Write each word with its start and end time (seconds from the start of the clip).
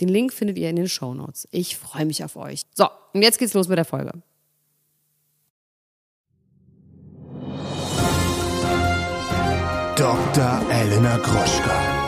Den 0.00 0.08
Link 0.08 0.32
findet 0.32 0.58
ihr 0.58 0.70
in 0.70 0.76
den 0.76 0.88
Show 0.88 1.12
Notes. 1.14 1.46
Ich 1.50 1.76
freue 1.76 2.06
mich 2.06 2.24
auf 2.24 2.36
euch. 2.36 2.62
So, 2.74 2.88
und 3.12 3.22
jetzt 3.22 3.38
geht's 3.38 3.54
los 3.54 3.68
mit 3.68 3.76
der 3.76 3.84
Folge. 3.84 4.12
Dr. 9.96 10.62
Elena 10.70 11.18
Gruschka. 11.18 12.00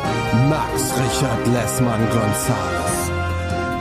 Max 0.48 0.94
Richard 0.96 1.46
Lessmann 1.48 2.08
Gonzales. 2.08 3.10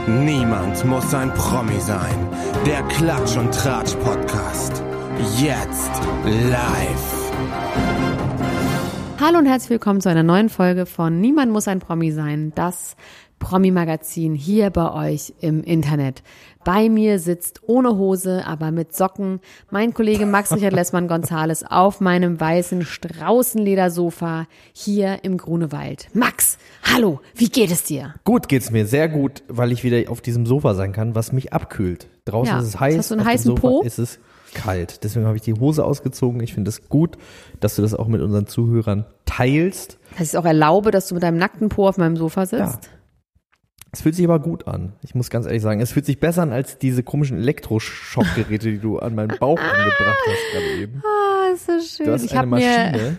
Niemand 0.06 0.84
muss 0.84 1.14
ein 1.14 1.32
Promi 1.32 1.80
sein. 1.80 2.28
Der 2.66 2.82
Klatsch 2.88 3.36
und 3.38 3.54
Tratsch 3.54 3.94
Podcast. 3.94 4.82
Jetzt 5.38 5.90
live. 6.24 7.22
Hallo 9.24 9.38
und 9.38 9.46
herzlich 9.46 9.70
willkommen 9.70 10.00
zu 10.00 10.08
einer 10.08 10.24
neuen 10.24 10.48
Folge 10.48 10.84
von 10.84 11.20
Niemand 11.20 11.52
muss 11.52 11.68
ein 11.68 11.78
Promi 11.78 12.10
sein. 12.10 12.52
Das 12.56 12.96
Promi-Magazin 13.42 14.34
hier 14.36 14.70
bei 14.70 15.10
euch 15.10 15.34
im 15.40 15.64
Internet. 15.64 16.22
Bei 16.64 16.88
mir 16.88 17.18
sitzt 17.18 17.60
ohne 17.66 17.96
Hose, 17.96 18.46
aber 18.46 18.70
mit 18.70 18.94
Socken 18.94 19.40
mein 19.68 19.92
Kollege 19.92 20.26
Max 20.26 20.52
Richard 20.52 20.72
Lessmann 20.72 21.08
Gonzales 21.08 21.64
auf 21.64 22.00
meinem 22.00 22.38
weißen 22.38 22.84
Straußenledersofa 22.84 24.46
hier 24.72 25.24
im 25.24 25.38
Grunewald. 25.38 26.06
Max, 26.14 26.56
hallo, 26.84 27.20
wie 27.34 27.48
geht 27.48 27.72
es 27.72 27.82
dir? 27.82 28.14
Gut 28.24 28.48
geht's 28.48 28.70
mir, 28.70 28.86
sehr 28.86 29.08
gut, 29.08 29.42
weil 29.48 29.72
ich 29.72 29.82
wieder 29.82 30.08
auf 30.10 30.20
diesem 30.20 30.46
Sofa 30.46 30.74
sein 30.74 30.92
kann, 30.92 31.16
was 31.16 31.32
mich 31.32 31.52
abkühlt. 31.52 32.06
Draußen 32.24 32.54
Ja, 32.54 32.60
ist 32.60 32.68
es 32.68 32.80
heiß, 32.80 32.96
hast 32.96 33.10
du 33.10 33.14
einen 33.14 33.20
auf 33.22 33.26
dem 33.26 33.32
heißen 33.32 33.56
Sofa 33.56 33.60
Po? 33.68 33.82
ist 33.82 33.98
es 33.98 34.20
kalt. 34.54 35.02
Deswegen 35.02 35.26
habe 35.26 35.36
ich 35.36 35.42
die 35.42 35.54
Hose 35.54 35.84
ausgezogen. 35.84 36.40
Ich 36.42 36.54
finde 36.54 36.68
es 36.68 36.88
gut, 36.88 37.18
dass 37.58 37.74
du 37.74 37.82
das 37.82 37.92
auch 37.92 38.06
mit 38.06 38.20
unseren 38.20 38.46
Zuhörern 38.46 39.04
teilst. 39.24 39.98
Dass 40.12 40.20
ich 40.20 40.28
es 40.28 40.36
auch 40.36 40.44
erlaube, 40.44 40.92
dass 40.92 41.08
du 41.08 41.14
mit 41.14 41.24
deinem 41.24 41.38
nackten 41.38 41.70
Po 41.70 41.88
auf 41.88 41.98
meinem 41.98 42.16
Sofa 42.16 42.46
sitzt? 42.46 42.84
Ja. 42.84 42.90
Es 43.94 44.00
fühlt 44.00 44.14
sich 44.14 44.24
aber 44.24 44.38
gut 44.40 44.66
an. 44.66 44.94
Ich 45.02 45.14
muss 45.14 45.28
ganz 45.28 45.44
ehrlich 45.44 45.60
sagen, 45.60 45.82
es 45.82 45.92
fühlt 45.92 46.06
sich 46.06 46.18
besser 46.18 46.42
an 46.42 46.52
als 46.52 46.78
diese 46.78 47.02
komischen 47.02 47.36
Elektroschockgeräte, 47.36 48.70
die 48.70 48.78
du 48.78 48.98
an 48.98 49.14
meinen 49.14 49.36
Bauch 49.38 49.60
angebracht 49.60 50.18
hast 50.26 50.52
gerade 50.52 50.80
eben. 50.80 51.02
Ist 51.54 51.66
so 51.66 51.80
schön. 51.80 52.06
Du 52.06 52.12
hast 52.12 52.24
ich 52.24 52.36
eine 52.36 52.46
mir, 52.46 53.18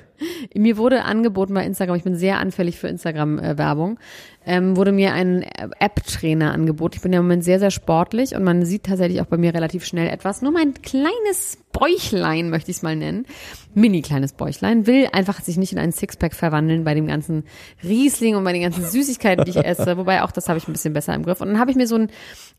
mir 0.56 0.78
wurde 0.78 1.04
angeboten 1.04 1.54
bei 1.54 1.66
Instagram, 1.66 1.96
ich 1.96 2.04
bin 2.04 2.16
sehr 2.16 2.40
anfällig 2.40 2.78
für 2.78 2.88
Instagram-Werbung, 2.88 4.00
ähm, 4.46 4.76
wurde 4.76 4.92
mir 4.92 5.14
ein 5.14 5.44
App-Trainer 5.80 6.52
angeboten. 6.52 6.96
Ich 6.98 7.02
bin 7.02 7.14
ja 7.14 7.20
im 7.20 7.26
Moment 7.26 7.44
sehr, 7.44 7.60
sehr 7.60 7.72
sportlich 7.72 8.36
und 8.36 8.44
man 8.44 8.66
sieht 8.66 8.84
tatsächlich 8.84 9.22
auch 9.22 9.26
bei 9.26 9.38
mir 9.38 9.54
relativ 9.54 9.86
schnell 9.86 10.08
etwas. 10.08 10.42
Nur 10.42 10.52
mein 10.52 10.74
kleines 10.82 11.58
Bäuchlein, 11.72 12.50
möchte 12.50 12.72
ich 12.72 12.78
es 12.78 12.84
mal 12.84 12.96
nennen, 12.96 13.26
mini 13.74 14.02
kleines 14.02 14.34
Bäuchlein, 14.34 14.86
will 14.86 15.08
einfach 15.12 15.42
sich 15.42 15.58
nicht 15.58 15.74
in 15.74 15.80
einen 15.80 15.92
Sixpack 15.92 16.34
verwandeln 16.34 16.84
bei 16.84 16.94
dem 16.94 17.08
ganzen 17.08 17.44
Riesling 17.84 18.36
und 18.36 18.44
bei 18.44 18.54
den 18.54 18.62
ganzen 18.62 18.86
Süßigkeiten, 18.86 19.46
die 19.46 19.52
ich 19.52 19.66
esse. 19.66 19.98
Wobei 19.98 20.24
auch 20.24 20.32
das 20.32 20.50
habe 20.50 20.60
ich 20.60 20.68
ein 20.68 20.74
bisschen 20.74 20.94
besser 20.94 21.14
im 21.16 21.24
Griff. 21.24 21.42
Und 21.42 21.50
dann 21.50 21.60
habe 21.60 21.72
ich 21.72 21.78
mir 21.78 21.88
so 21.88 21.96
ein 21.96 22.10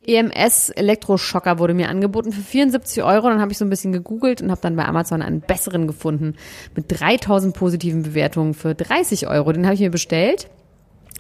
EMS-Elektroschocker 0.07 1.59
wurde 1.59 1.75
mir 1.75 1.89
angeboten 1.89 2.33
für 2.33 2.43
74 2.43 3.03
Euro. 3.03 3.29
Dann 3.29 3.41
habe 3.41 3.53
ich 3.53 3.59
so 3.59 3.65
ein 3.65 3.71
bisschen 3.71 3.93
gegoogelt 3.93 4.43
und 4.43 4.51
habe 4.51 4.61
dann 4.61 4.77
bei 4.77 4.85
Amazon 4.85 5.23
einen 5.23 5.41
besseren 5.65 5.87
gefunden 5.87 6.35
mit 6.77 6.87
3000 6.89 7.55
positiven 7.55 8.03
Bewertungen 8.03 8.55
für 8.55 8.75
30 8.75 9.27
Euro. 9.29 9.53
Den 9.53 9.65
habe 9.65 9.75
ich 9.75 9.81
mir 9.81 9.91
bestellt. 9.91 10.49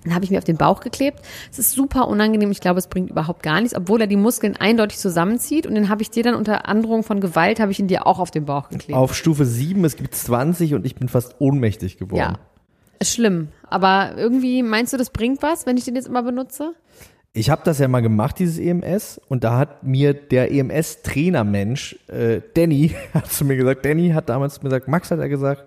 Dann 0.05 0.15
habe 0.15 0.25
ich 0.25 0.31
mir 0.31 0.37
auf 0.37 0.45
den 0.45 0.59
Bauch 0.59 0.81
geklebt. 0.81 1.21
Es 1.51 1.59
ist 1.59 1.73
super 1.73 2.09
unangenehm. 2.09 2.51
Ich 2.51 2.61
glaube, 2.61 2.79
es 2.79 2.89
bringt 2.89 3.09
überhaupt 3.09 3.43
gar 3.43 3.61
nichts, 3.63 3.75
obwohl 3.75 4.03
er 4.03 4.07
die 4.07 4.17
Muskeln 4.17 4.55
eindeutig 4.55 4.99
zusammenzieht. 4.99 5.67
Und 5.67 5.75
den 5.75 5.89
habe 5.89 6.03
ich 6.03 6.11
dir 6.11 6.23
dann 6.23 6.35
unter 6.35 6.69
Androhung 6.69 7.05
von 7.05 7.21
Gewalt, 7.21 7.59
habe 7.59 7.73
ich 7.73 7.79
ihn 7.79 7.89
dir 7.89 8.07
auch 8.07 8.19
auf 8.19 8.31
den 8.31 8.45
Bauch 8.45 8.69
geklebt. 8.69 8.99
Auf 8.99 9.15
Stufe 9.15 9.47
7, 9.47 9.83
es 9.87 9.97
gibt 9.97 10.15
20 10.15 10.75
und 10.75 10.85
ich 10.85 10.95
bin 10.95 11.09
fast 11.09 11.37
ohnmächtig 11.39 11.97
geworden. 11.97 12.21
ja. 12.21 12.39
Ist 13.01 13.15
schlimm. 13.15 13.49
Aber 13.69 14.13
irgendwie, 14.17 14.63
meinst 14.63 14.93
du, 14.93 14.97
das 14.97 15.11
bringt 15.11 15.43
was, 15.43 15.67
wenn 15.67 15.77
ich 15.77 15.85
den 15.85 15.97
jetzt 15.97 16.07
immer 16.07 16.23
benutze? 16.23 16.75
Ich 17.37 17.51
habe 17.51 17.63
das 17.65 17.81
ja 17.81 17.89
mal 17.89 18.01
gemacht, 18.01 18.39
dieses 18.39 18.61
EMS, 18.61 19.21
und 19.29 19.43
da 19.43 19.59
hat 19.59 19.83
mir 19.83 20.15
der 20.15 20.53
EMS-Trainermensch, 20.53 21.99
äh, 22.07 22.41
Danny, 22.55 22.95
hat 23.15 23.31
zu 23.31 23.45
mir 23.45 23.57
gesagt, 23.57 23.85
Danny 23.85 24.11
hat 24.11 24.29
damals 24.29 24.55
zu 24.55 24.61
mir 24.61 24.69
gesagt, 24.69 24.87
Max 24.87 25.11
hat 25.11 25.19
er 25.19 25.29
gesagt, 25.29 25.65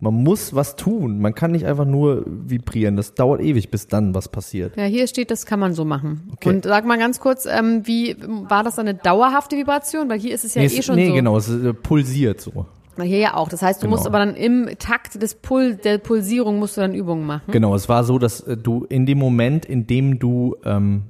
man 0.00 0.14
muss 0.14 0.54
was 0.54 0.76
tun. 0.76 1.18
Man 1.18 1.34
kann 1.34 1.50
nicht 1.50 1.66
einfach 1.66 1.84
nur 1.84 2.22
vibrieren. 2.24 2.96
Das 2.96 3.14
dauert 3.14 3.40
ewig, 3.40 3.68
bis 3.68 3.88
dann 3.88 4.14
was 4.14 4.28
passiert. 4.28 4.76
Ja, 4.76 4.84
hier 4.84 5.08
steht, 5.08 5.32
das 5.32 5.44
kann 5.44 5.58
man 5.58 5.74
so 5.74 5.84
machen. 5.84 6.30
Okay. 6.34 6.50
Und 6.50 6.64
sag 6.64 6.84
mal 6.84 6.98
ganz 6.98 7.18
kurz, 7.18 7.46
ähm, 7.46 7.82
wie 7.84 8.16
war 8.48 8.62
das 8.62 8.78
eine 8.78 8.94
dauerhafte 8.94 9.56
Vibration? 9.56 10.08
Weil 10.08 10.20
hier 10.20 10.34
ist 10.34 10.44
es 10.44 10.54
ja 10.54 10.62
nee, 10.62 10.68
eh 10.68 10.82
schon 10.82 10.94
nee 10.94 11.08
so. 11.08 11.14
genau, 11.14 11.36
es 11.36 11.48
äh, 11.48 11.74
pulsiert 11.74 12.40
so. 12.40 12.66
Na, 12.98 13.04
Hier 13.04 13.18
ja 13.18 13.34
auch. 13.34 13.48
Das 13.48 13.62
heißt, 13.62 13.80
du 13.80 13.86
Genau. 13.86 13.96
musst 13.96 14.06
aber 14.06 14.18
dann 14.18 14.34
im 14.34 14.68
Takt 14.78 15.22
des 15.22 15.36
Pul 15.36 15.76
der 15.76 15.98
Pulsierung 15.98 16.58
musst 16.58 16.76
du 16.76 16.80
dann 16.80 16.94
Übungen 16.94 17.24
machen. 17.26 17.50
Genau, 17.52 17.74
es 17.74 17.88
war 17.88 18.02
so, 18.04 18.18
dass 18.18 18.40
äh, 18.40 18.56
du 18.56 18.84
in 18.88 19.06
dem 19.06 19.18
Moment, 19.18 19.64
in 19.64 19.86
dem 19.86 20.18
du, 20.18 20.56
ähm, 20.64 21.04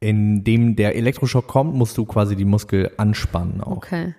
in 0.00 0.44
dem 0.44 0.76
der 0.76 0.96
Elektroschock 0.96 1.46
kommt, 1.46 1.74
musst 1.74 1.98
du 1.98 2.04
quasi 2.04 2.36
die 2.36 2.44
Muskel 2.44 2.90
anspannen 2.96 3.60
auch. 3.60 3.76
Okay. 3.78 4.14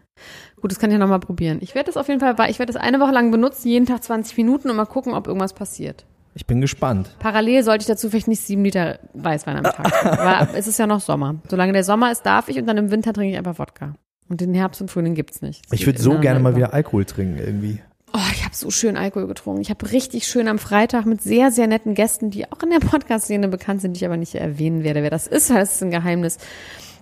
Gut, 0.62 0.72
das 0.72 0.80
kann 0.80 0.90
ich 0.90 0.94
ja 0.94 1.00
nochmal 1.00 1.19
probieren. 1.19 1.58
Ich 1.62 1.75
werde 1.75 1.88
das 1.88 1.97
auf 1.97 2.08
jeden 2.08 2.20
Fall, 2.22 2.35
ich 2.50 2.59
werde 2.59 2.72
das 2.72 2.81
eine 2.81 3.00
Woche 3.00 3.12
lang 3.12 3.31
benutzen, 3.31 3.68
jeden 3.68 3.85
Tag 3.85 4.03
20 4.03 4.38
Minuten 4.38 4.70
und 4.70 4.75
mal 4.78 4.85
gucken, 4.85 5.14
ob 5.14 5.28
irgendwas 5.28 5.53
passiert. 5.53 6.06
Ich 6.35 6.46
bin 6.47 6.62
gespannt. 6.62 7.16
Parallel 7.20 7.64
sollte 7.64 7.84
ich 7.84 7.88
dazu 7.88 8.09
vielleicht 8.09 8.28
nicht 8.28 8.41
sieben 8.41 8.64
Liter 8.64 9.00
Weißwein 9.14 9.58
am 9.58 9.64
Tag 9.64 9.94
weil 10.52 10.58
es 10.58 10.68
ist 10.68 10.80
ja 10.80 10.88
noch 10.88 11.00
Sommer. 11.02 11.35
Solange 11.50 11.74
der 11.74 11.84
Sommer 11.84 12.12
ist, 12.12 12.24
darf 12.25 12.47
ich 12.50 12.58
und 12.58 12.66
dann 12.66 12.78
im 12.78 12.91
Winter 12.91 13.14
trinke 13.14 13.31
ich 13.34 13.38
einfach 13.38 13.59
Wodka. 13.59 13.94
Und 14.29 14.41
den 14.41 14.53
Herbst 14.53 14.81
und 14.81 14.89
Frühling 14.89 15.16
gibt's 15.16 15.41
nicht. 15.41 15.63
Das 15.69 15.79
Ich 15.79 15.85
würde 15.85 16.01
so 16.01 16.19
gerne 16.19 16.39
mal 16.39 16.56
wieder 16.56 16.73
Alkohol 16.73 17.06
trinken 17.06 17.38
irgendwie. 17.38 17.79
Oh, 18.16 18.31
ich 18.31 18.44
habe 18.45 18.56
so 18.56 18.69
schön 18.69 18.95
Alkohol 18.95 19.28
getrunken. 19.28 19.61
Ich 19.61 19.72
habe 19.72 19.91
richtig 19.91 20.28
schön 20.28 20.47
am 20.47 20.59
Freitag 20.59 21.07
mit 21.07 21.23
sehr, 21.23 21.50
sehr 21.50 21.66
netten 21.66 21.95
Gästen, 21.95 22.29
die 22.29 22.51
auch 22.51 22.61
in 22.61 22.69
der 22.69 22.79
Podcast-Szene 22.79 23.47
bekannt 23.47 23.81
sind, 23.81 23.94
die 23.94 24.00
ich 24.00 24.06
aber 24.06 24.17
nicht 24.17 24.35
erwähnen 24.35 24.84
werde, 24.84 25.01
wer 25.01 25.09
das 25.09 25.25
ist, 25.25 25.50
weil 25.50 25.59
das 25.59 25.75
ist 25.75 25.84
ein 25.84 25.89
Geheimnis. 25.89 26.38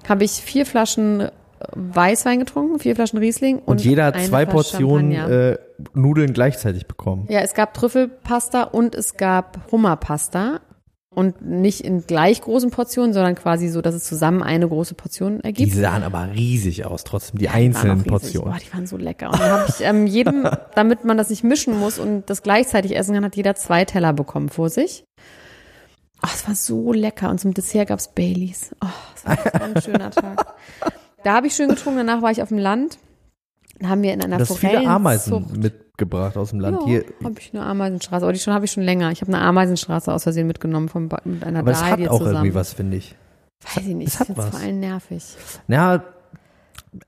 Habe 0.07 0.23
ich 0.23 0.31
vier 0.31 0.65
Flaschen 0.65 1.19
äh, 1.19 1.29
Weißwein 1.73 2.39
getrunken, 2.39 2.79
vier 2.79 2.95
Flaschen 2.95 3.19
Riesling 3.19 3.57
und, 3.57 3.67
Und, 3.67 3.83
jeder 3.83 4.05
hat 4.05 4.21
zwei 4.21 4.45
Portionen 4.45 5.11
äh, 5.11 5.57
Nudeln 5.93 6.31
gleichzeitig 6.31 6.88
bekommen. 6.88 7.25
Ja, 7.29 7.41
es 7.41 7.53
gab 7.53 7.73
Trüffelpasta 7.73 8.63
und 8.63 8.95
es 8.95 9.17
gab 9.17 9.69
Hummerpasta. 9.69 10.61
Und 11.13 11.41
nicht 11.41 11.81
in 11.81 12.07
gleich 12.07 12.39
großen 12.41 12.72
Portionen, 12.72 13.11
sondern 13.13 13.35
quasi 13.35 13.67
so, 13.67 13.81
dass 13.81 13.94
es 13.95 14.05
zusammen 14.05 14.41
eine 14.41 14.66
große 14.67 14.94
Portion 14.95 15.39
Die 15.39 15.44
ergibt. 15.44 15.73
sahen 15.75 16.03
aber 16.03 16.29
riesig 16.33 16.85
aus, 16.85 17.03
trotzdem 17.03 17.38
die 17.39 17.45
Die 17.45 17.49
auch 17.49 17.53
einzelnen. 17.53 18.03
Portionen. 18.05 18.51
Boah, 18.53 18.59
die 18.66 18.73
waren 18.73 18.88
so 18.88 18.95
lecker. 18.95 19.29
Und 19.29 19.39
dann 19.41 19.51
habe 19.51 19.66
ich 19.67 19.81
ähm, 19.81 20.07
jedem, 20.07 20.47
damit 20.75 21.03
man 21.03 21.17
das 21.17 21.29
nicht 21.29 21.44
mischen 21.44 21.77
muss 21.77 22.00
und 22.00 22.29
das 22.29 22.44
gleichzeitig 22.44 22.95
essen 22.95 23.13
kann, 23.13 23.25
hat 23.25 23.35
jeder 23.35 23.55
zwei 23.55 23.83
Teller 23.83 24.13
bekommen 24.13 24.47
vor 24.47 24.69
sich. 24.69 25.03
Oh, 26.23 26.29
es 26.33 26.47
war 26.47 26.55
so 26.55 26.94
lecker. 26.94 27.29
Und 27.29 27.39
zum 27.41 27.53
Dessert 27.53 27.89
gab's 27.89 28.07
Baileys. 28.13 28.73
Oh, 28.81 28.88
es 29.16 29.25
war 29.25 29.38
so 29.38 29.63
ein 29.66 29.81
schöner 29.81 30.11
Tag. 30.11 30.55
Da 31.23 31.33
habe 31.35 31.45
ich 31.45 31.53
schön 31.55 31.69
getrunken, 31.69 31.97
danach 32.07 32.23
war 32.23 32.31
ich 32.31 32.41
auf 32.41 32.47
dem 32.50 32.57
Land. 32.57 32.97
Haben 33.88 34.02
wir 34.03 34.14
in 34.14 34.22
einer 34.24 34.38
Du 34.38 34.44
hast 34.44 34.57
viele 34.57 34.88
Ameisen 34.88 35.31
Forellenzucht- 35.33 35.57
mitgebracht 35.62 36.38
aus 36.38 36.50
dem 36.51 36.60
Land. 36.60 36.80
Ja, 36.81 36.86
Hier, 36.88 37.06
habe 37.24 37.36
ich 37.39 37.51
eine 37.54 37.63
Ameisenstraße. 37.63 38.24
Aber 38.25 38.33
die 38.33 38.39
schon 38.39 38.54
habe 38.54 38.66
ich 38.66 38.72
schon 38.72 38.83
länger. 38.83 39.12
Ich 39.12 39.22
habe 39.22 39.33
eine 39.33 39.42
Ameisenstraße 39.44 40.13
aus 40.13 40.24
Versehen 40.24 40.48
mitgenommen 40.48 40.89
Ba- 41.10 41.22
mit 41.25 41.44
einer 41.44 41.60
aber 41.60 41.72
es 41.72 41.83
hat 41.83 41.94
Dahlie 41.94 42.10
auch 42.12 42.18
zusammen. 42.19 42.36
irgendwie 42.38 42.56
was, 42.56 42.74
finde 42.74 42.98
ich. 42.98 43.16
Weiß 43.75 43.86
ich 43.86 43.95
nicht. 43.95 44.07
es 44.07 44.19
hat 44.19 44.30
es 44.30 44.38
was. 44.38 44.50
vor 44.50 44.60
allem 44.60 44.80
nervig. 44.80 45.24
Ja, 45.68 46.04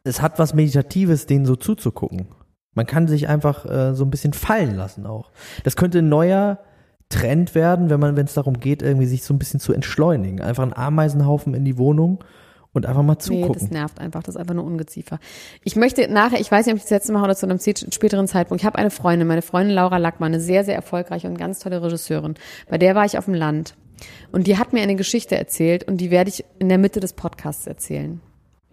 es 0.03 0.21
hat 0.21 0.39
was 0.39 0.53
Meditatives, 0.53 1.25
denen 1.25 1.45
so 1.45 1.55
zuzugucken. 1.55 2.27
Man 2.75 2.85
kann 2.85 3.07
sich 3.07 3.27
einfach 3.27 3.65
äh, 3.65 3.93
so 3.93 4.03
ein 4.03 4.09
bisschen 4.09 4.33
fallen 4.33 4.75
lassen 4.75 5.05
auch. 5.05 5.31
Das 5.63 5.75
könnte 5.75 5.99
ein 5.99 6.09
neuer 6.09 6.59
Trend 7.09 7.53
werden, 7.53 7.89
wenn 7.91 7.99
man, 7.99 8.15
wenn 8.15 8.25
es 8.25 8.33
darum 8.33 8.59
geht, 8.59 8.81
irgendwie 8.81 9.05
sich 9.05 9.23
so 9.23 9.33
ein 9.33 9.39
bisschen 9.39 9.59
zu 9.59 9.73
entschleunigen. 9.73 10.41
Einfach 10.41 10.63
einen 10.63 10.73
Ameisenhaufen 10.73 11.53
in 11.53 11.65
die 11.65 11.77
Wohnung 11.77 12.23
und 12.73 12.85
einfach 12.85 13.03
mal 13.03 13.13
Nee, 13.13 13.17
das 13.17 13.25
zugucken. 13.25 13.69
nervt 13.71 13.99
einfach. 13.99 14.23
Das 14.23 14.35
ist 14.35 14.39
einfach 14.41 14.55
nur 14.55 14.65
Ungeziefer. 14.65 15.19
Ich 15.63 15.75
möchte 15.75 16.07
nachher, 16.11 16.39
ich 16.39 16.51
weiß 16.51 16.65
nicht, 16.65 16.73
ob 16.73 16.77
ich 16.77 16.83
das 16.83 16.91
letzte 16.91 17.13
Mal 17.13 17.23
oder 17.23 17.35
zu 17.35 17.45
einem 17.45 17.59
späteren 17.59 18.27
Zeitpunkt, 18.27 18.61
ich 18.61 18.65
habe 18.65 18.77
eine 18.77 18.89
Freundin, 18.89 19.27
meine 19.27 19.41
Freundin 19.43 19.75
Laura 19.75 19.97
Lackmann, 19.97 20.33
eine 20.33 20.41
sehr, 20.41 20.63
sehr 20.65 20.75
erfolgreiche 20.75 21.27
und 21.27 21.37
ganz 21.37 21.59
tolle 21.59 21.81
Regisseurin. 21.81 22.35
Bei 22.69 22.77
der 22.77 22.95
war 22.95 23.05
ich 23.05 23.17
auf 23.17 23.25
dem 23.25 23.35
Land. 23.35 23.75
Und 24.31 24.47
die 24.47 24.57
hat 24.57 24.73
mir 24.73 24.81
eine 24.81 24.95
Geschichte 24.95 25.37
erzählt 25.37 25.85
und 25.87 25.97
die 25.97 26.11
werde 26.11 26.29
ich 26.29 26.43
in 26.59 26.67
der 26.67 26.77
Mitte 26.79 26.99
des 26.99 27.13
Podcasts 27.13 27.67
erzählen. 27.67 28.19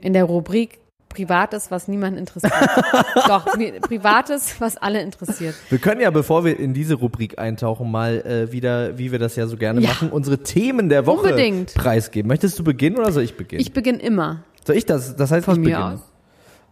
In 0.00 0.12
der 0.14 0.24
Rubrik 0.24 0.79
Privates, 1.10 1.70
was 1.70 1.88
niemanden 1.88 2.18
interessiert. 2.18 2.52
Doch, 3.28 3.44
Privates, 3.82 4.60
was 4.60 4.76
alle 4.78 5.02
interessiert. 5.02 5.54
Wir 5.68 5.78
können 5.78 6.00
ja, 6.00 6.10
bevor 6.10 6.44
wir 6.44 6.58
in 6.58 6.72
diese 6.72 6.94
Rubrik 6.94 7.38
eintauchen, 7.38 7.90
mal 7.90 8.20
äh, 8.24 8.52
wieder, 8.52 8.96
wie 8.96 9.12
wir 9.12 9.18
das 9.18 9.36
ja 9.36 9.46
so 9.46 9.56
gerne 9.58 9.80
Ja. 9.82 9.88
machen, 9.90 10.10
unsere 10.10 10.38
Themen 10.38 10.88
der 10.88 11.04
Woche 11.06 11.26
Unbedingt. 11.30 11.74
preisgeben. 11.74 12.28
Möchtest 12.28 12.58
du 12.58 12.64
beginnen 12.64 12.96
oder 12.96 13.12
soll 13.12 13.24
ich 13.24 13.36
beginnen? 13.36 13.60
Ich 13.60 13.72
beginne 13.72 13.98
immer. 13.98 14.44
soll 14.64 14.76
ich 14.76 14.86
das? 14.86 15.16
Das 15.16 15.30
heißt, 15.30 15.44
Von 15.44 15.54
ich 15.56 15.60
mir 15.60 15.76
beginne. 15.76 15.94
aus. 15.94 16.00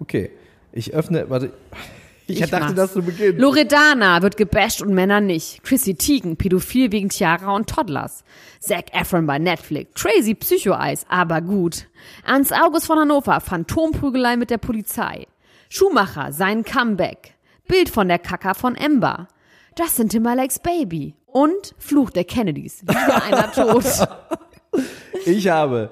Okay. 0.01 0.31
Ich 0.73 0.95
öffne, 0.95 1.29
warte. 1.29 1.51
Ich, 2.31 2.41
Ich 2.43 2.51
dachte, 2.51 2.65
mach's. 2.67 2.75
dass 2.75 2.93
du 2.93 3.03
beginnst. 3.03 3.41
Loredana 3.41 4.21
wird 4.23 4.37
gebasht 4.37 4.83
und 4.83 4.93
Männer 4.95 5.21
nicht. 5.21 5.65
Chrissy 5.65 5.95
Teigen, 5.97 6.37
pädophil 6.37 6.93
wegen 6.93 7.09
Tiara 7.09 7.55
und 7.55 7.69
Toddlers. 7.69 8.23
Zac 8.61 8.93
Efron 8.95 9.27
bei 9.27 9.39
Netflix. 9.39 10.01
Crazy 10.01 10.35
Psycho-Eis, 10.35 11.07
aber 11.09 11.41
gut. 11.41 11.87
Ernst 12.27 12.53
August 12.53 12.87
von 12.87 12.99
Hannover, 12.99 13.41
Phantomprügelei 13.41 14.37
mit 14.37 14.51
der 14.51 14.59
Polizei. 14.59 15.27
Schumacher, 15.71 16.33
sein 16.33 16.65
Comeback. 16.65 17.35
Bild 17.67 17.89
von 17.89 18.09
der 18.09 18.19
Kacker 18.19 18.55
von 18.55 18.75
Ember. 18.77 19.29
Justin 19.79 20.09
Timberlakes 20.09 20.59
Baby. 20.59 21.15
Und 21.27 21.75
Fluch 21.79 22.11
der 22.11 22.25
Kennedys. 22.25 22.83
Wieder 22.83 23.23
einer 23.25 23.53
tot. 23.53 23.85
Ich 25.25 25.49
habe 25.49 25.91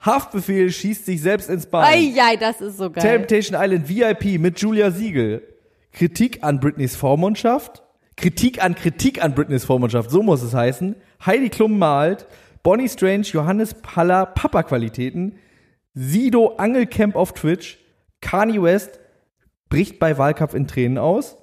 Haftbefehl 0.00 0.70
schießt 0.72 1.06
sich 1.06 1.20
selbst 1.22 1.48
ins 1.48 1.66
Bein. 1.66 1.84
Eieiei, 1.84 2.36
das 2.36 2.60
ist 2.60 2.78
so 2.78 2.90
geil. 2.90 3.02
Temptation 3.02 3.56
Island 3.60 3.88
VIP 3.88 4.40
mit 4.40 4.58
Julia 4.60 4.90
Siegel. 4.90 5.42
Kritik 5.92 6.42
an 6.42 6.60
Britneys 6.60 6.96
Vormundschaft. 6.96 7.82
Kritik 8.16 8.62
an 8.62 8.74
Kritik 8.74 9.22
an 9.22 9.34
Britneys 9.34 9.64
Vormundschaft, 9.64 10.10
so 10.10 10.22
muss 10.22 10.42
es 10.42 10.54
heißen. 10.54 10.96
Heidi 11.24 11.48
Klum 11.48 11.78
malt. 11.78 12.26
Bonnie 12.62 12.88
Strange, 12.88 13.26
Johannes 13.32 13.74
Paller, 13.74 14.26
Papa-Qualitäten. 14.26 15.38
Sido 15.94 16.56
Angelcamp 16.56 17.16
auf 17.16 17.32
Twitch. 17.32 17.78
Kanye 18.20 18.62
West 18.62 19.00
bricht 19.68 19.98
bei 19.98 20.16
Wahlkampf 20.16 20.54
in 20.54 20.66
Tränen 20.66 20.98
aus. 20.98 21.36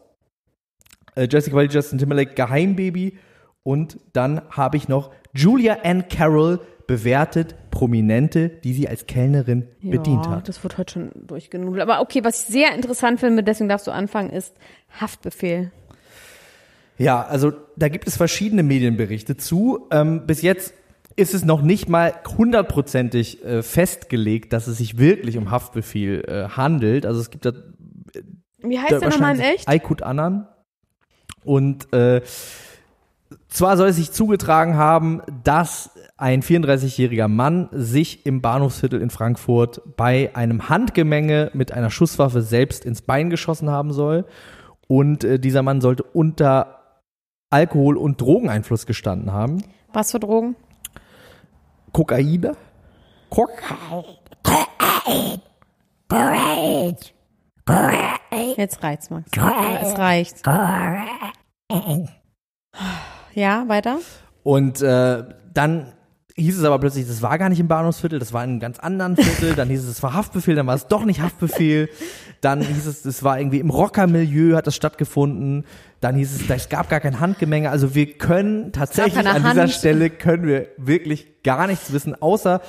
Äh, 1.15 1.27
Jessica 1.29 1.55
Wilde, 1.55 1.73
Justin 1.73 1.99
Timberlake, 1.99 2.35
Geheimbaby. 2.35 3.17
Und 3.63 3.99
dann 4.13 4.41
habe 4.49 4.77
ich 4.77 4.87
noch 4.87 5.11
Julia 5.33 5.79
Ann 5.83 6.07
Carroll 6.07 6.61
bewertet 6.89 7.53
Prominente, 7.69 8.50
die 8.50 8.74
sie 8.74 8.89
als 8.89 9.06
Kellnerin 9.06 9.68
bedient 9.80 10.25
ja, 10.25 10.31
hat. 10.31 10.50
das 10.50 10.63
wird 10.63 10.80
heute 10.80 10.94
schon 10.94 11.12
durchgenudelt. 11.13 11.83
Aber 11.83 12.01
okay, 12.01 12.24
was 12.24 12.41
ich 12.41 12.47
sehr 12.47 12.74
interessant 12.74 13.19
finde, 13.19 13.44
deswegen 13.44 13.69
darfst 13.69 13.86
du 13.86 13.91
anfangen, 13.91 14.31
ist 14.31 14.56
Haftbefehl. 15.00 15.71
Ja, 16.97 17.21
also 17.21 17.53
da 17.75 17.89
gibt 17.89 18.07
es 18.07 18.18
verschiedene 18.18 18.63
Medienberichte 18.63 19.38
zu. 19.38 19.88
Ähm, 19.91 20.25
bis 20.25 20.41
jetzt 20.41 20.74
ist 21.15 21.36
es 21.36 21.45
noch 21.45 21.62
nicht 21.62 21.89
mal 21.89 22.15
hundertprozentig 22.39 23.45
äh, 23.45 23.62
festgelegt, 23.62 24.51
dass 24.51 24.65
es 24.65 24.80
sich 24.80 24.97
wirklich 24.97 25.38
um 25.38 25.51
Haftbefehl 25.51 26.25
äh, 26.27 26.50
handelt. 26.50 27.06
Also 27.06 27.21
es 27.21 27.30
gibt 27.30 27.45
da 27.45 27.51
Wie 28.63 28.80
heißt 28.80 29.00
der 29.00 29.09
nochmal 29.09 29.35
in 29.35 29.42
echt? 29.42 29.69
Aykut 29.69 30.01
Anan. 30.01 30.47
Und 31.44 31.94
äh, 31.94 32.24
zwar 33.47 33.77
soll 33.77 33.89
es 33.89 33.97
sich 33.97 34.12
zugetragen 34.12 34.75
haben, 34.75 35.21
dass 35.44 35.92
ein 36.19 36.42
34-jähriger 36.42 37.27
Mann 37.27 37.69
sich 37.71 38.25
im 38.25 38.42
Bahnhofsviertel 38.42 39.01
in 39.01 39.10
Frankfurt 39.10 39.81
bei 39.95 40.36
einem 40.36 40.69
Handgemenge 40.69 41.51
mit 41.54 41.71
einer 41.71 41.89
Schusswaffe 41.89 42.42
selbst 42.42 42.83
ins 42.83 43.01
Bein 43.01 43.30
geschossen 43.30 43.69
haben 43.69 43.94
soll. 43.94 44.25
Und 44.88 45.24
äh, 45.24 45.39
dieser 45.39 45.62
Mann 45.62 45.81
sollte 45.81 46.04
unter 46.04 46.80
Alkohol- 47.50 47.98
und 47.98 48.19
Drogeneinfluss 48.19 48.86
gestanden 48.86 49.31
haben. 49.31 49.63
Was 49.94 50.12
für 50.12 50.19
Drogen? 50.19 50.56
Kokain? 51.94 52.51
Kokain. 53.30 54.04
Jetzt 58.57 58.83
reicht's, 58.83 59.10
Max. 59.10 59.31
Es 59.81 59.98
reicht. 59.98 60.45
Ja, 63.33 63.63
weiter? 63.68 64.00
Und 64.44 64.81
äh, 64.81 65.24
dann 65.54 65.94
hieß 66.39 66.57
es 66.59 66.63
aber 66.63 66.80
plötzlich, 66.80 67.07
das 67.07 67.21
war 67.21 67.38
gar 67.38 67.50
nicht 67.50 67.59
im 67.59 67.68
Bahnhofsviertel, 67.68 68.19
das 68.19 68.33
war 68.33 68.44
in 68.44 68.51
einem 68.51 68.59
ganz 68.59 68.80
anderen 68.80 69.15
Viertel. 69.15 69.56
Dann 69.56 69.69
hieß 69.69 69.83
es, 69.83 69.89
es 69.89 70.03
war 70.03 70.13
Haftbefehl, 70.13 70.56
dann 70.56 70.68
war 70.68 70.75
es 70.75 70.88
doch 70.88 71.06
nicht 71.06 71.21
Haftbefehl. 71.21 71.89
Dann 72.41 72.62
hieß 72.62 72.86
es, 72.86 73.06
es 73.06 73.24
war 73.24 73.39
irgendwie 73.39 73.59
im 73.59 73.69
Rockermilieu, 73.69 74.56
hat 74.56 74.68
das 74.68 74.75
stattgefunden. 74.75 75.65
Dann 76.00 76.15
hieß 76.15 76.33
es, 76.33 76.50
es 76.50 76.69
gab 76.69 76.89
gar 76.89 77.00
kein 77.01 77.19
Handgemenge. 77.19 77.69
Also 77.69 77.95
wir 77.95 78.18
können 78.18 78.71
tatsächlich 78.71 79.18
an 79.27 79.44
dieser 79.44 79.62
Hand. 79.62 79.71
Stelle 79.71 80.09
können 80.09 80.47
wir 80.47 80.68
wirklich 80.77 81.44
gar 81.44 81.68
nichts 81.68 81.91
wissen, 81.91 82.15
außer 82.19 82.62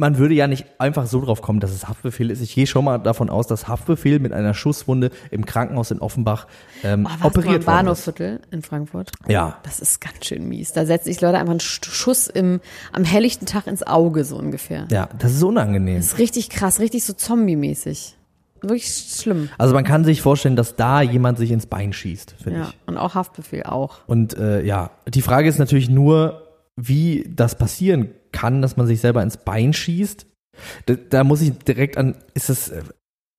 man 0.00 0.18
würde 0.18 0.34
ja 0.34 0.46
nicht 0.48 0.66
einfach 0.78 1.06
so 1.06 1.20
drauf 1.24 1.42
kommen, 1.42 1.60
dass 1.60 1.70
es 1.70 1.86
Haftbefehl 1.86 2.30
ist. 2.30 2.40
Ich 2.40 2.54
gehe 2.54 2.66
schon 2.66 2.84
mal 2.84 2.98
davon 2.98 3.30
aus, 3.30 3.46
dass 3.46 3.68
Haftbefehl 3.68 4.18
mit 4.18 4.32
einer 4.32 4.54
Schusswunde 4.54 5.10
im 5.30 5.46
Krankenhaus 5.46 5.90
in 5.92 6.00
Offenbach 6.00 6.46
ähm, 6.82 7.06
Oh, 7.22 7.26
operiert 7.28 7.52
worden. 7.54 7.64
Bahnhofsviertel 7.66 8.40
in 8.50 8.62
Frankfurt? 8.62 9.12
Ja, 9.28 9.58
Das 9.62 9.78
ist 9.78 10.00
ganz 10.00 10.26
schön 10.26 10.48
mies. 10.48 10.72
Da 10.72 10.86
setzen 10.86 11.04
sich 11.12 11.20
Leute 11.20 11.38
einfach 11.38 11.52
einen 11.52 11.60
Sch- 11.60 11.84
Schuss 11.88 12.26
im, 12.26 12.60
am 12.92 13.04
helllichten 13.04 13.46
Tag 13.46 13.66
ins 13.66 13.86
Auge, 13.86 14.24
so 14.24 14.36
ungefähr. 14.36 14.88
ja, 14.90 15.08
das 15.18 15.32
ist 15.34 15.42
unangenehm. 15.42 15.96
Das 15.98 16.06
ist 16.06 16.18
richtig 16.18 16.48
krass, 16.50 16.80
richtig 16.80 17.04
so 17.04 17.12
Zombie-mäßig. 17.12 18.16
Wirklich 18.62 18.88
schlimm. 19.18 19.48
Also 19.56 19.72
man 19.74 19.84
kann 19.84 20.04
sich 20.04 20.20
vorstellen, 20.20 20.56
dass 20.56 20.76
da 20.76 21.00
jemand 21.00 21.38
sich 21.38 21.50
ins 21.50 21.66
Bein 21.66 21.92
schießt, 21.92 22.34
finde 22.42 22.58
Ja. 22.60 22.66
ich. 22.68 22.76
Und 22.86 22.98
auch 22.98 23.14
Haftbefehl 23.14 23.62
auch. 23.62 24.00
Und 24.06 24.36
äh, 24.36 24.62
ja, 24.62 24.90
die 25.08 25.22
Frage 25.22 25.48
ist 25.48 25.58
natürlich 25.58 25.88
nur, 25.88 26.42
wie 26.88 27.28
das 27.34 27.56
passieren 27.58 28.10
kann, 28.32 28.62
dass 28.62 28.76
man 28.76 28.86
sich 28.86 29.00
selber 29.00 29.22
ins 29.22 29.36
Bein 29.36 29.72
schießt. 29.72 30.26
Da, 30.86 30.94
da 30.94 31.24
muss 31.24 31.40
ich 31.42 31.52
direkt 31.58 31.96
an, 31.98 32.16
ist 32.34 32.48
das, 32.48 32.68
äh, 32.68 32.82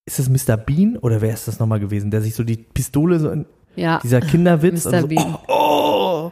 ist 0.05 0.19
das 0.19 0.29
Mr. 0.29 0.57
Bean 0.57 0.97
oder 0.97 1.21
wer 1.21 1.33
ist 1.33 1.47
das 1.47 1.59
nochmal 1.59 1.79
gewesen, 1.79 2.11
der 2.11 2.21
sich 2.21 2.35
so 2.35 2.43
die 2.43 2.57
Pistole 2.57 3.19
so 3.19 3.29
in 3.29 3.45
Ja. 3.75 3.99
dieser 4.03 4.21
Kinderwitz, 4.21 4.85
Mr. 4.85 4.93
also, 4.93 5.07
Bean. 5.07 5.35
oh, 5.47 5.53
oh, 5.53 6.31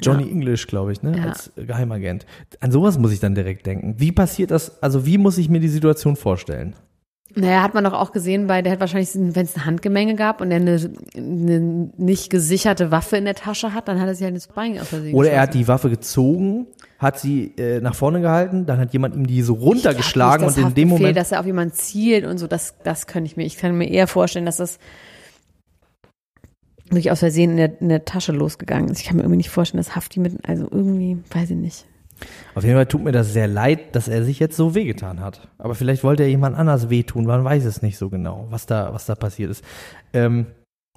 Johnny 0.00 0.24
Ja. 0.24 0.30
English, 0.30 0.66
glaube 0.66 0.92
ich, 0.92 1.02
ne, 1.02 1.16
Ja. 1.16 1.24
als 1.24 1.50
Geheimagent. 1.56 2.26
An 2.60 2.70
sowas 2.70 2.98
muss 2.98 3.12
ich 3.12 3.20
dann 3.20 3.34
direkt 3.34 3.66
denken. 3.66 3.96
Wie 3.98 4.12
passiert 4.12 4.50
das, 4.50 4.80
also 4.82 5.04
wie 5.06 5.18
muss 5.18 5.38
ich 5.38 5.48
mir 5.48 5.60
die 5.60 5.68
Situation 5.68 6.16
vorstellen? 6.16 6.74
Naja, 7.34 7.62
hat 7.62 7.74
man 7.74 7.84
doch 7.84 7.92
auch 7.92 8.12
gesehen, 8.12 8.46
bei 8.46 8.62
der 8.62 8.72
hat 8.72 8.80
wahrscheinlich, 8.80 9.10
wenn 9.14 9.44
es 9.44 9.54
ein 9.54 9.66
Handgemenge 9.66 10.14
gab 10.14 10.40
und 10.40 10.50
er 10.50 10.56
eine, 10.56 10.90
eine 11.14 11.90
nicht 11.96 12.30
gesicherte 12.30 12.90
Waffe 12.90 13.18
in 13.18 13.26
der 13.26 13.34
Tasche 13.34 13.74
hat, 13.74 13.86
dann 13.86 14.00
hat 14.00 14.08
er 14.08 14.14
sich 14.14 14.24
halt 14.24 14.34
ins 14.34 14.46
Bein 14.48 14.78
aus 14.80 14.88
Versehen 14.88 15.14
Oder 15.14 15.30
er 15.30 15.42
hat 15.42 15.54
die 15.54 15.68
Waffe 15.68 15.90
gezogen, 15.90 16.66
hat 16.98 17.20
sie 17.20 17.52
äh, 17.58 17.80
nach 17.80 17.94
vorne 17.94 18.22
gehalten, 18.22 18.64
dann 18.64 18.78
hat 18.80 18.92
jemand 18.94 19.14
ihm 19.14 19.26
die 19.26 19.42
so 19.42 19.54
runtergeschlagen 19.54 20.46
und 20.46 20.56
in 20.56 20.74
dem 20.74 20.88
Moment. 20.88 21.16
dass 21.16 21.30
er 21.30 21.40
auf 21.40 21.46
jemanden 21.46 21.74
zielt 21.74 22.24
und 22.24 22.38
so, 22.38 22.46
das, 22.46 22.76
das 22.82 23.06
könnte 23.06 23.30
ich 23.30 23.36
mir, 23.36 23.44
ich 23.44 23.58
kann 23.58 23.76
mir 23.76 23.88
eher 23.88 24.06
vorstellen, 24.06 24.46
dass 24.46 24.56
das 24.56 24.78
wirklich 26.84 27.10
aus 27.10 27.18
Versehen 27.18 27.52
in 27.52 27.56
der, 27.58 27.80
in 27.80 27.90
der 27.90 28.06
Tasche 28.06 28.32
losgegangen 28.32 28.88
ist. 28.88 29.00
Ich 29.00 29.06
kann 29.06 29.16
mir 29.16 29.22
irgendwie 29.22 29.36
nicht 29.36 29.50
vorstellen, 29.50 29.82
dass 29.82 29.94
Hafti 29.94 30.20
mit, 30.20 30.48
also 30.48 30.66
irgendwie, 30.70 31.18
weiß 31.30 31.50
ich 31.50 31.56
nicht. 31.56 31.84
Auf 32.54 32.64
jeden 32.64 32.74
Fall 32.76 32.86
tut 32.86 33.02
mir 33.04 33.12
das 33.12 33.32
sehr 33.32 33.46
leid, 33.48 33.94
dass 33.94 34.08
er 34.08 34.24
sich 34.24 34.38
jetzt 34.38 34.56
so 34.56 34.74
wehgetan 34.74 35.20
hat. 35.20 35.48
Aber 35.58 35.74
vielleicht 35.74 36.02
wollte 36.04 36.22
er 36.24 36.28
jemand 36.28 36.56
anders 36.56 36.90
wehtun, 36.90 37.24
man 37.26 37.44
weiß 37.44 37.64
es 37.64 37.82
nicht 37.82 37.98
so 37.98 38.08
genau, 38.10 38.46
was 38.50 38.66
da, 38.66 38.92
was 38.92 39.06
da 39.06 39.14
passiert 39.14 39.50
ist. 39.50 39.64
Ähm, 40.12 40.46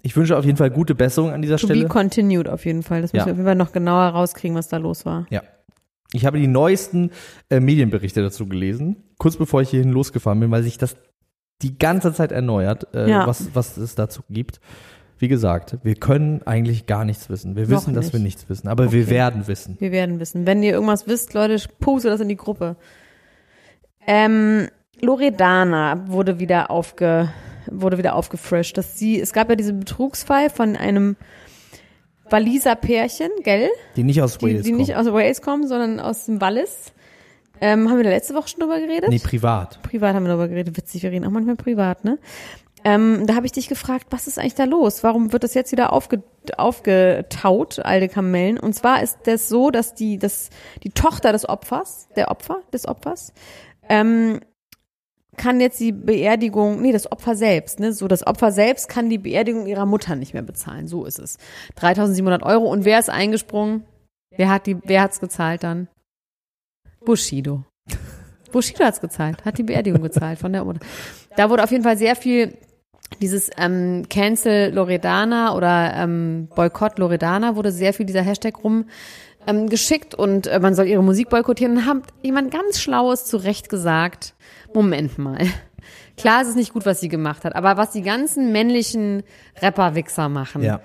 ich 0.04 0.16
wünsche 0.16 0.36
auf 0.38 0.46
jeden 0.46 0.58
Fall 0.58 0.72
gute 0.72 0.96
Besserung 0.96 1.32
an 1.32 1.42
dieser 1.44 1.58
To 1.58 1.68
Stelle. 1.68 1.84
be 1.84 1.88
continued 1.90 2.50
auf 2.50 2.66
jeden 2.66 2.82
Fall. 2.84 3.02
Das 3.04 3.14
müssen 3.14 3.20
Ja. 3.22 3.26
wir 3.28 3.34
auf 3.34 3.38
jeden 3.38 3.48
Fall 3.48 3.56
noch 3.56 3.72
genauer 3.72 4.06
rauskriegen, 4.10 4.58
was 4.58 4.68
da 4.68 4.78
los 4.78 5.06
war. 5.06 5.28
Ja. 5.30 5.44
Ich 6.14 6.26
habe 6.26 6.40
die 6.40 6.48
neuesten 6.48 7.12
äh, 7.50 7.60
Medienberichte 7.60 8.22
dazu 8.22 8.48
gelesen, 8.48 8.98
kurz 9.18 9.38
bevor 9.38 9.62
ich 9.62 9.70
hierhin 9.70 9.92
losgefahren 9.92 10.40
bin, 10.40 10.50
weil 10.52 10.64
sich 10.64 10.78
das 10.78 10.98
die 11.62 11.78
ganze 11.78 12.12
Zeit 12.14 12.32
erneuert, 12.32 12.88
äh, 12.96 13.08
Ja. 13.10 13.28
was, 13.28 13.54
was 13.54 13.78
es 13.78 13.94
dazu 13.96 14.24
gibt. 14.30 14.60
Wie 15.22 15.28
gesagt, 15.28 15.78
wir 15.84 15.94
können 15.96 16.42
eigentlich 16.48 16.88
gar 16.88 17.06
nichts 17.06 17.30
wissen. 17.30 17.56
Wir 17.56 17.64
Noch 17.68 17.78
wissen, 17.78 17.94
dass 17.94 18.06
nicht. 18.06 18.14
wir 18.14 18.20
nichts 18.22 18.50
wissen, 18.50 18.68
aber 18.68 18.92
wir 18.92 19.04
Okay. 19.04 19.12
werden 19.12 19.46
wissen. 19.48 19.78
Wir 19.80 19.92
werden 19.92 20.20
wissen. 20.20 20.48
Wenn 20.48 20.64
ihr 20.64 20.72
irgendwas 20.74 21.08
wisst, 21.08 21.34
Leute, 21.36 21.64
poste 21.80 22.10
das 22.10 22.20
in 22.22 22.28
die 22.28 22.36
Gruppe. 22.38 22.76
Ähm, 24.08 24.68
Loredana 25.00 26.06
wurde 26.08 26.40
wieder 26.40 26.72
aufge, 26.72 27.30
wurde 27.70 27.98
wieder 28.00 28.16
aufgefrischt. 28.16 28.78
Dass 28.78 28.98
sie, 28.98 29.20
es 29.22 29.32
gab 29.34 29.50
ja 29.50 29.56
diesen 29.56 29.80
Betrugsfall 29.80 30.50
von 30.50 30.76
einem 30.76 31.16
Waliser 32.30 32.76
Pärchen, 32.76 33.30
gell? 33.44 33.70
Die 33.96 34.04
nicht 34.04 34.22
aus 34.22 34.38
Die, 34.40 34.46
Wales 34.48 34.64
die 34.64 34.72
nicht 34.72 34.94
kommen. 34.96 35.08
aus 35.08 35.14
Wales 35.14 35.42
kommen, 35.42 35.68
sondern 35.68 36.00
aus 36.00 36.26
dem 36.26 36.42
Wallis. 36.42 36.94
Ähm, 37.64 37.90
haben 37.90 37.98
wir 37.98 38.04
da 38.04 38.10
letzte 38.10 38.34
Woche 38.34 38.48
schon 38.48 38.62
drüber 38.62 38.80
geredet? 38.80 39.10
Nee, 39.10 39.20
privat. 39.20 39.84
Privat 39.84 40.16
haben 40.16 40.24
wir 40.24 40.30
darüber 40.30 40.48
geredet. 40.48 40.76
Witzig, 40.78 41.04
wir 41.04 41.12
reden 41.12 41.26
auch 41.26 41.30
manchmal 41.30 41.56
privat, 41.58 42.04
ne? 42.04 42.18
Ähm, 42.84 43.28
da 43.28 43.36
habe 43.36 43.46
ich 43.46 43.52
dich 43.52 43.68
gefragt, 43.68 44.08
was 44.10 44.28
ist 44.28 44.40
eigentlich 44.40 44.56
da 44.56 44.64
los? 44.64 45.04
Warum 45.04 45.34
wird 45.34 45.44
das 45.44 45.54
jetzt 45.54 45.72
wieder 45.72 45.94
aufge, 45.94 46.24
aufgetaut, 46.58 47.80
alte 47.80 48.10
Kamellen? 48.10 48.60
Und 48.60 48.74
zwar 48.74 49.04
ist 49.04 49.20
das 49.26 49.50
so, 49.50 49.70
dass 49.72 49.94
die, 49.94 50.18
dass 50.18 50.50
die 50.84 50.90
Tochter 50.90 51.32
des 51.32 51.48
Opfers, 51.48 52.08
der 52.16 52.32
Opfer 52.32 52.62
des 52.74 52.88
Opfers, 52.88 53.34
ähm, 53.88 54.40
kann 55.38 55.62
jetzt 55.62 55.80
die 55.80 55.92
Beerdigung, 55.92 56.82
nee, 56.82 56.92
das 56.92 57.12
Opfer 57.12 57.36
selbst, 57.36 57.80
ne, 57.80 57.94
so 57.94 58.08
das 58.08 58.26
Opfer 58.26 58.52
selbst 58.52 58.90
kann 58.90 59.10
die 59.10 59.18
Beerdigung 59.18 59.66
ihrer 59.66 59.86
Mutter 59.86 60.16
nicht 60.16 60.34
mehr 60.34 60.44
bezahlen, 60.44 60.88
so 60.88 61.06
ist 61.06 61.20
es. 61.20 61.38
3.700 61.78 62.44
Euro 62.44 62.66
und 62.70 62.84
wer 62.86 63.00
ist 63.00 63.10
eingesprungen? 63.10 63.86
Wer 64.36 64.50
hat 64.50 64.66
die, 64.66 64.78
wer 64.84 65.02
hat's 65.02 65.20
gezahlt 65.20 65.64
dann? 65.64 65.88
Bushido. 67.06 67.64
Bushido 68.52 68.84
hat's 68.84 69.02
gezahlt, 69.02 69.46
hat 69.46 69.58
die 69.58 69.64
Beerdigung 69.64 70.02
gezahlt 70.02 70.40
von 70.40 70.52
der 70.52 70.66
Mutter. 70.66 70.80
Da 71.38 71.50
wurde 71.50 71.64
auf 71.64 71.72
jeden 71.72 71.84
Fall 71.84 71.98
sehr 71.98 72.16
viel 72.16 72.58
dieses 73.20 73.50
ähm, 73.58 74.04
Cancel 74.10 74.74
Loredana 74.74 75.56
oder 75.56 75.94
ähm, 75.96 76.48
Boykott 76.56 76.98
Loredana 77.00 77.56
wurde 77.56 77.72
sehr 77.72 77.94
viel 77.94 78.06
dieser 78.06 78.22
Hashtag 78.22 78.64
rum 78.64 78.86
ähm, 79.48 79.70
geschickt 79.70 80.16
und 80.16 80.48
äh, 80.48 80.60
man 80.60 80.76
soll 80.76 80.88
ihre 80.88 81.04
Musik 81.04 81.30
boykottieren 81.30 81.78
und 81.78 81.86
haben 81.86 82.04
jemand 82.22 82.52
ganz 82.52 82.80
Schlaues 82.80 83.26
zurecht 83.26 83.70
gesagt, 83.70 84.34
Moment 84.74 85.18
mal. 85.18 85.40
Klar, 86.18 86.42
es 86.44 86.50
ist 86.50 86.56
nicht 86.58 86.74
gut, 86.74 86.86
was 86.86 87.00
sie 87.00 87.10
gemacht 87.10 87.44
hat, 87.46 87.56
aber 87.56 87.78
was 87.78 87.92
die 87.92 88.04
ganzen 88.04 88.52
männlichen 88.52 89.24
Rapper-Wichser 89.62 90.30
machen, 90.30 90.64
Ja. 90.64 90.82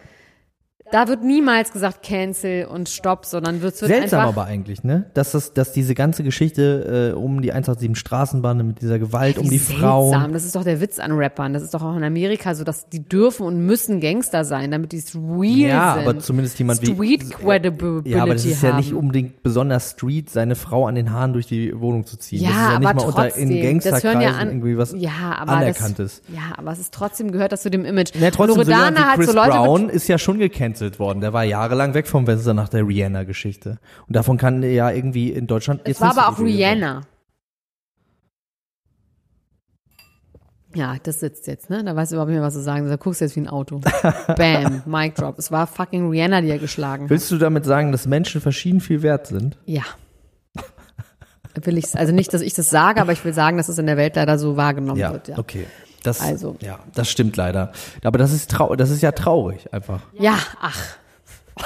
Da 0.92 1.08
wird 1.08 1.24
niemals 1.24 1.72
gesagt 1.72 2.02
Cancel 2.02 2.66
und 2.66 2.88
Stopp, 2.88 3.26
sondern 3.26 3.60
wird, 3.62 3.80
wird 3.80 3.90
Seltsam 3.90 4.20
einfach 4.20 4.32
aber 4.36 4.44
eigentlich, 4.46 4.84
ne? 4.84 5.06
Dass 5.14 5.32
das, 5.32 5.52
dass 5.52 5.72
diese 5.72 5.94
ganze 5.94 6.22
Geschichte 6.22 7.12
äh, 7.12 7.16
um 7.16 7.42
die 7.42 7.52
187 7.52 7.98
Straßenbahn 7.98 8.64
mit 8.66 8.80
dieser 8.80 8.98
Gewalt 8.98 9.38
um 9.38 9.48
die 9.48 9.58
seltsam. 9.58 9.80
Frauen. 9.80 10.32
Das 10.32 10.44
ist 10.44 10.54
doch 10.54 10.64
der 10.64 10.80
Witz 10.80 10.98
an 10.98 11.12
Rappern. 11.12 11.52
Das 11.52 11.62
ist 11.62 11.74
doch 11.74 11.82
auch 11.82 11.96
in 11.96 12.04
Amerika 12.04 12.54
so, 12.54 12.62
dass 12.62 12.88
die 12.88 13.02
dürfen 13.02 13.46
und 13.46 13.66
müssen 13.66 14.00
Gangster 14.00 14.44
sein, 14.44 14.70
damit 14.70 14.92
die 14.92 15.02
real 15.14 15.68
Ja, 15.68 15.94
sind. 15.94 16.08
aber 16.08 16.18
zumindest 16.20 16.58
jemand 16.58 16.82
wie 16.82 16.94
Street 16.94 17.30
Credibility 17.30 18.10
Ja, 18.10 18.22
aber 18.22 18.34
das 18.34 18.44
ist 18.44 18.62
ja 18.62 18.70
haben. 18.70 18.78
nicht 18.78 18.92
unbedingt 18.92 19.42
besonders 19.42 19.92
Street, 19.92 20.30
seine 20.30 20.54
Frau 20.54 20.86
an 20.86 20.94
den 20.94 21.12
Haaren 21.12 21.32
durch 21.32 21.46
die 21.46 21.78
Wohnung 21.78 22.06
zu 22.06 22.16
ziehen. 22.16 22.42
Ja, 22.42 22.48
das 22.50 22.56
ist 22.56 22.62
ja 22.62 22.78
nicht 22.78 22.88
aber 22.88 23.00
mal 23.00 23.06
unter, 23.08 23.22
trotzdem, 23.22 23.42
in 23.42 23.48
das 23.48 23.56
hören 23.56 23.72
Gangsterkreisen 23.72 24.20
ja 24.20 24.30
an, 24.30 24.48
irgendwie 24.48 24.78
was 24.78 24.94
ja, 24.96 25.10
aber 25.38 25.52
Anerkanntes. 25.52 26.22
Das, 26.26 26.34
ja, 26.34 26.42
aber 26.56 26.72
es 26.72 26.78
ist 26.78 26.94
trotzdem 26.94 27.32
gehört 27.32 27.52
das 27.52 27.62
zu 27.62 27.70
dem 27.70 27.84
Image. 27.84 28.14
Ja, 28.14 28.30
trotzdem, 28.30 28.54
so 28.54 28.70
Loredana 28.70 28.96
wie 28.96 29.02
hat 29.02 29.16
Chris 29.16 29.26
so 29.26 29.32
Leute 29.32 29.50
Brown 29.50 29.88
ist 29.88 30.08
ja 30.08 30.18
schon 30.18 30.38
gecancelt 30.38 30.75
worden. 30.98 31.20
Der 31.20 31.32
war 31.32 31.44
jahrelang 31.44 31.94
weg 31.94 32.06
vom 32.06 32.26
Fenster 32.26 32.54
nach 32.54 32.68
der 32.68 32.86
Rihanna-Geschichte. 32.86 33.78
Und 34.06 34.16
davon 34.16 34.38
kann 34.38 34.62
ja 34.62 34.90
irgendwie 34.90 35.30
in 35.30 35.46
Deutschland 35.46 35.82
Es 35.84 35.88
jetzt 35.88 36.00
war 36.00 36.10
aber 36.10 36.28
auch 36.28 36.36
sein. 36.36 36.46
Rihanna. 36.46 37.02
Ja, 40.74 40.96
das 41.02 41.20
sitzt 41.20 41.46
jetzt, 41.46 41.70
ne? 41.70 41.82
Da 41.82 41.96
weißt 41.96 42.12
du 42.12 42.16
überhaupt 42.16 42.28
nicht 42.28 42.38
mehr, 42.38 42.46
was 42.46 42.52
zu 42.52 42.60
sagen. 42.60 42.86
Da 42.86 42.96
guckst 42.96 43.22
du 43.22 43.24
jetzt 43.24 43.34
wie 43.34 43.40
ein 43.40 43.48
Auto. 43.48 43.80
Bam, 44.36 44.82
Mic 44.84 45.14
drop. 45.14 45.38
Es 45.38 45.50
war 45.50 45.66
fucking 45.66 46.10
Rihanna, 46.10 46.42
die 46.42 46.50
er 46.50 46.58
geschlagen 46.58 47.04
hat. 47.04 47.10
Willst 47.10 47.30
du 47.30 47.38
damit 47.38 47.64
sagen, 47.64 47.92
dass 47.92 48.06
Menschen 48.06 48.42
verschieden 48.42 48.80
viel 48.80 49.02
wert 49.02 49.26
sind? 49.28 49.56
Ja. 49.64 49.84
Will 51.62 51.78
ich, 51.78 51.96
also 51.96 52.12
nicht, 52.12 52.34
dass 52.34 52.42
ich 52.42 52.52
das 52.52 52.68
sage, 52.68 53.00
aber 53.00 53.12
ich 53.12 53.24
will 53.24 53.32
sagen, 53.32 53.56
dass 53.56 53.70
es 53.70 53.78
in 53.78 53.86
der 53.86 53.96
Welt 53.96 54.16
leider 54.16 54.38
so 54.38 54.58
wahrgenommen 54.58 55.00
wird, 55.00 55.28
ja. 55.28 55.38
okay. 55.38 55.66
Das, 56.06 56.20
Also. 56.20 56.56
ja, 56.60 56.78
das 56.94 57.10
stimmt 57.10 57.36
leider. 57.36 57.72
Aber 58.04 58.18
das 58.18 58.32
ist 58.32 58.50
trau 58.50 58.76
das 58.76 58.90
ist 58.90 59.02
ja 59.02 59.12
traurig 59.12 59.72
einfach. 59.72 60.00
Ja, 60.18 60.38
ach. 60.60 60.78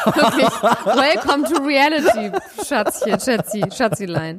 Wirklich. 0.05 0.49
Welcome 0.87 1.49
to 1.49 1.63
reality, 1.63 2.31
Schatzchen, 2.65 3.19
Schätzi, 3.19 3.65
Schatzilein. 3.77 4.39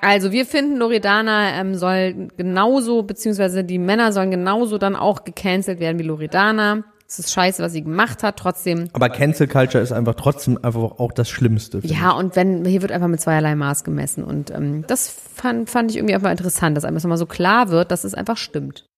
Also 0.00 0.32
wir 0.32 0.46
finden, 0.46 0.78
Loredana 0.78 1.60
ähm, 1.60 1.74
soll 1.74 2.28
genauso, 2.36 3.02
beziehungsweise 3.02 3.64
die 3.64 3.78
Männer 3.78 4.12
sollen 4.12 4.30
genauso 4.30 4.78
dann 4.78 4.96
auch 4.96 5.24
gecancelt 5.24 5.78
werden 5.78 5.98
wie 5.98 6.04
Loredana. 6.04 6.84
Es 7.10 7.18
ist 7.18 7.32
scheiße, 7.32 7.60
was 7.60 7.72
sie 7.72 7.82
gemacht 7.82 8.22
hat, 8.22 8.36
trotzdem. 8.36 8.88
Aber 8.92 9.08
Cancel 9.08 9.48
Culture 9.48 9.82
ist 9.82 9.90
einfach 9.90 10.14
trotzdem 10.14 10.56
einfach 10.62 11.00
auch 11.00 11.10
das 11.10 11.28
Schlimmste. 11.28 11.80
Ja, 11.82 12.12
und 12.12 12.36
wenn, 12.36 12.64
hier 12.64 12.82
wird 12.82 12.92
einfach 12.92 13.08
mit 13.08 13.20
zweierlei 13.20 13.56
Maß 13.56 13.82
gemessen. 13.82 14.22
Und 14.22 14.52
ähm, 14.52 14.84
das 14.86 15.08
fand, 15.08 15.68
fand 15.68 15.90
ich 15.90 15.96
irgendwie 15.96 16.14
einfach 16.14 16.30
interessant, 16.30 16.76
dass 16.76 16.84
einem 16.84 16.94
das 16.94 17.02
nochmal 17.02 17.18
so 17.18 17.26
klar 17.26 17.70
wird, 17.70 17.90
dass 17.90 18.04
es 18.04 18.14
einfach 18.14 18.36
stimmt. 18.36 18.88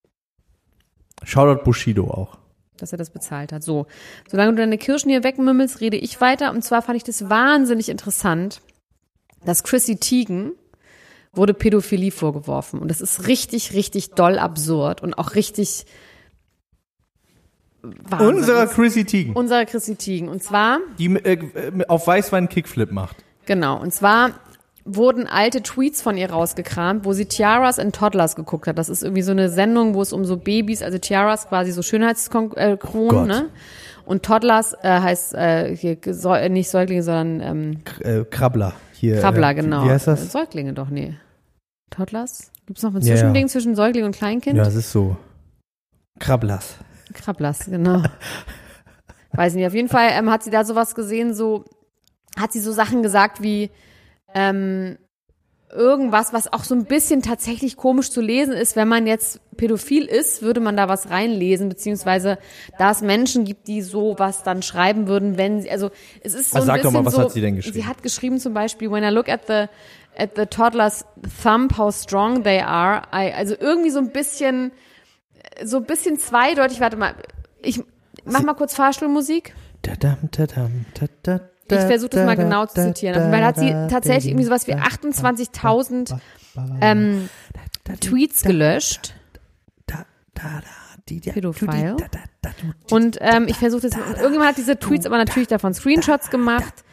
ich. 1.23 1.31
Shoutout 1.31 1.64
Bushido 1.64 2.11
auch. 2.11 2.37
dass 2.76 2.92
er 2.92 2.99
das 2.99 3.09
bezahlt 3.09 3.50
hat. 3.50 3.62
So, 3.62 3.87
solange 4.31 4.50
du 4.50 4.57
deine 4.59 4.76
Kirschen 4.76 5.09
hier 5.09 5.25
wegmümmelst, 5.25 5.81
rede 5.81 5.97
ich 5.97 6.21
weiter. 6.21 6.50
Und 6.50 6.62
zwar 6.62 6.83
fand 6.83 6.99
ich 6.99 7.04
das 7.04 7.31
wahnsinnig 7.31 7.88
interessant, 7.88 8.61
dass 9.42 9.62
Chrissy 9.62 9.97
Teigen 9.97 10.52
wurde 11.33 11.54
Pädophilie 11.54 12.11
vorgeworfen. 12.11 12.78
Und 12.78 12.88
das 12.88 13.00
ist 13.00 13.26
richtig, 13.26 13.73
richtig 13.73 14.11
doll 14.11 14.38
absurd 14.38 15.02
und 15.02 15.14
auch 15.14 15.35
richtig 15.35 15.87
Wahnsinn. 17.83 18.29
Unserer 18.29 18.67
Chrissy 18.67 19.05
Teigen, 19.05 19.33
Unserer 19.33 19.65
Chrissy 19.65 19.97
Teigen. 19.97 20.29
Und 20.29 20.43
zwar, 20.43 20.79
die 20.99 21.07
äh, 21.17 21.33
äh, 21.35 21.85
auf 21.89 22.07
Weißwein 22.07 22.49
Kickflip 22.49 22.93
macht. 22.93 23.17
genau, 23.47 23.81
und 23.81 23.93
zwar 23.93 24.31
wurden 24.85 25.27
alte 25.29 25.62
Tweets 25.62 26.03
von 26.03 26.17
ihr 26.17 26.31
rausgekramt, 26.31 27.05
wo 27.05 27.12
sie 27.12 27.27
Tiaras 27.27 27.79
and 27.79 27.95
Toddlers 27.95 28.35
geguckt 28.35 28.67
hat. 28.67 28.79
Das 28.79 28.89
ist 28.89 29.03
irgendwie 29.05 29.23
so 29.23 29.31
eine 29.31 29.49
Sendung, 29.49 29.95
wo 29.95 30.03
es 30.03 30.12
um 30.12 30.25
so 30.25 30.37
Babys, 30.37 30.83
also 30.83 30.99
Tiaras 30.99 31.49
quasi 31.49 31.71
so 31.71 31.83
Schönheitskronen, 31.83 32.53
äh, 32.57 32.77
Gott. 32.77 33.27
ne? 33.29 33.49
Und 34.05 34.25
Toddlers 34.25 34.75
äh, 34.83 34.89
heißt 35.01 35.35
äh, 35.35 35.77
hier, 35.77 35.97
Säu- 36.03 36.37
äh, 36.37 36.49
nicht 36.49 36.69
Säuglinge, 36.69 37.05
sondern 37.05 37.41
ähm, 37.41 37.79
Äh, 38.01 38.25
Krabbler. 38.25 38.73
Hier, 38.95 39.21
Krabbler, 39.21 39.55
genau. 39.55 39.85
Wie 39.85 39.91
heißt 39.91 40.09
das? 40.09 40.33
Säuglinge 40.33 40.73
doch, 40.73 40.91
nee. 40.91 41.15
Toddlers? 41.91 42.51
Gibt 42.67 42.79
es 42.79 42.83
noch 42.85 42.93
ein 42.95 43.01
Ja, 43.03 43.09
ja. 43.11 43.15
Zwischending 43.15 43.49
zwischen 43.49 43.77
Säugling 43.77 44.05
und 44.05 44.17
Kleinkind? 44.17 44.57
Ja, 44.57 44.65
es 44.67 44.75
ist 44.75 44.91
so. 44.91 45.17
Krabblers. 46.19 46.77
Krabblers, 47.12 47.66
genau. 47.66 48.02
Weiß 49.33 49.54
nicht, 49.54 49.66
auf 49.66 49.75
jeden 49.75 49.88
Fall 49.88 50.11
ähm, 50.12 50.31
hat 50.31 50.42
sie 50.42 50.50
da 50.50 50.64
sowas 50.64 50.95
gesehen, 50.95 51.35
so 51.35 51.64
hat 52.38 52.52
sie 52.52 52.61
so 52.61 52.73
Sachen 52.73 53.02
gesagt 53.02 53.42
wie 53.42 53.71
ähm, 54.35 54.99
irgendwas, 55.73 56.33
was 56.33 56.52
auch 56.52 56.64
so 56.64 56.75
ein 56.75 56.85
bisschen 56.85 57.23
tatsächlich 57.23 57.76
komisch 57.76 58.11
zu 58.11 58.21
lesen 58.21 58.52
ist, 58.52 58.76
wenn 58.76 58.88
man 58.88 59.07
jetzt 59.07 59.40
pädophil 59.57 60.04
ist, 60.04 60.42
würde 60.42 60.61
man 60.61 60.76
da 60.76 60.88
was 60.88 61.11
reinlesen, 61.11 61.69
beziehungsweise 61.69 62.38
da 62.78 62.90
es 62.90 63.00
Menschen 63.00 63.45
gibt, 63.45 63.69
die 63.69 63.81
sowas 63.81 64.42
dann 64.42 64.62
schreiben 64.62 65.09
würden, 65.09 65.38
wenn 65.38 65.62
sie, 65.62 65.71
also 65.71 65.90
es 66.23 66.35
ist 66.35 66.50
so 66.50 66.57
Also 66.57 66.71
ein 66.71 66.76
sag 66.76 66.83
doch 66.83 66.90
bisschen 66.90 66.92
mal, 66.92 67.07
was 67.07 67.14
so, 67.14 67.23
hat 67.23 67.33
sie 67.33 67.40
denn 67.40 67.57
geschrieben? 67.57 67.75
Sie 67.75 67.87
hat 67.87 68.02
geschrieben 68.02 68.38
zum 68.38 68.52
Beispiel, 68.54 68.90
when 68.90 69.02
I 69.02 69.09
look 69.09 69.28
at 69.28 69.47
the 69.47 69.66
at 70.14 70.37
the 70.37 70.45
toddler's 70.45 71.07
thumb, 71.42 71.71
how 71.78 71.90
strong 71.90 72.42
they 72.45 72.61
are, 72.61 73.02
I, 73.14 73.33
also 73.33 73.54
irgendwie 73.59 73.90
so 73.90 73.99
ein 73.99 74.11
bisschen 74.11 74.73
so 75.65 75.79
ein 75.79 75.85
bisschen 75.85 76.19
zweideutig, 76.19 76.81
warte 76.81 76.97
mal, 76.97 77.15
ich 77.61 77.83
mach 78.25 78.43
mal 78.43 78.55
kurz 78.55 78.75
Fahrstuhlmusik. 78.75 79.55
Ich 81.71 81.79
versuche 81.79 82.11
das 82.11 82.27
mal 82.27 82.37
genau 82.37 82.67
zu 82.67 82.75
zitieren. 82.75 83.17
Auf 83.17 83.23
jeden 83.23 83.33
Fall 83.33 83.45
hat 83.45 83.57
sie 83.57 83.71
tatsächlich 83.89 84.27
irgendwie 84.27 84.45
sowas 84.45 84.67
wie 84.67 84.75
28.000 84.75 86.19
ähm, 86.81 87.29
Tweets 88.01 88.43
gelöscht. 88.43 89.15
da, 89.87 90.05
da, 90.35 90.43
da, 90.43 90.63
die, 91.09 91.21
da, 91.21 91.33
Pädophil. 91.33 91.69
du, 91.69 91.77
die, 91.77 91.83
da, 91.83 91.95
da, 91.97 92.19
da, 92.43 92.51
du, 92.61 92.73
die, 92.89 92.95
Und 92.95 93.19
ähm, 93.21 93.47
ich 93.49 93.57
versuche 93.57 93.89
das. 93.89 93.97
Irgendjemand 93.97 94.51
hat 94.51 94.59
diese 94.59 94.79
Tweets 94.79 95.07
aber 95.07 95.17
natürlich 95.17 95.49
davon 95.49 95.73
Screenshots 95.73 96.31
gemacht. 96.31 96.85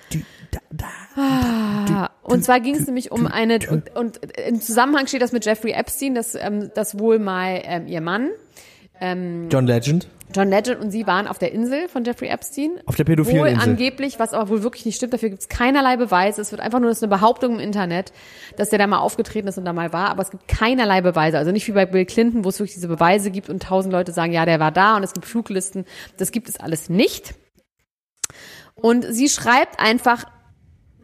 Du, 0.52 0.58
da, 0.72 0.86
da. 1.16 1.22
Ah, 1.22 2.10
Und 2.24 2.44
zwar 2.46 2.60
ging 2.60 2.76
es 2.76 2.86
nämlich 2.86 3.12
um 3.12 3.28
eine 3.28 3.60
und, 3.70 3.96
und 3.96 4.20
im 4.48 4.62
Zusammenhang 4.62 5.08
steht 5.08 5.22
das 5.22 5.32
mit 5.32 5.46
Jeffrey 5.46 5.72
Epstein, 5.72 6.16
das 6.16 6.36
ähm, 6.36 6.72
das 6.76 6.98
wohl 7.00 7.20
mal 7.20 7.62
ähm, 7.64 7.88
ihr 7.88 8.02
Mann 8.02 8.30
John 9.02 9.66
Legend. 9.66 10.10
John 10.36 10.50
Legend 10.50 10.82
und 10.82 10.92
sie 10.92 11.08
waren 11.08 11.26
auf 11.26 11.40
der 11.40 11.54
Insel 11.54 11.88
von 11.88 12.04
Jeffrey 12.04 12.28
Epstein. 12.28 12.72
Auf 12.86 12.96
der 12.96 13.06
pädophilen 13.06 13.40
Wohl 13.40 13.48
Insel. 13.48 13.70
angeblich, 13.70 14.20
was 14.20 14.34
aber 14.34 14.50
wohl 14.50 14.62
wirklich 14.62 14.86
nicht 14.86 14.98
stimmt, 14.98 15.14
dafür 15.14 15.30
gibt 15.30 15.42
es 15.42 15.48
keinerlei 15.48 15.96
Beweise. 15.96 16.42
Es 16.42 16.52
wird 16.52 16.62
einfach 16.62 16.80
nur 16.80 16.90
das 16.90 16.98
ist 17.00 17.04
eine 17.04 17.10
Behauptung 17.16 17.56
im 17.56 17.60
Internet, 17.62 18.12
dass 18.58 18.70
der 18.70 18.78
da 18.78 18.88
mal 18.88 19.00
aufgetreten 19.00 19.48
ist 19.48 19.58
und 19.58 19.66
da 19.66 19.74
mal 19.74 19.92
war, 19.94 20.10
aber 20.10 20.22
es 20.22 20.32
gibt 20.32 20.48
keinerlei 20.48 21.02
Beweise. 21.02 21.38
Also 21.38 21.52
nicht 21.52 21.68
wie 21.68 21.72
bei 21.72 21.86
Bill 21.86 22.06
Clinton, 22.06 22.44
wo 22.44 22.50
es 22.50 22.60
wirklich 22.60 22.76
diese 22.76 22.90
Beweise 22.90 23.32
gibt 23.32 23.50
und 23.50 23.64
tausend 23.64 23.92
Leute 23.94 24.12
sagen, 24.12 24.34
ja, 24.34 24.46
der 24.46 24.60
war 24.60 24.72
da 24.72 24.98
und 24.98 25.04
es 25.04 25.14
gibt 25.14 25.26
Fluglisten. 25.26 25.86
Das 26.18 26.32
gibt 26.32 26.50
es 26.50 26.60
alles 26.60 26.90
nicht. 26.90 27.36
Und 28.76 29.06
sie 29.10 29.30
schreibt 29.30 29.80
einfach, 29.80 30.26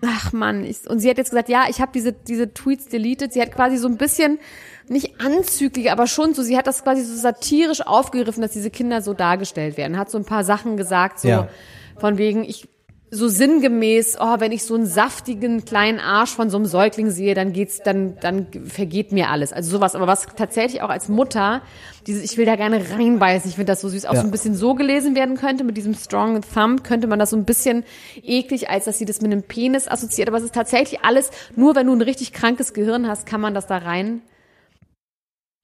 ach 0.01 0.33
man, 0.33 0.63
ich, 0.63 0.89
und 0.89 0.99
sie 0.99 1.09
hat 1.09 1.17
jetzt 1.17 1.29
gesagt, 1.29 1.49
ja, 1.49 1.65
ich 1.69 1.81
habe 1.81 1.91
diese 1.93 2.11
diese 2.13 2.53
Tweets 2.53 2.87
deleted. 2.87 3.33
Sie 3.33 3.41
hat 3.41 3.51
quasi 3.51 3.77
so 3.77 3.87
ein 3.87 3.97
bisschen 3.97 4.39
nicht 4.87 5.19
anzüglich, 5.19 5.91
aber 5.91 6.05
schon 6.07 6.33
so, 6.33 6.43
sie 6.43 6.57
hat 6.57 6.67
das 6.67 6.83
quasi 6.83 7.01
so 7.03 7.15
satirisch 7.15 7.81
aufgegriffen, 7.81 8.41
dass 8.41 8.51
diese 8.51 8.69
Kinder 8.69 9.01
so 9.01 9.13
dargestellt 9.13 9.77
werden. 9.77 9.97
Hat 9.97 10.11
so 10.11 10.17
ein 10.17 10.25
paar 10.25 10.43
Sachen 10.43 10.77
gesagt, 10.77 11.19
so 11.19 11.27
Ja. 11.27 11.49
von 11.97 12.17
wegen, 12.17 12.43
ich 12.43 12.67
so 13.15 13.27
sinngemäß, 13.27 14.17
oh, 14.19 14.39
wenn 14.39 14.51
ich 14.51 14.63
so 14.63 14.75
einen 14.75 14.85
saftigen 14.85 15.65
kleinen 15.65 15.99
Arsch 15.99 16.31
von 16.31 16.49
so 16.49 16.57
einem 16.57 16.65
Säugling 16.65 17.09
sehe, 17.09 17.33
dann 17.33 17.53
geht's, 17.53 17.81
dann, 17.83 18.17
dann 18.19 18.47
vergeht 18.65 19.11
mir 19.11 19.29
alles. 19.29 19.53
Also 19.53 19.71
sowas. 19.71 19.95
Aber 19.95 20.07
was 20.07 20.27
tatsächlich 20.35 20.81
auch 20.81 20.89
als 20.89 21.09
Mutter, 21.09 21.61
dieses, 22.07 22.23
ich 22.23 22.37
will 22.37 22.45
da 22.45 22.55
gerne 22.55 22.81
reinbeißen, 22.91 23.49
ich 23.49 23.55
finde 23.55 23.71
das 23.71 23.81
so 23.81 23.89
süß, 23.89 24.05
auch 24.05 24.13
Ja. 24.13 24.21
so 24.21 24.27
ein 24.27 24.31
bisschen 24.31 24.55
so 24.55 24.75
gelesen 24.75 25.15
werden 25.15 25.35
könnte, 25.37 25.63
mit 25.63 25.77
diesem 25.77 25.95
strong 25.95 26.41
thumb, 26.53 26.83
könnte 26.83 27.07
man 27.07 27.17
das 27.19 27.31
so 27.31 27.37
ein 27.37 27.45
bisschen 27.45 27.83
eklig, 28.23 28.69
als 28.69 28.85
dass 28.85 28.97
sie 28.97 29.05
das 29.05 29.21
mit 29.21 29.31
einem 29.31 29.43
Penis 29.43 29.87
assoziiert. 29.87 30.27
Aber 30.27 30.37
es 30.37 30.43
ist 30.43 30.53
tatsächlich 30.55 31.01
alles, 31.03 31.31
nur 31.55 31.75
wenn 31.75 31.87
du 31.87 31.93
ein 31.93 32.01
richtig 32.01 32.33
krankes 32.33 32.73
Gehirn 32.73 33.07
hast, 33.07 33.25
kann 33.25 33.41
man 33.41 33.53
das 33.53 33.67
da 33.67 33.77
rein 33.77 34.21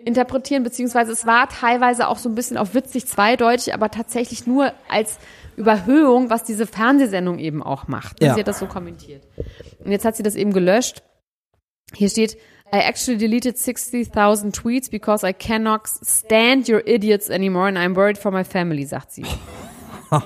interpretieren, 0.05 0.63
beziehungsweise 0.63 1.11
es 1.11 1.25
war 1.25 1.47
teilweise 1.49 2.07
auch 2.07 2.17
so 2.17 2.29
ein 2.29 2.35
bisschen 2.35 2.57
auf 2.57 2.73
witzig 2.73 3.05
zweideutig, 3.05 3.73
aber 3.73 3.91
tatsächlich 3.91 4.47
nur 4.47 4.73
als 4.89 5.17
Überhöhung, 5.61 6.29
was 6.29 6.43
diese 6.43 6.65
Fernsehsendung 6.65 7.37
eben 7.39 7.61
auch 7.61 7.87
macht. 7.87 8.21
Ja. 8.21 8.33
Sie 8.33 8.39
hat 8.39 8.47
das 8.47 8.59
so 8.59 8.65
kommentiert. 8.65 9.27
Und 9.83 9.91
jetzt 9.91 10.05
hat 10.05 10.15
sie 10.15 10.23
das 10.23 10.35
eben 10.35 10.53
gelöscht. 10.53 11.03
Hier 11.93 12.09
steht, 12.09 12.37
I 12.73 12.77
actually 12.77 13.17
deleted 13.17 13.57
60,000 13.57 14.55
tweets 14.55 14.89
because 14.89 15.27
I 15.27 15.33
cannot 15.33 15.87
stand 15.87 16.69
your 16.69 16.81
idiots 16.87 17.29
anymore 17.29 17.67
and 17.67 17.77
I'm 17.77 17.95
worried 17.95 18.17
for 18.17 18.31
my 18.31 18.43
family, 18.43 18.85
sagt 18.85 19.11
sie. 19.11 19.25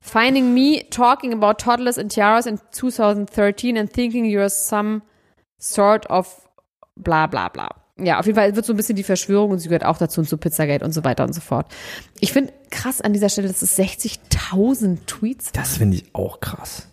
Finding 0.00 0.54
me 0.54 0.84
talking 0.90 1.32
about 1.32 1.58
toddlers 1.58 1.98
and 1.98 2.10
tiaras 2.10 2.46
in 2.46 2.60
2013 2.70 3.76
and 3.76 3.92
thinking 3.92 4.24
you're 4.24 4.48
some 4.48 5.02
sort 5.58 6.06
of 6.06 6.48
bla 6.96 7.26
bla 7.26 7.48
bla. 7.48 7.68
Ja, 8.00 8.18
auf 8.20 8.26
jeden 8.26 8.36
Fall 8.36 8.54
wird 8.54 8.64
so 8.64 8.72
ein 8.72 8.76
bisschen 8.76 8.96
die 8.96 9.02
Verschwörung 9.02 9.50
und 9.50 9.58
sie 9.58 9.68
gehört 9.68 9.84
auch 9.84 9.98
dazu 9.98 10.20
und 10.20 10.28
zu 10.28 10.36
Pizzagate 10.36 10.84
und 10.84 10.92
so 10.92 11.04
weiter 11.04 11.24
und 11.24 11.32
so 11.32 11.40
fort. 11.40 11.66
Ich 12.20 12.32
finde 12.32 12.52
krass 12.70 13.00
an 13.00 13.12
dieser 13.12 13.28
Stelle, 13.28 13.48
dass 13.48 13.62
es 13.62 13.76
60.000 13.78 14.98
Tweets 15.06 15.52
Das 15.52 15.76
finde 15.78 15.96
ich 15.96 16.14
auch 16.14 16.40
krass. 16.40 16.88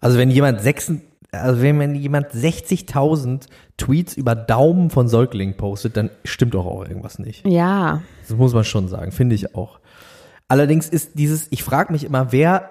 Also 0.00 0.18
wenn 0.18 0.30
jemand 0.30 0.60
sechs, 0.60 0.92
also 1.30 1.62
wenn 1.62 1.94
jemand 1.94 2.32
60.000 2.32 3.46
Tweets 3.76 4.16
über 4.16 4.34
Daumen 4.34 4.90
von 4.90 5.08
Säuglingen 5.08 5.56
postet, 5.56 5.96
dann 5.96 6.10
stimmt 6.24 6.54
doch 6.54 6.66
auch 6.66 6.86
irgendwas 6.86 7.18
nicht. 7.18 7.46
Ja, 7.46 8.02
Das 8.26 8.36
muss 8.36 8.54
man 8.54 8.64
schon 8.64 8.88
sagen, 8.88 9.12
finde 9.12 9.34
ich 9.34 9.54
auch. 9.54 9.80
Allerdings 10.48 10.88
ist 10.88 11.12
dieses, 11.14 11.46
ich 11.50 11.62
frage 11.62 11.92
mich 11.92 12.04
immer, 12.04 12.32
wer, 12.32 12.70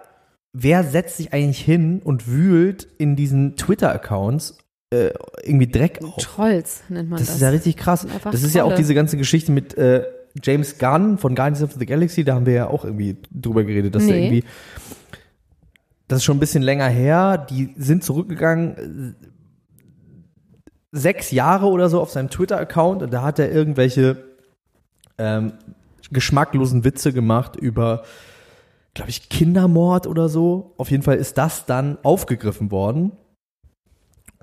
wer 0.54 0.84
setzt 0.84 1.18
sich 1.18 1.34
eigentlich 1.34 1.60
hin 1.62 2.02
und 2.04 2.28
wühlt 2.28 2.88
in 2.98 3.16
diesen 3.16 3.56
Twitter-Accounts 3.56 4.58
äh, 4.94 5.14
irgendwie 5.44 5.68
Dreck 5.68 6.00
auf? 6.04 6.18
Trolls 6.18 6.84
nennt 6.90 7.10
man 7.10 7.20
das. 7.20 7.28
Das 7.28 7.36
ist 7.36 7.42
ja 7.42 7.50
richtig 7.50 7.78
krass. 7.78 8.06
Das 8.24 8.44
ist 8.44 8.54
ja 8.54 8.64
auch 8.64 8.68
Trolle. 8.68 8.78
diese 8.78 8.94
ganze 8.94 9.18
Geschichte 9.18 9.52
mit 9.52 9.78
äh, 9.78 10.04
James 10.42 10.78
Gunn 10.78 11.18
von 11.18 11.36
Guardians 11.36 11.62
of 11.64 11.74
the 11.78 11.86
Galaxy, 11.86 12.24
da 12.24 12.36
haben 12.36 12.46
wir 12.46 12.54
ja 12.54 12.68
auch 12.68 12.86
irgendwie 12.86 13.18
drüber 13.32 13.64
geredet, 13.64 13.94
dass 13.96 14.06
der 14.06 14.16
Nee. 14.16 14.26
irgendwie 14.26 14.44
das 16.08 16.18
ist 16.18 16.26
schon 16.26 16.38
ein 16.38 16.42
bisschen 16.42 16.64
länger 16.64 16.88
her, 16.88 17.38
die 17.38 17.74
sind 17.78 18.04
zurückgegangen 18.04 19.16
äh, 19.22 19.28
sechs 20.92 21.32
Jahre 21.32 21.68
oder 21.68 21.90
so 21.90 22.00
auf 22.02 22.12
seinem 22.12 22.30
Twitter-Account 22.30 23.02
und 23.02 23.12
da 23.14 23.24
hat 23.24 23.40
er 23.40 23.52
irgendwelche 23.52 24.24
ähm, 25.18 25.54
geschmacklosen 26.12 26.84
Witze 26.84 27.14
gemacht 27.14 27.56
über, 27.56 28.04
glaube 28.94 29.10
ich, 29.10 29.30
Kindermord 29.30 30.06
oder 30.06 30.30
so. 30.30 30.74
Auf 30.78 30.92
jeden 30.92 31.02
Fall 31.02 31.16
ist 31.18 31.38
das 31.38 31.66
dann 31.66 31.98
aufgegriffen 32.04 32.70
worden. 32.70 33.14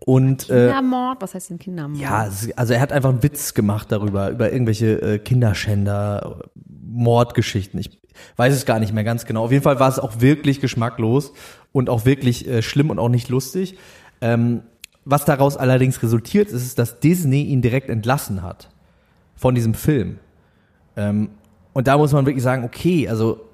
Und 0.06 0.48
äh, 0.48 0.66
Kindermord? 0.66 1.20
Was 1.20 1.34
heißt 1.34 1.50
denn 1.50 1.58
Kindermord? 1.58 2.00
ja, 2.00 2.28
also 2.56 2.72
er 2.72 2.80
hat 2.80 2.92
einfach 2.92 3.10
einen 3.10 3.22
Witz 3.22 3.54
gemacht 3.54 3.92
darüber, 3.92 4.30
über 4.30 4.52
irgendwelche 4.52 5.00
äh, 5.02 5.18
Kinderschänder, 5.18 6.48
Mordgeschichten. 6.64 7.78
Ich 7.78 8.00
weiß 8.36 8.54
es 8.54 8.64
gar 8.64 8.80
nicht 8.80 8.92
mehr 8.92 9.04
ganz 9.04 9.26
genau. 9.26 9.44
Auf 9.44 9.52
jeden 9.52 9.62
Fall 9.62 9.78
war 9.78 9.88
es 9.88 9.98
auch 9.98 10.20
wirklich 10.20 10.60
geschmacklos 10.60 11.32
und 11.72 11.90
auch 11.90 12.04
wirklich 12.04 12.48
äh, 12.48 12.62
schlimm 12.62 12.90
und 12.90 12.98
auch 12.98 13.08
nicht 13.08 13.28
lustig. 13.28 13.76
Ähm, 14.20 14.62
was 15.04 15.24
daraus 15.24 15.56
allerdings 15.56 16.02
resultiert, 16.02 16.50
ist, 16.50 16.78
dass 16.78 17.00
Disney 17.00 17.42
ihn 17.44 17.62
direkt 17.62 17.88
entlassen 17.88 18.42
hat 18.42 18.70
von 19.34 19.54
diesem 19.54 19.74
Film. 19.74 20.18
Ähm, 20.96 21.30
und 21.72 21.86
da 21.86 21.96
muss 21.96 22.12
man 22.12 22.26
wirklich 22.26 22.42
sagen, 22.42 22.64
okay, 22.64 23.08
also 23.08 23.46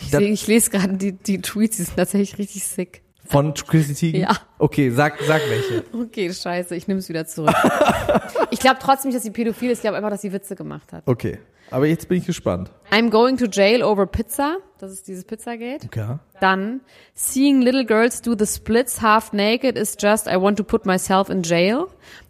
Ich, 0.00 0.12
ich 0.12 0.46
lese 0.46 0.70
gerade 0.70 0.94
die, 0.94 1.12
die 1.12 1.40
Tweets, 1.40 1.76
die 1.76 1.84
sind 1.84 1.96
tatsächlich 1.96 2.38
richtig 2.38 2.64
sick. 2.64 3.02
Von 3.24 3.54
Chrissy 3.54 3.94
Teigen. 3.94 4.22
Ja. 4.22 4.36
Okay, 4.58 4.90
sag, 4.90 5.20
sag 5.22 5.42
welche. 5.48 5.84
Okay, 5.92 6.32
scheiße, 6.32 6.76
ich 6.76 6.88
nehme 6.88 7.00
es 7.00 7.08
wieder 7.08 7.26
zurück. 7.26 7.54
ich 8.50 8.60
glaube 8.60 8.78
trotzdem 8.80 9.08
nicht, 9.08 9.16
dass 9.16 9.22
sie 9.22 9.30
pädophil 9.30 9.70
ist. 9.70 9.78
Ich 9.78 9.82
glaube 9.82 9.96
einfach, 9.96 10.10
dass 10.10 10.22
sie 10.22 10.32
Witze 10.32 10.56
gemacht 10.56 10.92
hat. 10.92 11.02
Okay, 11.06 11.38
aber 11.70 11.86
jetzt 11.86 12.08
bin 12.08 12.18
ich 12.18 12.26
gespannt. 12.26 12.70
I'm 12.90 13.10
going 13.10 13.36
to 13.38 13.46
jail 13.46 13.82
over 13.82 14.06
pizza. 14.06 14.58
Das 14.78 14.92
ist 14.92 15.08
dieses 15.08 15.24
Pizzagate. 15.24 15.86
Okay. 15.86 16.18
Dann, 16.40 16.82
seeing 17.14 17.62
little 17.62 17.86
girls 17.86 18.20
do 18.20 18.34
the 18.38 18.46
splits 18.46 19.00
half 19.00 19.32
naked 19.32 19.78
is 19.78 19.96
just, 19.98 20.26
I 20.26 20.36
want 20.40 20.58
to 20.58 20.64
put 20.64 20.84
myself 20.84 21.30
in 21.30 21.42
jail. 21.42 21.86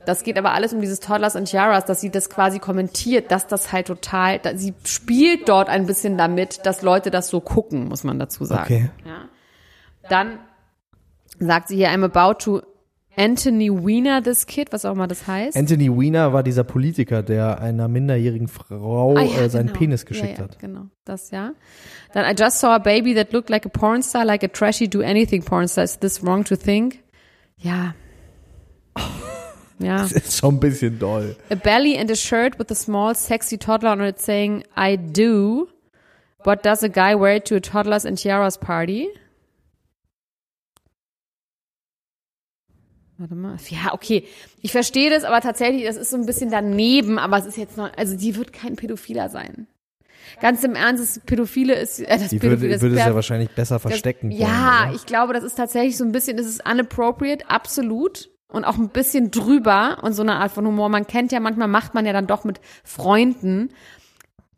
Das 0.07 0.23
geht 0.23 0.39
aber 0.39 0.53
alles 0.53 0.73
um 0.73 0.81
dieses 0.81 1.01
Toddlers 1.01 1.35
und 1.35 1.47
Tiaras, 1.47 1.85
dass 1.85 2.01
sie 2.01 2.11
das 2.11 2.31
quasi 2.31 2.59
kommentiert, 2.59 3.31
dass 3.31 3.47
das 3.47 3.73
halt 3.73 3.89
total, 3.89 4.41
sie 4.57 4.75
spielt 4.85 5.49
dort 5.49 5.69
ein 5.69 5.87
bisschen 5.87 6.17
damit, 6.17 6.65
dass 6.65 6.83
Leute 6.83 7.11
das 7.11 7.29
so 7.29 7.41
gucken, 7.41 7.89
muss 7.89 8.05
man 8.05 8.19
dazu 8.19 8.45
sagen. 8.45 8.63
Okay. 8.65 8.91
Ja. 9.05 9.29
Dann 10.09 10.39
sagt 11.39 11.69
sie 11.69 11.77
hier, 11.77 11.89
I'm 11.89 12.05
about 12.05 12.45
to 12.45 12.63
Anthony 13.17 13.71
Weiner 13.71 14.23
this 14.23 14.47
kid, 14.47 14.73
was 14.73 14.85
auch 14.85 14.93
immer 14.93 15.07
das 15.07 15.27
heißt. 15.27 15.57
Anthony 15.57 15.89
Weiner 15.89 16.33
war 16.33 16.43
dieser 16.43 16.65
Politiker, 16.65 17.23
der 17.23 17.61
einer 17.61 17.87
minderjährigen 17.89 18.49
Frau 18.49 19.17
Ah, 19.17 19.23
ja, 19.23 19.43
äh, 19.43 19.51
seinen 19.51 19.69
genau. 19.69 19.79
Penis 19.79 20.07
geschickt 20.07 20.31
ja, 20.31 20.35
ja, 20.39 20.43
hat. 20.45 20.59
Genau, 20.59 20.87
das 21.05 21.31
ja. 21.31 21.53
Dann 22.13 22.25
I 22.25 22.35
just 22.37 22.59
saw 22.59 22.69
a 22.69 22.79
baby 22.79 23.15
that 23.15 23.33
looked 23.33 23.51
like 23.51 23.65
a 23.67 23.69
porn 23.69 24.03
star, 24.03 24.25
like 24.25 24.43
a 24.43 24.49
trashy 24.49 24.89
do 24.89 25.01
anything 25.01 25.45
porn 25.45 25.69
star. 25.69 25.85
Is 25.85 25.99
this 25.99 26.25
wrong 26.25 26.45
to 26.45 26.57
think? 26.57 26.99
Ja. 27.59 27.95
Ja. 29.79 29.99
Das 29.99 30.13
ist 30.13 30.39
schon 30.39 30.57
ein 30.57 30.61
bisschen 30.61 30.99
doll. 30.99 31.37
A 31.51 31.57
belly 31.57 31.99
and 31.99 32.11
a 32.11 32.15
shirt 32.15 32.59
with 32.59 32.71
a 32.71 32.75
small 32.75 33.15
sexy 33.15 33.59
toddler 33.59 33.91
on 33.91 34.01
it 34.01 34.21
saying 34.21 34.65
I 34.77 34.97
do. 34.97 35.69
What 36.45 36.65
does 36.65 36.83
a 36.83 36.89
guy 36.89 37.15
wear 37.15 37.41
to 37.41 37.57
a 37.57 37.61
toddlers 37.61 38.05
and 38.05 38.17
tiaras 38.17 38.59
party? 38.59 39.09
Warte 43.19 43.35
mal. 43.35 43.57
Ja, 43.69 43.93
okay. 43.93 44.25
Ich 44.61 44.73
verstehe 44.73 45.11
das, 45.11 45.25
aber 45.25 45.41
tatsächlich, 45.41 45.85
das 45.85 45.97
ist 45.97 46.11
so 46.11 46.17
ein 46.17 46.27
bisschen 46.27 46.51
daneben, 46.51 47.19
aber 47.19 47.39
es 47.39 47.47
ist 47.47 47.57
jetzt 47.57 47.77
noch, 47.77 47.91
also 47.97 48.17
die 48.17 48.37
wird 48.37 48.53
kein 48.53 48.77
Pädophiler 48.77 49.29
sein. 49.29 49.67
Ganz 50.41 50.65
im 50.65 50.75
Ernst, 50.75 51.03
das 51.03 51.21
Pädophile 51.25 51.75
ist, 51.75 52.01
äh, 52.01 52.07
das 52.19 52.29
Die 52.31 52.39
Pädophile, 52.39 52.61
würde, 52.63 52.73
das 52.75 52.83
würde 52.83 52.95
es 52.97 53.07
ja 53.07 53.15
wahrscheinlich 53.15 53.51
besser 53.51 53.77
das- 53.77 53.83
verstecken 53.83 54.31
wollen. 54.31 54.41
Ja, 54.41 54.87
oder? 54.89 54.95
ich 54.97 55.07
glaube, 55.07 55.33
das 55.33 55.45
ist 55.45 55.55
tatsächlich 55.55 55.97
so 55.97 56.05
ein 56.05 56.13
bisschen, 56.13 56.37
das 56.37 56.47
ist 56.47 56.69
unappropriate, 56.69 57.49
absolut. 57.49 58.31
Und 58.49 58.65
auch 58.65 58.77
ein 58.79 58.89
bisschen 58.89 59.31
drüber 59.31 59.99
und 60.03 60.13
so 60.13 60.23
eine 60.23 60.37
Art 60.37 60.53
von 60.53 60.67
Humor. 60.67 60.89
Man 60.89 61.07
kennt 61.07 61.33
ja, 61.33 61.41
manchmal 61.41 61.67
macht 61.69 61.95
man 61.95 62.07
ja 62.07 62.13
dann 62.13 62.27
doch 62.27 62.45
mit 62.45 62.61
Freunden 62.85 63.71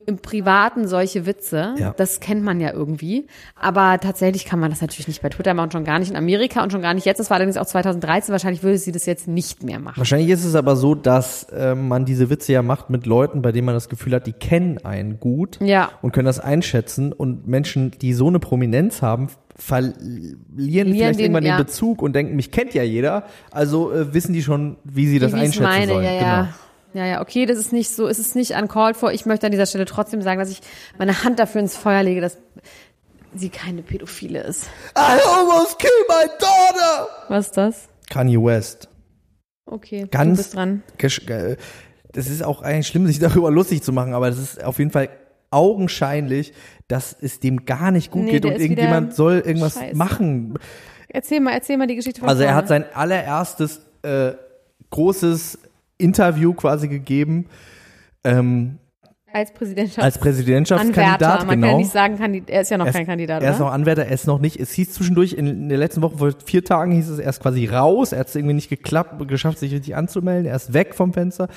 im 0.07 0.19
Privaten 0.19 0.87
solche 0.89 1.27
Witze. 1.27 1.75
Ja. 1.79 1.95
Das 1.97 2.21
kennt 2.21 2.43
man 2.43 2.61
ja 2.61 2.73
irgendwie. 2.73 3.27
Aber 3.61 3.99
tatsächlich 4.01 4.45
kann 4.45 4.59
man 4.61 4.71
das 4.71 4.81
natürlich 4.81 5.09
nicht 5.09 5.21
bei 5.23 5.29
Twitter 5.29 5.53
machen, 5.55 5.71
schon 5.73 5.85
gar 5.85 5.99
nicht 5.99 6.11
in 6.11 6.17
Amerika 6.17 6.63
und 6.63 6.71
schon 6.73 6.83
gar 6.83 6.95
nicht 6.95 7.05
jetzt. 7.07 7.19
Das 7.19 7.29
war 7.31 7.37
allerdings 7.37 7.57
auch 7.57 7.67
2013. 7.67 8.33
Wahrscheinlich 8.33 8.63
würde 8.63 8.79
sie 8.79 8.93
das 8.93 9.05
jetzt 9.07 9.29
nicht 9.29 9.63
mehr 9.63 9.79
machen. 9.81 9.99
Wahrscheinlich 9.99 10.31
ist 10.31 10.45
es 10.45 10.55
aber 10.55 10.77
so, 10.77 10.95
dass 10.95 11.47
ähm, 11.53 11.89
man 11.89 12.05
diese 12.05 12.31
Witze 12.31 12.53
ja 12.53 12.63
macht 12.63 12.89
mit 12.91 13.07
Leuten, 13.07 13.43
bei 13.43 13.53
denen 13.53 13.67
man 13.67 13.75
das 13.75 13.89
Gefühl 13.89 14.15
hat, 14.15 14.27
die 14.27 14.33
kennen 14.33 14.79
einen 14.85 15.19
gut 15.21 15.59
Ja. 15.61 15.91
und 16.03 16.13
können 16.13 16.27
das 16.27 16.41
einschätzen 16.41 17.13
und 17.13 17.47
Menschen, 17.49 17.91
die 18.01 18.13
so 18.15 18.29
eine 18.29 18.39
Prominenz 18.39 19.03
haben, 19.03 19.29
verlieren 19.59 20.93
vielleicht 20.93 21.19
den- 21.19 21.25
irgendwann 21.27 21.45
ja. 21.45 21.57
den 21.57 21.65
Bezug 21.65 22.03
und 22.03 22.15
denken, 22.15 22.37
mich 22.37 22.51
kennt 22.51 22.75
ja 22.75 22.83
jeder, 22.83 23.25
also 23.51 23.93
äh, 23.93 24.13
wissen 24.15 24.33
die 24.33 24.43
schon, 24.43 24.77
wie 24.85 25.07
sie 25.07 25.19
das 25.19 25.33
wie 25.33 25.37
einschätzen 25.37 25.63
meine, 25.63 25.93
sollen. 25.93 26.05
ja, 26.05 26.13
ja. 26.13 26.41
Genau. 26.43 26.49
Ja, 26.97 27.05
ja, 27.05 27.21
okay, 27.21 27.45
das 27.47 27.59
ist 27.59 27.73
nicht 27.73 27.91
so, 27.91 28.09
es 28.09 28.19
ist 28.19 28.35
nicht 28.37 28.53
uncalled 28.53 28.97
for. 28.97 29.13
Ich 29.13 29.27
möchte 29.27 29.47
an 29.47 29.53
dieser 29.53 29.67
Stelle 29.67 29.85
trotzdem 29.85 30.23
sagen, 30.23 30.39
dass 30.41 30.51
ich 30.51 30.61
meine 30.99 31.23
Hand 31.25 31.39
dafür 31.39 31.61
ins 31.61 31.77
Feuer 31.77 32.03
lege, 32.03 32.21
dass 32.23 32.39
sie 33.35 33.51
keine 33.51 33.83
Pädophile 33.83 34.41
ist. 34.43 34.65
I 34.97 35.21
almost 35.29 35.79
killed 35.79 35.93
my 36.09 36.27
daughter! 36.41 37.09
Was 37.29 37.47
ist 37.49 37.57
das? 37.57 37.89
Kanye 38.09 38.43
West. 38.43 38.89
Okay, 39.67 40.07
Ganz- 40.11 40.31
du 40.39 40.43
bist 40.43 40.55
dran. 40.55 40.83
Das 42.13 42.29
ist 42.29 42.43
auch 42.43 42.63
eigentlich 42.63 42.87
schlimm, 42.87 43.07
sich 43.07 43.19
darüber 43.19 43.51
lustig 43.51 43.83
zu 43.83 43.93
machen, 43.93 44.15
aber 44.15 44.31
das 44.31 44.39
ist 44.39 44.65
auf 44.65 44.79
jeden 44.79 44.91
Fall 44.91 45.11
augenscheinlich, 45.51 46.55
dass 46.89 47.15
es 47.21 47.41
dem 47.41 47.67
gar 47.67 47.91
nicht 47.91 48.11
gut 48.11 48.25
Nee, 48.25 48.31
geht 48.33 48.45
und 48.47 48.53
irgendjemand 48.53 49.15
soll 49.15 49.43
irgendwas 49.45 49.75
scheiße. 49.75 49.97
machen. 49.97 50.59
Erzähl 51.09 51.41
mal, 51.41 51.53
erzähl 51.53 51.77
mal 51.77 51.87
die 51.87 51.97
Geschichte 51.97 52.21
von 52.21 52.29
Also 52.29 52.43
er 52.43 52.49
vorne. 52.49 52.57
hat 52.59 52.69
sein 52.69 52.85
allererstes 52.95 53.83
äh, 54.03 54.33
großes 54.91 55.59
Interview 55.99 56.53
quasi 56.55 56.89
gegeben 56.89 57.47
ähm, 58.25 58.79
als 59.33 59.53
Präsidentschaft 59.53 60.03
als 60.03 60.19
Präsidentschaftskandidat. 60.19 61.23
Anwärter. 61.23 61.45
Man 61.47 61.57
genau. 61.57 61.67
kann 61.67 61.71
ja 61.75 61.79
nicht 61.79 61.93
sagen, 61.93 62.19
Kandid 62.19 62.49
er 62.49 62.63
ist 62.63 62.71
ja 62.71 62.79
noch 62.79 62.87
Er 62.87 62.93
kein 62.93 63.03
ist- 63.03 63.09
Kandidat, 63.09 63.43
Er 63.43 63.51
ist 63.53 63.59
noch 63.59 63.71
Anwärter, 63.71 64.07
er 64.07 64.13
ist 64.13 64.27
noch 64.27 64.39
nicht. 64.39 64.59
Es 64.59 64.73
hieß 64.73 64.93
zwischendurch 64.95 65.35
in, 65.35 65.47
in 65.47 65.69
der 65.69 65.79
letzten 65.79 66.01
Woche, 66.03 66.17
vor 66.19 66.33
vier 66.45 66.65
Tagen 66.65 66.93
hieß 66.93 67.09
es, 67.11 67.19
er 67.19 67.29
ist 67.29 67.41
quasi 67.43 67.67
raus. 67.67 68.13
Er 68.13 68.21
hat 68.21 68.29
es 68.29 68.35
irgendwie 68.35 68.55
nicht 68.55 68.71
geklappt, 68.71 69.27
geschafft, 69.29 69.59
sich 69.59 69.73
richtig 69.73 69.95
anzumelden. 69.95 70.47
Er 70.47 70.57
ist 70.57 70.73
weg 70.73 70.95
vom 70.95 71.13
Fenster. 71.13 71.49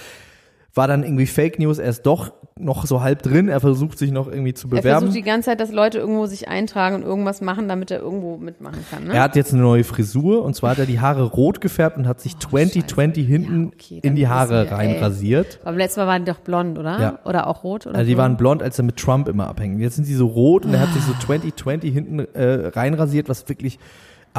War 0.73 0.87
dann 0.87 1.03
irgendwie 1.03 1.25
Fake 1.25 1.57
News. 1.59 1.79
Er 1.79 1.89
ist 1.89 2.03
doch 2.03 2.33
noch 2.59 2.85
so 2.85 3.01
halb 3.01 3.23
drin. 3.23 3.47
Er 3.47 3.59
versucht 3.59 3.97
sich 3.97 4.11
noch 4.11 4.27
irgendwie 4.27 4.53
zu 4.53 4.67
er 4.67 4.77
bewerben. 4.77 4.99
versucht 5.05 5.15
die 5.17 5.21
ganze 5.23 5.47
Zeit, 5.47 5.59
dass 5.59 5.71
Leute 5.71 5.97
irgendwo 5.97 6.25
sich 6.25 6.47
eintragen 6.47 6.95
und 6.95 7.03
irgendwas 7.03 7.41
machen, 7.41 7.67
damit 7.67 7.89
er 7.91 7.99
irgendwo 7.99 8.37
mitmachen 8.37 8.85
kann. 8.91 9.05
Ne? 9.05 9.13
Er 9.13 9.23
hat 9.23 9.35
jetzt 9.35 9.53
eine 9.53 9.61
neue 9.63 9.83
Frisur 9.83 10.43
und 10.43 10.55
zwar 10.55 10.71
hat 10.71 10.79
er 10.79 10.85
die 10.85 10.99
Haare 10.99 11.23
rot 11.23 11.61
gefärbt 11.61 11.97
und 11.97 12.07
hat 12.07 12.19
sich 12.21 12.37
2020 12.37 13.25
hinten 13.25 13.63
Ja, 13.63 13.71
okay, 13.73 13.99
in 14.03 14.15
die 14.15 14.27
Haare 14.27 14.65
wir, 14.65 14.71
rein 14.71 14.89
ey. 14.91 14.99
rasiert. 14.99 15.59
Aber 15.63 15.77
letztes 15.77 15.97
Mal 15.97 16.07
waren 16.07 16.25
die 16.25 16.31
doch 16.31 16.39
blond, 16.39 16.77
oder? 16.77 16.99
Ja. 17.01 17.19
Oder 17.25 17.47
auch 17.47 17.63
rot? 17.63 17.87
Oder 17.87 17.95
Also 17.97 18.07
die 18.07 18.13
so? 18.13 18.17
waren 18.19 18.37
blond, 18.37 18.61
als 18.61 18.77
er 18.77 18.83
mit 18.85 18.97
Trump 18.97 19.27
immer 19.27 19.47
abhängen. 19.47 19.79
Jetzt 19.79 19.95
sind 19.95 20.05
sie 20.05 20.15
so 20.15 20.27
rot 20.27 20.65
und 20.65 20.73
er 20.73 20.81
hat 20.81 20.93
sich 20.93 21.03
so 21.03 21.13
2020 21.13 21.93
hinten 21.93 22.19
äh, 22.19 22.67
reinrasiert, 22.73 23.29
was 23.29 23.47
wirklich 23.49 23.79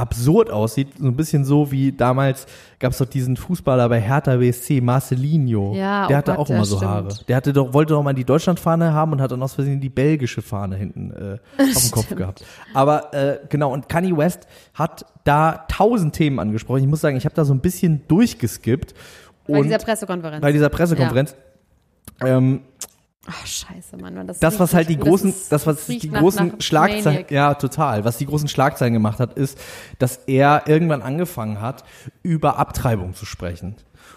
absurd 0.01 0.51
aussieht. 0.51 0.89
So 0.99 1.07
ein 1.07 1.17
bisschen 1.17 1.45
so 1.45 1.71
wie 1.71 1.93
damals 1.93 2.47
gab 2.79 2.93
es 2.93 2.99
doch 2.99 3.07
diesen 3.07 3.37
Fußballer 3.37 3.89
bei 3.89 4.01
Hertha 4.01 4.37
BSC, 4.37 4.81
Marcelinho. 4.81 5.75
Ja, 5.75 6.07
Der 6.07 6.17
oh 6.17 6.19
hatte 6.19 6.31
Gott, 6.33 6.39
auch 6.39 6.49
ja, 6.49 6.57
immer 6.57 6.65
so 6.65 6.77
stimmt. 6.77 6.91
Haare. 6.91 7.09
Der 7.29 7.37
hatte 7.37 7.53
doch, 7.53 7.73
wollte 7.75 7.93
doch 7.93 8.03
mal 8.03 8.15
die 8.15 8.25
Deutschlandfahne 8.25 8.93
haben 8.93 9.13
und 9.13 9.21
hat 9.21 9.31
dann 9.31 9.43
aus 9.43 9.55
Versehen 9.55 9.81
die 9.81 9.91
belgische 9.91 10.43
Fahne 10.43 10.77
hinten 10.77 11.11
äh, 11.11 11.39
auf 11.63 11.83
dem 11.83 11.91
Kopf 11.91 12.15
gehabt. 12.15 12.45
Aber 12.75 13.13
äh, 13.13 13.41
genau, 13.49 13.73
und 13.73 13.89
Kanye 13.89 14.17
West 14.17 14.47
hat 14.75 15.05
da 15.25 15.65
tausend 15.69 16.15
Themen 16.15 16.39
angesprochen. 16.39 16.81
Ich 16.81 16.89
muss 16.89 17.01
sagen, 17.01 17.17
ich 17.17 17.25
habe 17.25 17.35
da 17.35 17.45
so 17.45 17.53
ein 17.53 17.61
bisschen 17.61 18.03
durchgeskippt. 18.09 18.95
Bei 19.47 19.59
und 19.59 19.65
dieser 19.65 19.79
Pressekonferenz. 19.79 20.41
bei 20.41 20.53
dieser 20.53 20.69
Pressekonferenz. 20.69 21.35
Ähm, 22.25 22.63
Ach, 23.33 23.47
scheiße, 23.47 23.97
Mann. 23.97 24.15
Mann, 24.15 24.27
das, 24.41 24.59
was 24.59 24.75
halt 24.75 24.89
die 24.89 24.97
das 24.97 25.05
großen, 25.07 25.31
ist- 25.31 25.53
das, 25.53 25.67
was 25.67 25.87
die 25.87 26.09
nach- 26.11 26.21
großen 26.21 26.61
Schlagzeilen, 26.61 27.25
ja, 27.31 27.55
total, 27.55 28.05
was 28.05 28.19
die 28.19 28.27
großen 28.27 28.49
Schlagzeilen 28.49 28.93
gemacht 28.93 29.21
hat, 29.21 29.35
ist, 29.35 29.57
dass 29.99 30.17
er 30.27 30.65
irgendwann 30.67 31.03
angefangen 31.03 31.61
hat, 31.61 31.85
über 32.23 32.59
Abtreibung 32.59 33.15
zu 33.15 33.27
sprechen. 33.27 33.77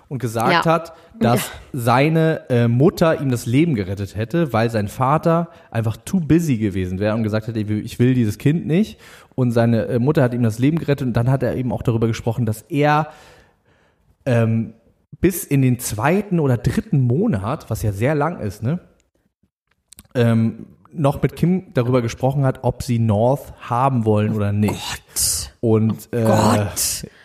und 0.10 0.20
gesagt 0.20 0.66
Ja. 0.66 0.66
hat, 0.66 0.94
dass 1.20 1.50
seine 1.72 2.48
äh, 2.50 2.68
Mutter 2.68 3.20
ihm 3.22 3.30
das 3.32 3.46
Leben 3.48 3.74
gerettet 3.74 4.16
hätte, 4.16 4.54
weil 4.54 4.70
sein 4.70 4.88
Vater 4.88 5.50
einfach 5.72 5.98
too 5.98 6.20
busy 6.20 6.58
gewesen 6.58 7.00
wäre 7.00 7.16
und 7.16 7.24
gesagt 7.24 7.48
hätte, 7.48 7.60
ich 7.60 7.68
will- 7.68 7.84
ich 7.86 7.98
will 8.00 8.14
dieses 8.14 8.38
Kind 8.38 8.68
nicht. 8.68 9.00
Und 9.34 9.52
seine 9.52 9.86
äh, 9.88 10.00
Mutter 10.00 10.22
hat 10.22 10.34
ihm 10.34 10.44
das 10.44 10.60
Leben 10.60 10.78
gerettet 10.78 11.08
und 11.08 11.14
dann 11.14 11.32
hat 11.32 11.42
er 11.42 11.56
eben 11.56 11.72
auch 11.72 11.82
darüber 11.82 12.06
gesprochen, 12.08 12.46
dass 12.46 12.62
er 12.64 13.08
ähm, 14.26 14.74
bis 15.20 15.44
in 15.46 15.62
den 15.62 15.80
zweiten 15.80 16.40
oder 16.40 16.58
dritten 16.58 17.02
Monat, 17.02 17.70
was 17.70 17.82
ja 17.82 17.92
sehr 17.92 18.14
lang 18.16 18.40
ist, 18.40 18.62
ne, 18.64 18.80
ähm, 20.16 20.68
noch 20.92 21.22
mit 21.22 21.36
Kim 21.36 21.74
darüber 21.74 22.02
gesprochen 22.02 22.46
hat, 22.46 22.60
ob 22.64 22.84
sie 22.84 23.00
North 23.00 23.54
haben 23.62 24.06
wollen 24.06 24.36
oder 24.36 24.52
nicht. 24.52 25.54
Und, 25.60 26.10
äh, 26.14 26.24
Gott. 26.24 27.08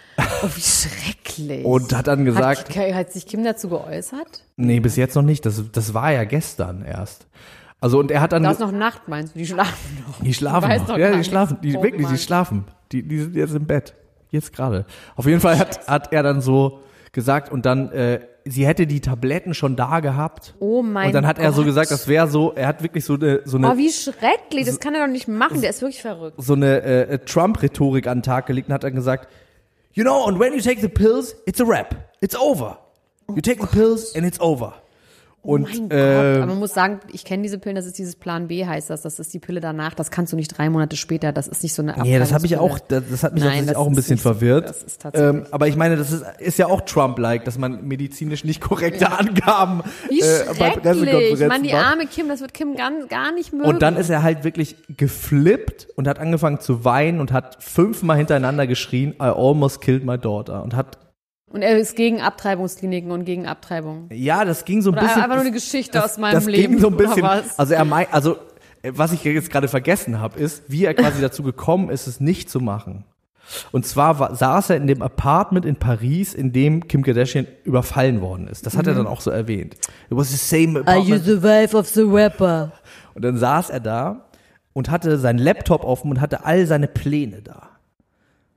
Oh, 0.42 0.48
wie 0.52 0.60
schrecklich. 0.60 1.64
und 1.64 1.96
hat 1.96 2.08
dann 2.08 2.24
gesagt, 2.24 2.76
hat, 2.76 2.94
hat 2.94 3.12
sich 3.12 3.24
Kim 3.24 3.44
dazu 3.44 3.68
geäußert? 3.68 4.42
nee, 4.56 4.80
bis 4.80 4.96
jetzt 4.96 5.14
noch 5.14 5.22
nicht, 5.22 5.46
das, 5.46 5.62
das 5.70 5.94
war 5.94 6.10
ja 6.10 6.24
gestern 6.24 6.84
erst. 6.84 7.28
Also 7.80 8.00
und 8.00 8.10
er 8.10 8.20
hat 8.20 8.32
dann, 8.32 8.42
Da 8.42 8.50
ist 8.50 8.58
noch 8.58 8.72
Nacht, 8.72 9.06
meinst 9.06 9.36
du? 9.36 9.38
Die 9.38 9.46
schlafen 9.46 10.04
noch. 10.08 10.20
die 10.20 10.34
schlafen 10.34 10.68
noch. 10.68 10.86
doch 10.88 10.98
ja, 10.98 11.14
die 11.14 11.22
schlafen, 11.22 11.58
die 11.62 11.76
Oh 11.76 11.82
wirklich, 11.84 12.08
die 12.08 12.18
schlafen. 12.18 12.64
Die, 12.90 13.06
die 13.06 13.20
sind 13.20 13.36
jetzt 13.36 13.54
im 13.54 13.66
Bett. 13.66 13.94
Jetzt 14.30 14.52
gerade. 14.52 14.86
Auf 15.14 15.26
jeden 15.26 15.40
Fall 15.40 15.56
hat, 15.58 15.86
hat 15.86 16.12
er 16.12 16.24
dann 16.24 16.40
so 16.40 16.80
gesagt 17.12 17.52
und 17.52 17.64
dann, 17.64 17.92
äh, 17.92 18.20
sie 18.50 18.66
hätte 18.66 18.86
die 18.86 19.00
Tabletten 19.00 19.54
schon 19.54 19.76
da 19.76 20.00
gehabt. 20.00 20.54
Oh 20.58 20.82
mein 20.82 21.08
Und 21.08 21.12
dann 21.14 21.26
hat 21.26 21.38
er 21.38 21.52
so 21.52 21.58
Gott. 21.62 21.66
gesagt, 21.66 21.90
das 21.90 22.08
wäre 22.08 22.28
so, 22.28 22.52
er 22.54 22.66
hat 22.68 22.82
wirklich 22.82 23.04
so 23.04 23.14
eine, 23.14 23.42
so 23.44 23.56
eine 23.56 23.72
Oh, 23.72 23.76
wie 23.76 23.90
schrecklich. 23.90 24.66
Das 24.66 24.80
kann 24.80 24.94
er 24.94 25.06
doch 25.06 25.12
nicht 25.12 25.28
machen. 25.28 25.60
Der 25.60 25.70
ist 25.70 25.82
wirklich 25.82 26.02
verrückt. 26.02 26.36
so 26.42 26.54
eine 26.54 26.82
äh, 26.82 27.18
Trump-Rhetorik 27.18 28.06
an 28.06 28.18
den 28.18 28.22
Tag 28.22 28.46
gelegt 28.46 28.68
und 28.68 28.74
hat 28.74 28.84
dann 28.84 28.94
gesagt, 28.94 29.28
you 29.92 30.02
know, 30.04 30.24
and 30.26 30.38
when 30.38 30.52
you 30.54 30.60
take 30.60 30.80
the 30.80 30.88
pills, 30.88 31.34
it's 31.46 31.60
a 31.60 31.64
wrap. 31.66 31.94
It's 32.20 32.36
over. 32.36 32.78
You 33.28 33.40
take 33.42 33.60
the 33.60 33.66
pills 33.66 34.14
and 34.14 34.24
it's 34.26 34.40
over. 34.40 34.74
Und 35.40 35.62
Oh 35.64 35.68
mein 35.68 35.84
äh, 35.84 36.14
Gott. 36.14 36.36
Aber 36.42 36.46
man 36.46 36.58
muss 36.58 36.74
sagen, 36.74 37.00
ich 37.12 37.24
kenne 37.24 37.42
diese 37.44 37.58
Pillen, 37.58 37.76
das 37.76 37.86
ist 37.86 37.96
dieses 37.96 38.16
Plan 38.16 38.48
B, 38.48 38.66
heißt 38.66 38.90
das. 38.90 39.02
Das 39.02 39.18
ist 39.18 39.32
die 39.32 39.38
Pille 39.38 39.60
danach. 39.60 39.94
Das 39.94 40.10
kannst 40.10 40.32
du 40.32 40.36
nicht 40.36 40.48
drei 40.58 40.68
Monate 40.68 40.96
später. 40.96 41.32
Das 41.32 41.46
ist 41.46 41.62
nicht 41.62 41.74
so 41.74 41.82
eine 41.82 41.94
nee, 42.02 42.18
das 42.18 42.32
habe 42.32 42.44
ich 42.44 42.56
auch, 42.56 42.78
das, 42.80 43.04
das 43.08 43.22
hat 43.22 43.34
mich 43.34 43.44
Nein, 43.44 43.66
das 43.66 43.76
auch 43.76 43.86
ein 43.86 43.94
bisschen 43.94 44.16
so. 44.16 44.22
verwirrt. 44.22 44.68
Das 44.68 44.82
ist 44.82 45.00
tatsächlich- 45.00 45.42
ähm, 45.42 45.46
aber 45.52 45.68
ich 45.68 45.76
meine, 45.76 45.96
das 45.96 46.12
ist, 46.12 46.24
ist 46.38 46.58
ja 46.58 46.66
auch 46.66 46.80
Trump-like, 46.82 47.44
dass 47.44 47.56
man 47.56 47.86
medizinisch 47.86 48.44
nicht 48.44 48.60
korrekte 48.60 49.10
Angaben 49.18 49.82
Wie 50.08 50.20
äh, 50.20 50.44
bei 50.48 50.54
schrecklich. 50.54 50.82
Pressekonferenzen 50.82 51.48
Mann, 51.48 51.62
die 51.62 51.72
arme 51.72 52.06
Kim, 52.06 52.28
das 52.28 52.40
wird 52.40 52.52
Kim 52.52 52.74
gar, 52.74 52.90
gar 53.08 53.32
nicht 53.32 53.52
mögen. 53.52 53.64
Und 53.68 53.80
dann 53.80 53.96
ist 53.96 54.10
er 54.10 54.22
halt 54.22 54.44
wirklich 54.44 54.76
geflippt 54.96 55.88
und 55.94 56.08
hat 56.08 56.18
angefangen 56.18 56.60
zu 56.60 56.84
weinen 56.84 57.20
und 57.20 57.32
hat 57.32 57.62
fünfmal 57.62 58.16
hintereinander 58.16 58.66
geschrien, 58.66 59.12
I 59.12 59.26
almost 59.26 59.80
killed 59.80 60.04
my 60.04 60.18
daughter. 60.18 60.62
Und 60.62 60.74
hat 60.74 60.98
Und 61.50 61.62
er 61.62 61.78
ist 61.78 61.96
gegen 61.96 62.20
Abtreibungskliniken 62.20 63.10
und 63.10 63.24
gegen 63.24 63.46
Abtreibung. 63.46 64.08
Ja, 64.12 64.44
das 64.44 64.64
ging 64.64 64.82
so 64.82 64.90
ein 64.90 64.94
Oder 64.94 65.02
bisschen. 65.02 65.22
einfach 65.22 65.36
nur 65.36 65.44
eine 65.44 65.52
das- 65.52 65.62
Geschichte 65.64 65.92
das, 65.92 66.04
aus 66.12 66.18
meinem 66.18 66.34
das 66.34 66.44
Leben, 66.46 66.72
Ging 66.74 66.80
so 66.80 66.88
ein 66.88 66.94
oder 66.94 67.06
bisschen. 67.06 67.22
was? 67.22 67.58
Also 67.58 67.74
er 67.74 67.84
meint, 67.86 68.12
also 68.12 68.36
äh, 68.82 68.92
was 68.94 69.12
ich 69.12 69.24
jetzt 69.24 69.50
gerade 69.50 69.66
vergessen 69.68 70.20
habe, 70.20 70.38
ist, 70.38 70.62
wie 70.68 70.84
er 70.84 70.92
quasi 70.94 71.20
dazu 71.22 71.42
gekommen 71.42 71.88
ist, 71.90 72.06
es 72.06 72.20
nicht 72.20 72.50
zu 72.50 72.60
machen. 72.60 73.04
Und 73.72 73.86
zwar 73.86 74.18
war, 74.18 74.34
saß 74.34 74.68
er 74.70 74.76
in 74.76 74.86
dem 74.86 75.00
Apartment 75.00 75.64
in 75.64 75.76
Paris, 75.76 76.34
in 76.34 76.52
dem 76.52 76.86
Kim 76.86 77.02
Kardashian 77.02 77.46
überfallen 77.64 78.20
worden 78.20 78.46
ist. 78.46 78.66
Das 78.66 78.76
hat 78.76 78.86
er 78.86 78.94
dann 78.94 79.06
auch 79.06 79.22
so 79.22 79.30
erwähnt. 79.30 79.72
It 79.74 79.80
was 80.10 80.28
the 80.30 80.36
same 80.36 80.80
apartment. 80.80 81.24
the 81.24 81.42
wife 81.42 81.74
of 81.74 81.88
the 81.88 82.02
rapper? 82.02 82.72
Und 83.14 83.24
dann 83.24 83.38
saß 83.38 83.70
er 83.70 83.80
da 83.80 84.26
und 84.74 84.90
hatte 84.90 85.16
seinen 85.18 85.38
Laptop 85.38 85.82
offen 85.84 86.10
und 86.10 86.20
hatte 86.20 86.44
all 86.44 86.66
seine 86.66 86.88
Pläne 86.88 87.40
da. 87.40 87.70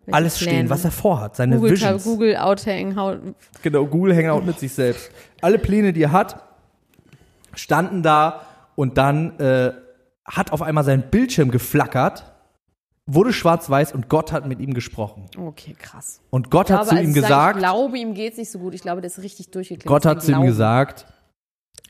Alles 0.10 0.38
stehen, 0.40 0.50
Pläne? 0.50 0.70
was 0.70 0.84
er 0.84 0.92
vorhat, 0.92 1.36
seine 1.36 1.56
Google, 1.58 1.72
Visions. 1.72 2.04
Google 2.04 2.38
Outhang. 2.38 3.24
Genau, 3.62 3.86
Google 3.86 4.16
Hangout 4.16 4.46
mit 4.46 4.60
sich 4.60 4.74
selbst. 4.74 5.12
Alle 5.42 5.60
Pläne, 5.60 5.94
die 5.94 6.04
er 6.04 6.12
hat, 6.12 6.42
standen 7.54 8.02
da 8.02 8.42
und 8.76 8.98
dann 8.98 9.40
äh, 9.40 9.74
hat 10.26 10.52
auf 10.52 10.62
einmal 10.62 10.84
sein 10.84 11.10
Bildschirm 11.10 11.52
geflackert, 11.52 12.32
wurde 13.06 13.34
schwarz-weiß 13.34 13.94
und 13.94 14.10
Gott 14.10 14.32
hat 14.32 14.48
mit 14.48 14.60
ihm 14.60 14.74
gesprochen. 14.74 15.26
Okay, 15.38 15.76
krass. 15.78 16.22
Und 16.30 16.50
Gott 16.50 16.70
hat 16.70 16.82
Aber 16.82 16.90
zu 16.90 17.02
ihm 17.02 17.14
gesagt, 17.14 17.58
Ich 17.58 17.62
glaube, 17.62 17.98
ihm 17.98 18.14
geht's 18.14 18.38
nicht 18.38 18.52
so 18.52 18.60
gut. 18.60 18.74
Ich 18.74 18.82
glaube, 18.82 19.02
der 19.02 19.10
ist 19.10 19.20
richtig 19.20 19.52
durchgeklickt. 19.52 19.88
Gott 19.88 20.06
hat 20.06 20.24
zu 20.24 20.32
ihm 20.32 20.44
gesagt, 20.44 21.06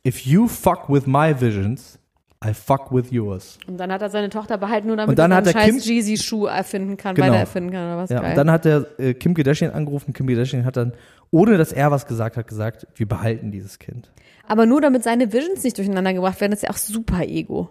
if 0.06 0.22
you 0.26 0.48
fuck 0.48 0.90
with 0.90 1.06
my 1.06 1.40
visions, 1.40 2.00
I 2.44 2.54
fuck 2.56 2.92
with 2.92 3.12
yours. 3.12 3.60
Und 3.68 3.78
dann 3.78 3.92
hat 3.92 4.02
er 4.02 4.10
seine 4.10 4.30
Tochter 4.30 4.58
behalten, 4.58 4.88
nur 4.88 4.98
damit 4.98 5.10
Und 5.10 5.20
dann 5.20 5.32
er 5.32 5.38
einen 5.38 5.46
scheiß 5.52 5.66
Kim- 5.66 5.78
Jeezy-Schuh 5.80 6.46
erfinden 6.48 6.98
kann, 6.98 7.14
Genau. 7.16 7.28
weiter 7.28 7.38
erfinden 7.40 7.72
kann 7.72 7.86
oder 7.86 7.98
was. 7.98 8.10
Ja, 8.10 8.20
Geil. 8.22 8.32
und 8.32 8.36
dann 8.38 8.50
hat 8.52 8.66
er 8.66 8.88
äh, 9.00 9.14
Kim 9.14 9.36
Kardashian 9.36 9.72
angerufen. 9.72 10.12
Kim 10.14 10.26
Kardashian 10.28 10.66
hat 10.66 10.76
dann, 10.76 10.94
ohne 11.30 11.58
dass 11.58 11.72
er 11.72 11.92
was 11.92 12.08
gesagt 12.08 12.38
hat, 12.38 12.48
gesagt, 12.48 12.88
wir 12.96 13.08
behalten 13.08 13.52
dieses 13.52 13.78
Kind. 13.78 14.12
Aber 14.48 14.66
nur 14.66 14.82
damit 14.82 15.04
seine 15.04 15.32
Visions 15.32 15.64
nicht 15.64 15.78
durcheinander 15.78 16.14
gebracht 16.14 16.42
werden, 16.42 16.52
ist 16.54 16.64
ja 16.64 16.72
auch 16.72 16.78
super 16.78 17.22
Ego. 17.22 17.70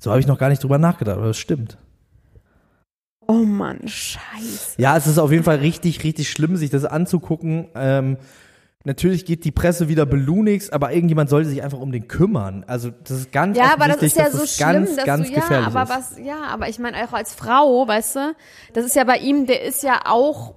So 0.00 0.10
habe 0.10 0.18
ich 0.20 0.26
noch 0.26 0.38
gar 0.38 0.48
nicht 0.48 0.62
drüber 0.64 0.78
nachgedacht, 0.78 1.18
aber 1.18 1.28
das 1.28 1.38
stimmt. 1.38 1.78
Oh 3.28 3.44
Mann, 3.44 3.86
scheiße. 3.86 4.74
Ja, 4.78 4.96
es 4.96 5.06
ist 5.06 5.18
auf 5.18 5.30
jeden 5.30 5.44
Fall 5.44 5.58
richtig, 5.58 6.02
richtig 6.02 6.28
schlimm, 6.30 6.56
sich 6.56 6.70
das 6.70 6.84
anzugucken. 6.84 7.68
Ähm, 7.76 8.16
natürlich 8.84 9.24
geht 9.24 9.44
die 9.44 9.50
Presse 9.50 9.88
wieder 9.88 10.06
belunigst, 10.06 10.72
aber 10.72 10.92
irgendjemand 10.92 11.30
sollte 11.30 11.48
sich 11.48 11.62
einfach 11.62 11.80
um 11.80 11.92
den 11.92 12.08
kümmern. 12.08 12.64
Also 12.66 12.90
das 12.90 13.18
ist 13.18 13.32
ganz 13.32 13.56
Ja, 13.56 13.72
aber 13.74 13.88
das 13.88 14.02
ist 14.02 14.16
ja 14.16 14.30
so 14.30 14.46
schlimm, 14.46 14.72
ganz, 14.72 14.96
dass 14.96 15.04
ganz 15.04 15.28
du, 15.28 15.34
ja, 15.34 15.66
aber 15.66 15.82
ist. 15.82 15.88
was, 15.90 16.18
ja, 16.18 16.42
aber 16.44 16.68
ich 16.68 16.78
meine 16.78 16.96
auch 17.04 17.12
als 17.12 17.34
Frau, 17.34 17.86
weißt 17.86 18.16
du, 18.16 18.34
das 18.72 18.84
ist 18.84 18.96
ja 18.96 19.04
bei 19.04 19.18
ihm, 19.18 19.46
der 19.46 19.62
ist 19.62 19.82
ja 19.82 20.00
auch, 20.06 20.54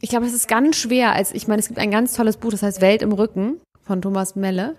ich 0.00 0.10
glaube, 0.10 0.26
das 0.26 0.34
ist 0.34 0.48
ganz 0.48 0.76
schwer, 0.76 1.12
als, 1.12 1.32
ich 1.32 1.48
meine, 1.48 1.60
es 1.60 1.68
gibt 1.68 1.78
ein 1.78 1.90
ganz 1.90 2.14
tolles 2.14 2.36
Buch, 2.36 2.50
das 2.50 2.62
heißt 2.62 2.80
Welt 2.80 3.02
im 3.02 3.12
Rücken 3.12 3.60
von 3.82 4.02
Thomas 4.02 4.36
Melle. 4.36 4.76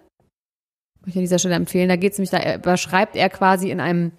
Möchte 1.02 1.10
ich 1.10 1.18
an 1.18 1.24
dieser 1.24 1.40
Stelle 1.40 1.56
empfehlen. 1.56 1.90
Da 1.90 1.98
geht 1.98 2.14
es 2.14 2.18
nämlich, 2.18 2.30
da 2.30 2.58
beschreibt 2.58 3.18
er 3.18 3.30
quasi 3.30 3.70
in 3.70 3.82
einem, 3.82 4.14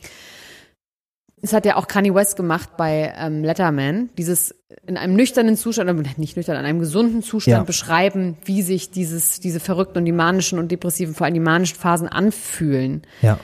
das 1.45 1.53
hat 1.53 1.67
ja 1.67 1.77
auch 1.77 1.89
Kanye 1.89 2.15
West 2.15 2.37
gemacht 2.37 2.71
bei 2.79 3.13
ähm, 3.19 3.45
Letterman, 3.45 4.09
dieses 4.17 4.55
in 4.87 4.97
einem 4.97 5.15
nüchternen 5.15 5.59
Zustand, 5.59 5.91
oder 5.91 6.03
nicht 6.17 6.37
nüchtern, 6.39 6.57
in 6.59 6.65
einem 6.65 6.79
gesunden 6.79 7.23
Zustand 7.23 7.59
Ja. 7.59 7.63
beschreiben, 7.65 8.39
wie 8.47 8.63
sich 8.63 8.91
dieses, 8.91 9.41
diese 9.41 9.61
verrückten 9.61 9.99
und 9.99 10.05
die 10.07 10.13
manischen 10.13 10.59
und 10.59 10.71
depressiven, 10.73 11.15
vor 11.15 11.27
allem 11.27 11.35
die 11.35 11.41
manischen 11.41 11.77
Phasen 11.77 12.09
anfühlen 12.09 13.03
Ja. 13.21 13.39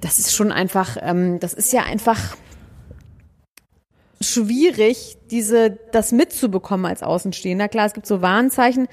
das 0.00 0.18
ist 0.18 0.34
schon 0.34 0.50
einfach, 0.50 0.96
ähm, 1.00 1.38
das 1.38 1.54
ist 1.54 1.72
ja 1.72 1.84
einfach 1.84 2.36
schwierig, 4.20 5.16
diese, 5.30 5.78
das 5.92 6.10
mitzubekommen 6.12 6.86
als 6.86 7.02
Außenstehender. 7.02 7.68
Klar, 7.68 7.86
es 7.86 7.92
gibt 7.92 8.06
so 8.06 8.22
Warnzeichen, 8.22 8.88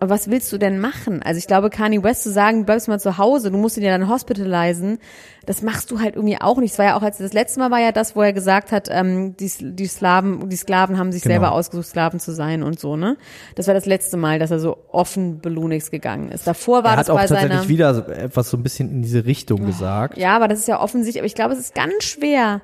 aber 0.00 0.10
was 0.10 0.28
willst 0.30 0.52
du 0.52 0.58
denn 0.58 0.80
machen? 0.80 1.22
Also 1.22 1.38
ich 1.38 1.46
glaube, 1.46 1.70
Kanye 1.70 2.02
West 2.02 2.22
zu 2.24 2.30
sagen, 2.30 2.60
du 2.60 2.64
bleibst 2.64 2.88
mal 2.88 2.98
zu 3.00 3.16
Hause, 3.18 3.50
du 3.50 3.56
musst 3.58 3.76
ihn 3.76 3.82
ja 3.84 3.96
dann 3.96 4.08
hospitalisen, 4.08 4.98
das 5.46 5.62
machst 5.62 5.90
du 5.90 6.00
halt 6.00 6.16
irgendwie 6.16 6.40
auch 6.40 6.58
nicht. 6.58 6.72
Es 6.72 6.78
war 6.78 6.86
ja 6.86 6.96
auch, 6.96 7.02
als 7.02 7.18
das 7.18 7.32
letzte 7.32 7.60
Mal 7.60 7.70
war 7.70 7.78
ja 7.80 7.92
das, 7.92 8.16
wo 8.16 8.22
er 8.22 8.32
gesagt 8.32 8.72
hat, 8.72 8.88
ähm, 8.90 9.36
die, 9.36 9.50
die 9.60 9.86
Slaven, 9.86 10.48
die 10.48 10.56
Sklaven 10.56 10.98
haben 10.98 11.12
sich 11.12 11.22
Genau. 11.22 11.34
selber 11.34 11.52
ausgesucht, 11.52 11.86
Sklaven 11.88 12.18
zu 12.20 12.32
sein 12.32 12.62
und 12.62 12.80
so, 12.80 12.96
ne? 12.96 13.16
Das 13.54 13.66
war 13.66 13.74
das 13.74 13.86
letzte 13.86 14.16
Mal, 14.16 14.38
dass 14.38 14.50
er 14.50 14.58
so 14.58 14.78
offen 14.90 15.40
belunigst 15.40 15.90
gegangen 15.90 16.30
ist. 16.30 16.46
Davor 16.46 16.82
war 16.84 16.92
Er 16.92 16.96
das 16.96 17.08
hat 17.08 17.10
auch 17.10 17.16
bei 17.16 17.26
tatsächlich 17.26 17.52
seiner, 17.58 17.68
wieder 17.68 18.08
etwas 18.18 18.50
so 18.50 18.56
ein 18.56 18.62
bisschen 18.62 18.90
in 18.90 19.02
diese 19.02 19.24
Richtung 19.26 19.64
gesagt. 19.64 20.16
ja, 20.18 20.34
aber 20.34 20.48
das 20.48 20.58
ist 20.60 20.68
ja 20.68 20.80
offensichtlich, 20.80 21.20
aber 21.20 21.26
ich 21.26 21.34
glaube, 21.34 21.52
es 21.54 21.60
ist 21.60 21.74
ganz 21.74 22.04
schwer, 22.04 22.62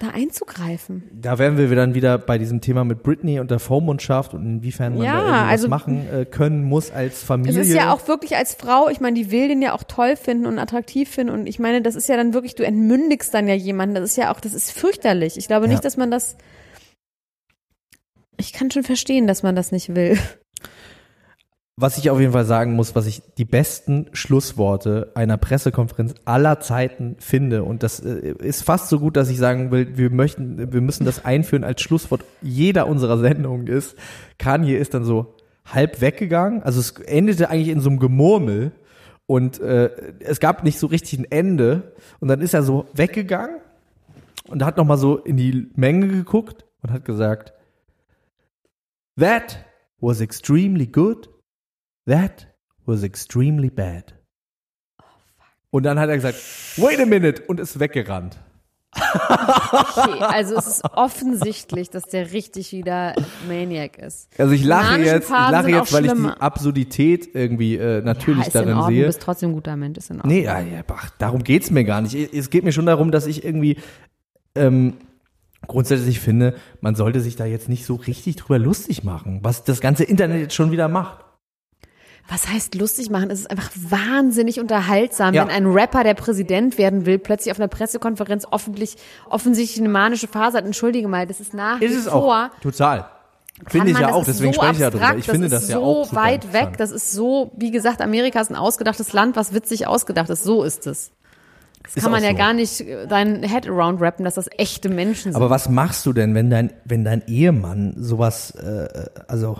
da 0.00 0.10
einzugreifen. 0.10 1.02
Da 1.12 1.38
wären 1.38 1.56
wir 1.58 1.74
dann 1.74 1.94
wieder 1.94 2.18
bei 2.18 2.38
diesem 2.38 2.60
Thema 2.60 2.84
mit 2.84 3.02
Britney 3.02 3.40
und 3.40 3.50
der 3.50 3.58
Vormundschaft 3.58 4.34
und 4.34 4.44
inwiefern 4.46 4.94
man 4.94 5.04
Ja, 5.04 5.12
da 5.14 5.18
irgendwas 5.26 5.48
also- 5.50 5.68
machen 5.68 6.06
äh, 6.12 6.24
können 6.24 6.64
muss 6.64 6.90
als 6.90 7.22
Familie. 7.22 7.60
Es 7.60 7.68
ist 7.68 7.74
ja 7.74 7.92
auch 7.92 8.06
wirklich 8.08 8.36
als 8.36 8.54
Frau, 8.54 8.88
ich 8.88 9.00
meine, 9.00 9.14
die 9.18 9.30
will 9.30 9.48
den 9.48 9.60
ja 9.62 9.72
auch 9.74 9.82
toll 9.82 10.16
finden 10.16 10.46
und 10.46 10.58
attraktiv 10.58 11.08
finden 11.08 11.32
und 11.32 11.46
ich 11.46 11.58
meine, 11.58 11.82
das 11.82 11.94
ist 11.96 12.08
ja 12.08 12.16
dann 12.16 12.32
wirklich, 12.34 12.54
du 12.54 12.64
entmündigst 12.64 13.32
dann 13.34 13.48
ja 13.48 13.54
jemanden, 13.54 13.94
das 13.96 14.04
ist 14.10 14.16
ja 14.16 14.32
auch, 14.32 14.40
das 14.40 14.54
ist 14.54 14.70
fürchterlich. 14.70 15.36
Ich 15.36 15.46
glaube 15.48 15.66
Ja. 15.66 15.72
nicht, 15.72 15.84
dass 15.84 15.96
man 15.96 16.10
das, 16.10 16.36
ich 18.36 18.52
kann 18.52 18.70
schon 18.70 18.84
verstehen, 18.84 19.26
dass 19.26 19.42
man 19.42 19.56
das 19.56 19.72
nicht 19.72 19.94
will. 19.94 20.16
Was 21.80 21.96
ich 21.96 22.10
auf 22.10 22.18
jeden 22.18 22.32
Fall 22.32 22.44
sagen 22.44 22.72
muss, 22.72 22.96
was 22.96 23.06
ich 23.06 23.22
die 23.38 23.44
besten 23.44 24.06
Schlussworte 24.12 25.12
einer 25.14 25.36
Pressekonferenz 25.36 26.12
aller 26.24 26.58
Zeiten 26.58 27.14
finde, 27.20 27.62
und 27.62 27.84
das 27.84 28.00
äh, 28.00 28.34
ist 28.40 28.64
fast 28.64 28.88
so 28.88 28.98
gut, 28.98 29.16
dass 29.16 29.28
ich 29.28 29.38
sagen 29.38 29.70
will, 29.70 29.96
wir 29.96 30.10
möchten, 30.10 30.72
wir 30.72 30.80
müssen 30.80 31.04
das 31.04 31.24
einführen 31.24 31.62
als 31.62 31.80
Schlusswort 31.80 32.24
jeder 32.42 32.88
unserer 32.88 33.18
Sendungen 33.18 33.68
ist, 33.68 33.94
Kanye 34.38 34.76
ist 34.76 34.92
dann 34.92 35.04
so 35.04 35.36
halb 35.64 36.00
weggegangen, 36.00 36.64
also 36.64 36.80
es 36.80 36.90
endete 37.06 37.48
eigentlich 37.48 37.68
in 37.68 37.80
so 37.80 37.90
einem 37.90 38.00
Gemurmel. 38.00 38.72
Und 39.26 39.60
äh, 39.60 39.90
es 40.18 40.40
gab 40.40 40.64
nicht 40.64 40.80
so 40.80 40.86
richtig 40.88 41.18
ein 41.20 41.30
Ende. 41.30 41.92
Und 42.18 42.28
dann 42.28 42.40
ist 42.40 42.54
er 42.54 42.62
so 42.62 42.86
weggegangen 42.94 43.60
und 44.48 44.64
hat 44.64 44.78
nochmal 44.78 44.96
so 44.96 45.18
in 45.18 45.36
die 45.36 45.68
Menge 45.76 46.08
geguckt 46.08 46.64
und 46.82 46.90
hat 46.90 47.04
gesagt, 47.04 47.52
That 49.16 49.64
was 50.00 50.20
extremely 50.20 50.86
good. 50.86 51.28
That 52.08 52.48
was 52.86 53.02
extremely 53.02 53.68
bad. 53.68 54.14
Und 55.70 55.82
dann 55.82 55.98
hat 55.98 56.08
er 56.08 56.16
gesagt, 56.16 56.38
wait 56.78 56.98
a 56.98 57.04
minute 57.04 57.42
und 57.46 57.60
ist 57.60 57.78
weggerannt. 57.78 58.38
Okay, 58.96 60.18
also 60.20 60.56
es 60.56 60.66
ist 60.66 60.84
offensichtlich, 60.94 61.90
dass 61.90 62.04
der 62.04 62.32
richtig 62.32 62.72
wieder 62.72 63.14
Maniac 63.46 63.98
ist. 63.98 64.30
Also 64.38 64.54
ich 64.54 64.64
lache 64.64 65.00
jetzt, 65.00 65.24
ich 65.24 65.30
lache 65.30 65.68
jetzt, 65.68 65.92
weil 65.92 66.06
ich 66.06 66.10
die 66.10 66.16
schlimmer. 66.16 66.42
Absurdität 66.42 67.34
irgendwie 67.34 67.76
äh, 67.76 68.00
natürlich 68.00 68.46
ja, 68.46 68.62
darin 68.62 68.82
sehe. 68.86 69.02
du 69.02 69.06
bist 69.08 69.20
trotzdem 69.20 69.50
ein 69.50 69.54
guter 69.54 69.76
Mensch, 69.76 69.98
ist 69.98 70.10
in 70.10 70.16
Ordnung. 70.16 70.34
Nee, 70.34 70.44
ja, 70.44 70.60
ja, 70.60 70.82
ach, 70.88 71.10
darum 71.18 71.44
geht's 71.44 71.70
mir 71.70 71.84
gar 71.84 72.00
nicht. 72.00 72.14
Es 72.14 72.48
geht 72.48 72.64
mir 72.64 72.72
schon 72.72 72.86
darum, 72.86 73.10
dass 73.10 73.26
ich 73.26 73.44
irgendwie 73.44 73.76
ähm, 74.54 74.94
grundsätzlich 75.66 76.20
finde, 76.20 76.54
man 76.80 76.94
sollte 76.94 77.20
sich 77.20 77.36
da 77.36 77.44
jetzt 77.44 77.68
nicht 77.68 77.84
so 77.84 77.96
richtig 77.96 78.36
drüber 78.36 78.58
lustig 78.58 79.04
machen, 79.04 79.40
was 79.42 79.64
das 79.64 79.82
ganze 79.82 80.04
Internet 80.04 80.40
jetzt 80.40 80.54
schon 80.54 80.70
wieder 80.70 80.88
macht. 80.88 81.27
Was 82.30 82.46
heißt 82.48 82.74
lustig 82.74 83.08
machen? 83.08 83.30
Es 83.30 83.40
ist 83.40 83.50
einfach 83.50 83.70
wahnsinnig 83.74 84.60
unterhaltsam, 84.60 85.32
Ja. 85.34 85.42
wenn 85.42 85.50
ein 85.50 85.66
Rapper, 85.66 86.04
der 86.04 86.12
Präsident 86.14 86.76
werden 86.76 87.06
will, 87.06 87.18
plötzlich 87.18 87.50
auf 87.52 87.58
einer 87.58 87.68
Pressekonferenz 87.68 88.46
offentlich, 88.50 88.96
offensichtlich 89.30 89.80
eine 89.80 89.88
manische 89.88 90.28
Phase 90.28 90.58
hat. 90.58 90.66
Entschuldige 90.66 91.08
mal, 91.08 91.26
das 91.26 91.40
ist 91.40 91.54
nach 91.54 91.80
Ist 91.80 91.92
wie 91.94 91.98
es 91.98 92.08
vor. 92.08 92.50
auch. 92.54 92.60
Total. 92.60 93.06
Finde 93.66 93.90
ich 93.90 93.98
ja 93.98 94.06
das 94.08 94.12
auch, 94.14 94.24
deswegen 94.24 94.52
so 94.52 94.60
spreche 94.60 94.74
ich 94.74 94.78
ja 94.80 94.90
drüber. 94.90 95.16
Ich 95.16 95.24
finde 95.26 95.48
das, 95.48 95.68
ja 95.68 95.78
so 95.78 95.82
auch 95.84 96.04
super 96.04 96.20
weit 96.20 96.52
weg. 96.52 96.76
Das 96.76 96.90
ist 96.92 97.12
so, 97.12 97.50
wie 97.56 97.70
gesagt, 97.72 98.00
Amerika 98.02 98.40
ist 98.40 98.50
ein 98.50 98.56
ausgedachtes 98.56 99.12
Land, 99.14 99.34
was 99.34 99.52
witzig 99.52 99.86
ausgedacht 99.86 100.28
ist. 100.30 100.44
So 100.44 100.62
ist 100.62 100.86
es. 100.86 101.10
Das 101.82 101.96
Ist 101.96 102.02
kann 102.02 102.12
man 102.12 102.22
ja 102.22 102.30
so. 102.32 102.36
gar 102.36 102.52
nicht 102.52 102.82
äh, 102.82 103.06
dein 103.08 103.42
Head 103.42 103.66
around 103.66 104.00
rappen, 104.02 104.24
dass 104.24 104.34
das 104.34 104.48
echte 104.58 104.90
Menschen 104.90 105.32
sind. 105.32 105.36
Aber 105.36 105.48
was 105.50 105.68
machst 105.70 106.04
du 106.06 106.12
denn, 106.12 106.34
wenn 106.34 106.50
dein, 106.50 106.72
wenn 106.84 107.04
dein 107.04 107.22
Ehemann 107.26 107.94
sowas, 107.96 108.50
äh, 108.52 108.88
also, 109.26 109.58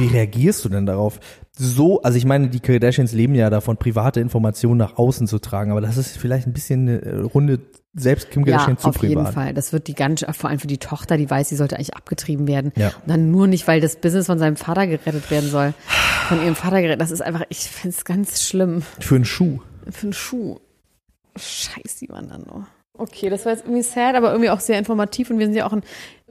wie 0.00 0.06
reagierst 0.06 0.64
du 0.64 0.68
denn 0.68 0.86
darauf? 0.86 1.20
So, 1.56 2.02
also 2.02 2.16
ich 2.16 2.24
meine, 2.24 2.48
die 2.48 2.60
Kardashians 2.60 3.12
leben 3.12 3.34
ja 3.34 3.50
davon, 3.50 3.76
private 3.76 4.20
Informationen 4.20 4.78
nach 4.78 4.96
außen 4.96 5.26
zu 5.26 5.38
tragen, 5.38 5.70
aber 5.70 5.80
das 5.80 5.96
ist 5.96 6.16
vielleicht 6.16 6.46
ein 6.46 6.52
bisschen 6.52 6.88
eine 6.88 7.02
äh, 7.02 7.16
Runde 7.18 7.60
selbst 7.92 8.30
Kim 8.30 8.44
ja, 8.44 8.52
Kardashian 8.52 8.78
zu 8.78 8.88
auf 8.88 8.96
privat. 8.96 9.10
jeden 9.10 9.32
Fall. 9.32 9.54
Das 9.54 9.72
wird 9.72 9.88
die 9.88 9.94
ganz, 9.94 10.24
vor 10.32 10.48
allem 10.48 10.58
für 10.58 10.68
die 10.68 10.78
Tochter, 10.78 11.16
die 11.16 11.28
weiß, 11.28 11.48
sie 11.48 11.56
sollte 11.56 11.76
eigentlich 11.76 11.96
abgetrieben 11.96 12.46
werden. 12.46 12.72
Ja. 12.76 12.88
Und 12.88 13.08
dann 13.08 13.30
nur 13.30 13.46
nicht, 13.46 13.66
weil 13.66 13.80
das 13.80 13.96
Business 13.96 14.26
von 14.26 14.38
seinem 14.38 14.56
Vater 14.56 14.86
gerettet 14.86 15.30
werden 15.30 15.50
soll. 15.50 15.74
Von 16.28 16.40
ihrem 16.42 16.54
Vater 16.54 16.80
gerettet. 16.80 17.00
Das 17.00 17.10
ist 17.10 17.20
einfach, 17.20 17.42
ich 17.48 17.58
finde 17.58 17.96
es 17.96 18.04
ganz 18.04 18.42
schlimm. 18.42 18.82
Für 19.00 19.16
einen 19.16 19.24
Schuh. 19.24 19.60
Für 19.90 20.04
einen 20.04 20.12
Schuh. 20.12 20.60
Scheiß 21.36 21.96
die 21.96 22.08
waren 22.08 22.28
dann 22.28 22.42
nur. 22.42 22.66
Okay, 23.00 23.30
das 23.30 23.46
war 23.46 23.52
jetzt 23.52 23.64
irgendwie 23.64 23.82
sad, 23.82 24.14
aber 24.14 24.30
irgendwie 24.30 24.50
auch 24.50 24.60
sehr 24.60 24.78
informativ 24.78 25.30
und 25.30 25.38
wir 25.38 25.46
sind 25.46 25.54
ja 25.54 25.66
auch 25.66 25.72
ein, 25.72 25.82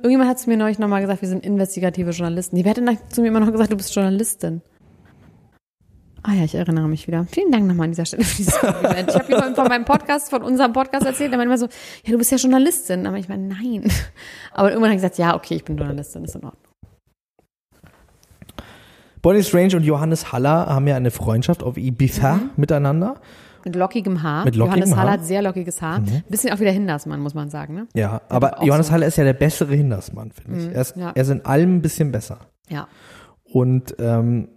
irgendjemand 0.02 0.30
hat 0.30 0.40
zu 0.40 0.50
mir 0.50 0.58
neulich 0.58 0.80
nochmal 0.80 1.02
gesagt, 1.02 1.22
wir 1.22 1.30
sind 1.30 1.46
investigative 1.46 2.12
Journalisten. 2.12 2.56
Die 2.56 2.64
hätte 2.64 2.84
zu 3.10 3.22
mir 3.22 3.28
immer 3.28 3.40
noch 3.40 3.52
gesagt, 3.52 3.72
du 3.72 3.78
bist 3.78 3.94
Journalistin. 3.94 4.62
Ah 6.24 6.34
ja, 6.34 6.44
ich 6.44 6.54
erinnere 6.56 6.88
mich 6.90 7.08
wieder. 7.08 7.26
Vielen 7.32 7.52
Dank 7.52 7.66
nochmal 7.66 7.86
an 7.86 7.92
dieser 7.92 8.06
Stelle 8.06 8.24
für 8.26 8.36
dieses 8.38 8.60
Kompliment. 8.60 9.10
Ich 9.10 9.16
habe 9.16 9.32
ihm 9.32 9.56
von 9.56 9.68
meinem 9.68 9.86
Podcast, 9.86 10.30
von 10.30 10.44
unserem 10.44 10.74
Podcast 10.74 11.06
erzählt, 11.06 11.32
der 11.32 11.38
meinte 11.38 11.50
immer 11.54 11.58
so, 11.58 11.68
ja, 12.04 12.12
du 12.12 12.18
bist 12.18 12.32
ja 12.32 12.38
Journalistin. 12.38 13.08
Aber 13.08 13.18
ich 13.18 13.30
meine, 13.30 13.48
nein. 13.48 13.90
Aber 14.52 14.70
irgendwann 14.70 14.90
habe 14.90 14.96
ich 14.98 15.02
gesagt, 15.02 15.18
ja, 15.18 15.36
okay, 15.36 15.56
ich 15.56 15.64
bin 15.64 15.78
Journalistin, 15.78 16.26
ist 16.26 16.36
in 16.36 16.44
Ordnung. 16.44 16.64
Bonnie 19.22 19.44
Strange 19.44 19.76
und 19.76 19.84
Johannes 19.84 20.32
Haller 20.32 20.68
haben 20.68 20.88
ja 20.88 20.96
eine 20.96 21.12
Freundschaft 21.12 21.62
auf 21.64 21.78
Ibiza 21.78 22.36
Mhm. 22.36 22.50
miteinander. 22.58 23.16
Mit 23.66 23.76
lockigem 23.76 24.24
Haar. 24.24 24.46
Mit 24.46 24.56
lockigem 24.56 24.80
Johannes 24.80 24.98
Haller. 24.98 25.10
Mhm. 25.10 25.14
hat 25.14 25.26
sehr 25.26 25.42
lockiges 25.42 25.82
Haar. 25.82 26.02
Bisschen 26.30 26.54
auch 26.54 26.60
wieder 26.60 26.72
Hindersmann, 26.72 27.20
muss 27.20 27.34
man 27.34 27.50
sagen, 27.50 27.74
ne? 27.74 27.88
Ja, 27.94 28.22
aber 28.30 28.64
Johannes 28.64 28.88
so. 28.88 28.94
Haller 28.94 29.08
ist 29.08 29.18
ja 29.18 29.24
der 29.24 29.34
bessere 29.34 29.76
Hindersmann, 29.76 30.32
finde 30.32 30.60
ich. 30.60 30.76
Er 30.76 30.82
ist, 30.82 30.96
ja. 30.96 31.12
er 31.14 31.22
ist 31.22 31.30
in 31.30 31.46
allem 31.46 31.78
ein 31.78 31.82
bisschen 31.82 32.12
besser. 32.12 32.40
Ja. 32.70 32.88
Und 33.44 33.96
ähm, 34.00 34.50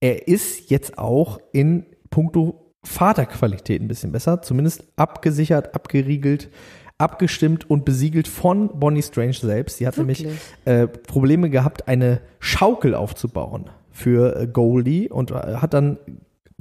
er 0.00 0.26
ist 0.26 0.70
jetzt 0.70 0.98
auch 0.98 1.38
in 1.52 1.86
puncto 2.10 2.74
Vaterqualität 2.84 3.80
ein 3.80 3.88
bisschen 3.88 4.10
besser, 4.12 4.42
zumindest 4.42 4.84
abgesichert, 4.96 5.74
abgeriegelt, 5.74 6.50
abgestimmt 6.98 7.70
und 7.70 7.84
besiegelt 7.84 8.26
von 8.26 8.80
Bonnie 8.80 9.02
Strange 9.02 9.34
selbst. 9.34 9.78
Sie 9.78 9.86
hat 9.86 9.96
nämlich 9.96 10.24
Wirklich? 10.24 10.40
äh, 10.64 10.88
Probleme 10.88 11.50
gehabt, 11.50 11.86
eine 11.88 12.20
Schaukel 12.40 12.94
aufzubauen 12.94 13.70
für 13.90 14.36
äh, 14.36 14.46
Goldie 14.48 15.08
und 15.08 15.30
äh, 15.30 15.34
hat 15.34 15.74
dann 15.74 15.98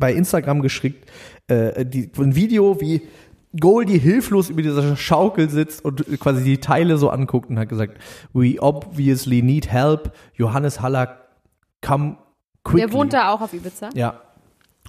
bei 0.01 0.13
Instagram 0.13 0.61
geschickt 0.61 1.09
äh, 1.47 1.85
die, 1.85 2.11
ein 2.17 2.35
Video, 2.35 2.81
wie 2.81 3.01
Goldie 3.59 3.97
hilflos 3.97 4.49
über 4.49 4.61
dieser 4.61 4.95
Schaukel 4.95 5.49
sitzt 5.49 5.83
und 5.83 6.07
äh, 6.07 6.17
quasi 6.17 6.43
die 6.43 6.59
Teile 6.59 6.97
so 6.97 7.09
anguckt 7.09 7.49
und 7.49 7.59
hat 7.59 7.69
gesagt, 7.69 7.97
we 8.33 8.55
obviously 8.59 9.41
need 9.41 9.71
help. 9.71 10.13
Johannes 10.35 10.81
Haller, 10.81 11.17
come 11.81 12.17
quickly. 12.63 12.87
Der 12.87 12.93
wohnt 12.93 13.13
da 13.13 13.31
auch 13.31 13.41
auf 13.41 13.53
Ibiza. 13.53 13.89
Ja. 13.93 14.21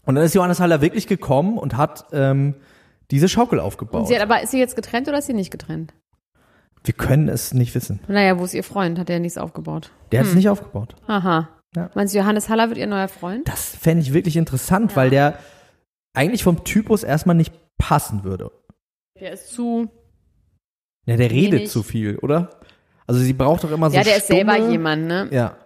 Und 0.04 0.16
dann 0.16 0.24
ist 0.24 0.34
Johannes 0.34 0.60
Haller 0.60 0.80
wirklich 0.80 1.06
gekommen 1.06 1.58
und 1.58 1.76
hat 1.76 2.06
ähm, 2.12 2.54
diese 3.10 3.28
Schaukel 3.28 3.60
aufgebaut. 3.60 4.02
Und 4.02 4.06
sie 4.08 4.14
hat, 4.14 4.22
aber 4.22 4.42
ist 4.42 4.50
sie 4.50 4.58
jetzt 4.58 4.76
getrennt 4.76 5.08
oder 5.08 5.18
ist 5.18 5.26
sie 5.26 5.34
nicht 5.34 5.50
getrennt? 5.50 5.94
Wir 6.84 6.94
können 6.94 7.28
es 7.28 7.54
nicht 7.54 7.74
wissen. 7.74 8.00
Naja, 8.08 8.38
wo 8.38 8.44
ist 8.44 8.54
ihr 8.54 8.64
Freund? 8.64 8.98
Hat 8.98 9.08
der 9.08 9.20
nichts 9.20 9.38
aufgebaut? 9.38 9.92
Der 10.10 10.20
hat 10.20 10.26
es 10.26 10.34
nicht 10.34 10.48
aufgebaut. 10.48 10.96
Aha. 11.06 11.48
Ja. 11.74 11.90
Meinst 11.94 12.14
du, 12.14 12.18
Johannes 12.18 12.48
Haller 12.48 12.68
wird 12.68 12.78
ihr 12.78 12.86
neuer 12.86 13.08
Freund? 13.08 13.48
Das 13.48 13.74
fände 13.76 14.02
ich 14.02 14.12
wirklich 14.12 14.36
interessant, 14.36 14.94
weil 14.96 15.10
der 15.10 15.38
eigentlich 16.14 16.42
vom 16.44 16.64
Typus 16.64 17.02
erstmal 17.02 17.36
nicht 17.36 17.52
passen 17.78 18.24
würde. 18.24 18.50
Der 19.18 19.32
ist 19.32 19.48
zu. 19.52 19.88
Ja, 21.06 21.16
der 21.16 21.30
redet 21.30 21.52
Wenig. 21.60 21.70
zu 21.70 21.82
viel, 21.82 22.16
oder? 22.18 22.60
Also 23.06 23.20
sie 23.20 23.32
braucht 23.32 23.64
doch 23.64 23.72
immer 23.72 23.90
so 23.90 23.96
ja, 23.96 24.04
der 24.04 24.16
ist 24.18 24.26
selber 24.28 24.52
stumme- 24.54 24.70
jemand, 24.70 25.06
ne? 25.06 25.28
Ja. 25.32 25.56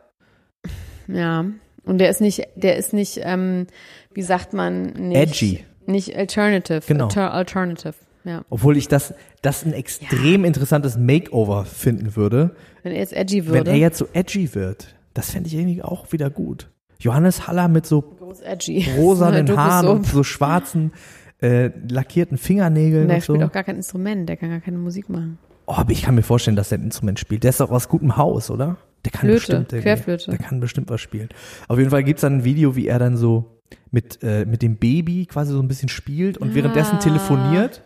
Ja. 1.09 1.45
Und 1.85 1.99
der 1.99 2.09
ist 2.11 2.21
nicht, 2.21 2.43
der 2.57 2.77
ist 2.77 2.93
nicht, 2.93 3.21
ähm, 3.23 3.67
wie 4.15 4.23
sagt 4.23 4.53
man, 4.53 4.93
nicht. 4.93 5.17
Edgy. 5.17 5.65
Nicht 5.87 6.17
alternative. 6.17 6.81
Genau. 6.87 7.05
Alter, 7.05 7.33
alternative. 7.33 7.95
Ja. 8.25 8.45
Obwohl 8.51 8.77
ich 8.77 8.89
das, 8.89 9.15
das 9.43 9.65
ein 9.65 9.73
extrem 9.73 10.45
interessantes 10.45 10.97
Makeover 10.97 11.65
finden 11.65 12.17
würde, 12.17 12.57
Wenn 12.83 12.93
er 12.93 12.99
jetzt 12.99 13.13
edgy 13.13 13.47
wenn 13.47 13.55
würde. 13.55 13.71
er 13.71 13.77
jetzt 13.77 13.99
so 13.99 14.09
edgy 14.15 14.53
wird. 14.55 14.96
Das 15.17 15.31
fände 15.31 15.49
ich 15.49 15.55
irgendwie 15.55 15.83
auch 15.83 16.13
wieder 16.13 16.29
gut. 16.31 16.71
Johannes 17.01 17.47
Haller 17.47 17.69
mit 17.69 17.87
so 17.87 17.99
rosanen 18.97 19.47
Du 19.47 19.53
bist 19.55 19.59
Haaren 19.59 19.87
so- 19.87 19.93
und 19.93 20.07
so 20.07 20.23
schwarzen, 20.23 20.93
äh, 21.41 21.71
lackierten 21.89 22.39
Fingernägeln 22.39 23.09
Der 23.09 23.17
und 23.17 23.23
so. 23.25 23.35
spielt 23.35 23.49
auch 23.49 23.53
gar 23.53 23.65
kein 23.65 23.77
Instrument, 23.77 24.29
der 24.29 24.37
kann 24.37 24.51
gar 24.51 24.61
keine 24.61 24.79
Musik 24.79 25.09
machen. 25.09 25.39
Oh, 25.67 25.75
aber 25.75 25.91
ich 25.93 26.03
kann 26.03 26.15
mir 26.15 26.23
vorstellen, 26.23 26.57
dass 26.57 26.69
der 26.69 26.79
ein 26.79 26.85
Instrument 26.85 27.19
spielt. 27.19 27.43
Der 27.45 27.51
ist 27.51 27.61
doch 27.61 27.71
aus 27.71 27.89
gutem 27.89 28.17
Haus, 28.17 28.51
oder? 28.51 28.77
Der 29.05 29.11
kann 29.13 29.21
Flöte, 29.23 29.35
bestimmt 29.39 29.73
irgendwie- 29.73 29.83
Querflöte. 29.83 30.31
Der 30.31 30.39
kann 30.39 30.61
bestimmt 30.61 30.91
was 30.91 31.01
spielen. 31.01 31.29
Auf 31.69 31.79
jeden 31.79 31.91
Fall 31.91 32.05
gibt's 32.05 32.23
dann 32.23 32.39
ein 32.39 32.45
Video, 32.45 32.77
wie 32.77 32.87
er 32.87 32.99
dann 32.99 33.17
so 33.17 33.61
mit, 33.91 34.23
äh, 34.23 34.45
mit 34.47 34.63
dem 34.63 34.77
Baby 34.77 35.27
quasi 35.27 35.53
so 35.53 35.61
ein 35.61 35.69
bisschen 35.69 35.89
spielt 35.89 36.39
und 36.39 36.55
währenddessen 36.55 36.99
telefoniert 37.01 37.83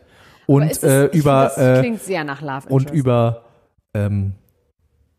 und 0.46 0.62
ist 0.64 0.84
äh, 0.84 1.06
über 1.06 1.44
das 1.54 1.58
äh, 1.58 1.80
klingt 1.80 2.02
sehr 2.02 2.22
nach 2.24 2.42
Love 2.42 2.68
und 2.68 2.82
Interest. 2.82 2.94
über 3.00 3.44
ähm, 3.94 4.32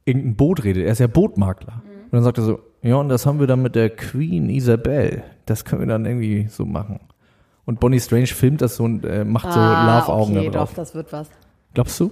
irgendein 0.05 0.35
Boot 0.35 0.63
redet. 0.63 0.85
Er 0.85 0.91
ist 0.91 0.99
ja 0.99 1.07
Bootmakler. 1.07 1.81
Und 2.11 2.17
dann 2.17 2.23
sagt 2.23 2.37
er 2.39 2.43
so, 2.43 2.59
ja, 2.81 2.95
und 2.95 3.09
das 3.09 3.25
haben 3.25 3.39
wir 3.39 3.47
dann 3.47 3.61
mit 3.61 3.75
der 3.75 3.89
Queen 3.89 4.49
Isabel. 4.49 5.23
Das 5.45 5.63
können 5.63 5.81
wir 5.81 5.87
dann 5.87 6.05
irgendwie 6.05 6.47
so 6.49 6.65
machen. 6.65 6.99
Und 7.65 7.79
Bonnie 7.79 8.01
Strange 8.01 8.27
filmt 8.27 8.61
das 8.61 8.75
so 8.75 8.83
und 8.83 9.05
äh, 9.05 9.23
macht 9.23 9.53
so 9.53 9.59
ah, 9.59 9.99
Love-Augen 9.99 10.37
okay, 10.37 10.49
drauf. 10.49 10.69
doch, 10.71 10.75
das 10.75 10.93
wird 10.93 11.13
was. 11.13 11.29
Glaubst 11.73 11.99
du? 11.99 12.11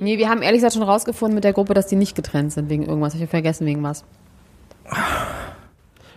Nee, 0.00 0.18
wir 0.18 0.28
haben 0.28 0.42
ehrlich 0.42 0.58
gesagt 0.58 0.74
schon 0.74 0.82
rausgefunden 0.82 1.36
mit 1.36 1.44
der 1.44 1.52
Gruppe, 1.52 1.74
dass 1.74 1.86
die 1.86 1.94
nicht 1.94 2.16
getrennt 2.16 2.52
sind 2.52 2.68
wegen 2.68 2.84
irgendwas. 2.84 3.14
Ich 3.14 3.28
vergessen 3.28 3.66
wegen 3.66 3.82
was. 3.84 4.04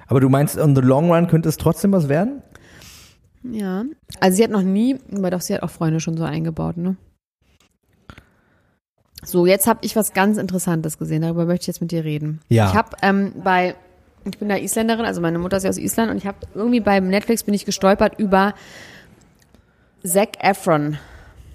Aber 0.07 0.19
du 0.19 0.29
meinst, 0.29 0.57
on 0.57 0.75
the 0.75 0.81
long 0.81 1.11
run 1.11 1.27
könnte 1.27 1.49
es 1.49 1.57
trotzdem 1.57 1.91
was 1.91 2.09
werden? 2.09 2.41
Ja. 3.43 3.83
Also 4.19 4.37
sie 4.37 4.43
hat 4.43 4.51
noch 4.51 4.63
nie, 4.63 4.97
aber 5.15 5.29
doch, 5.29 5.41
sie 5.41 5.53
hat 5.53 5.61
auch 5.61 5.69
Freunde 5.69 5.99
schon 5.99 6.17
so 6.17 6.23
eingebaut, 6.23 6.77
ne? 6.77 6.95
So, 9.25 9.45
jetzt 9.45 9.67
habe 9.67 9.79
ich 9.83 9.95
was 9.95 10.13
ganz 10.13 10.38
Interessantes 10.38 10.97
gesehen. 10.97 11.21
Darüber 11.23 11.45
möchte 11.45 11.63
ich 11.63 11.67
jetzt 11.67 11.81
mit 11.81 11.91
dir 11.91 12.03
reden. 12.03 12.41
Ja. 12.49 12.69
Ich 12.69 12.75
habe 12.75 12.95
ähm, 13.01 13.33
bei, 13.43 13.75
ich 14.23 14.38
bin 14.38 14.49
ja 14.49 14.57
Isländerin, 14.57 15.05
also 15.05 15.21
meine 15.21 15.39
Mutter 15.39 15.57
ist 15.57 15.63
ja 15.63 15.69
aus 15.69 15.77
Island 15.77 16.11
und 16.11 16.17
ich 16.17 16.27
habe 16.27 16.38
irgendwie 16.53 16.79
beim 16.79 17.07
Netflix 17.07 17.43
bin 17.43 17.53
ich 17.53 17.65
gestolpert 17.65 18.19
über 18.19 18.53
Zac 20.03 20.43
Efron. 20.43 20.97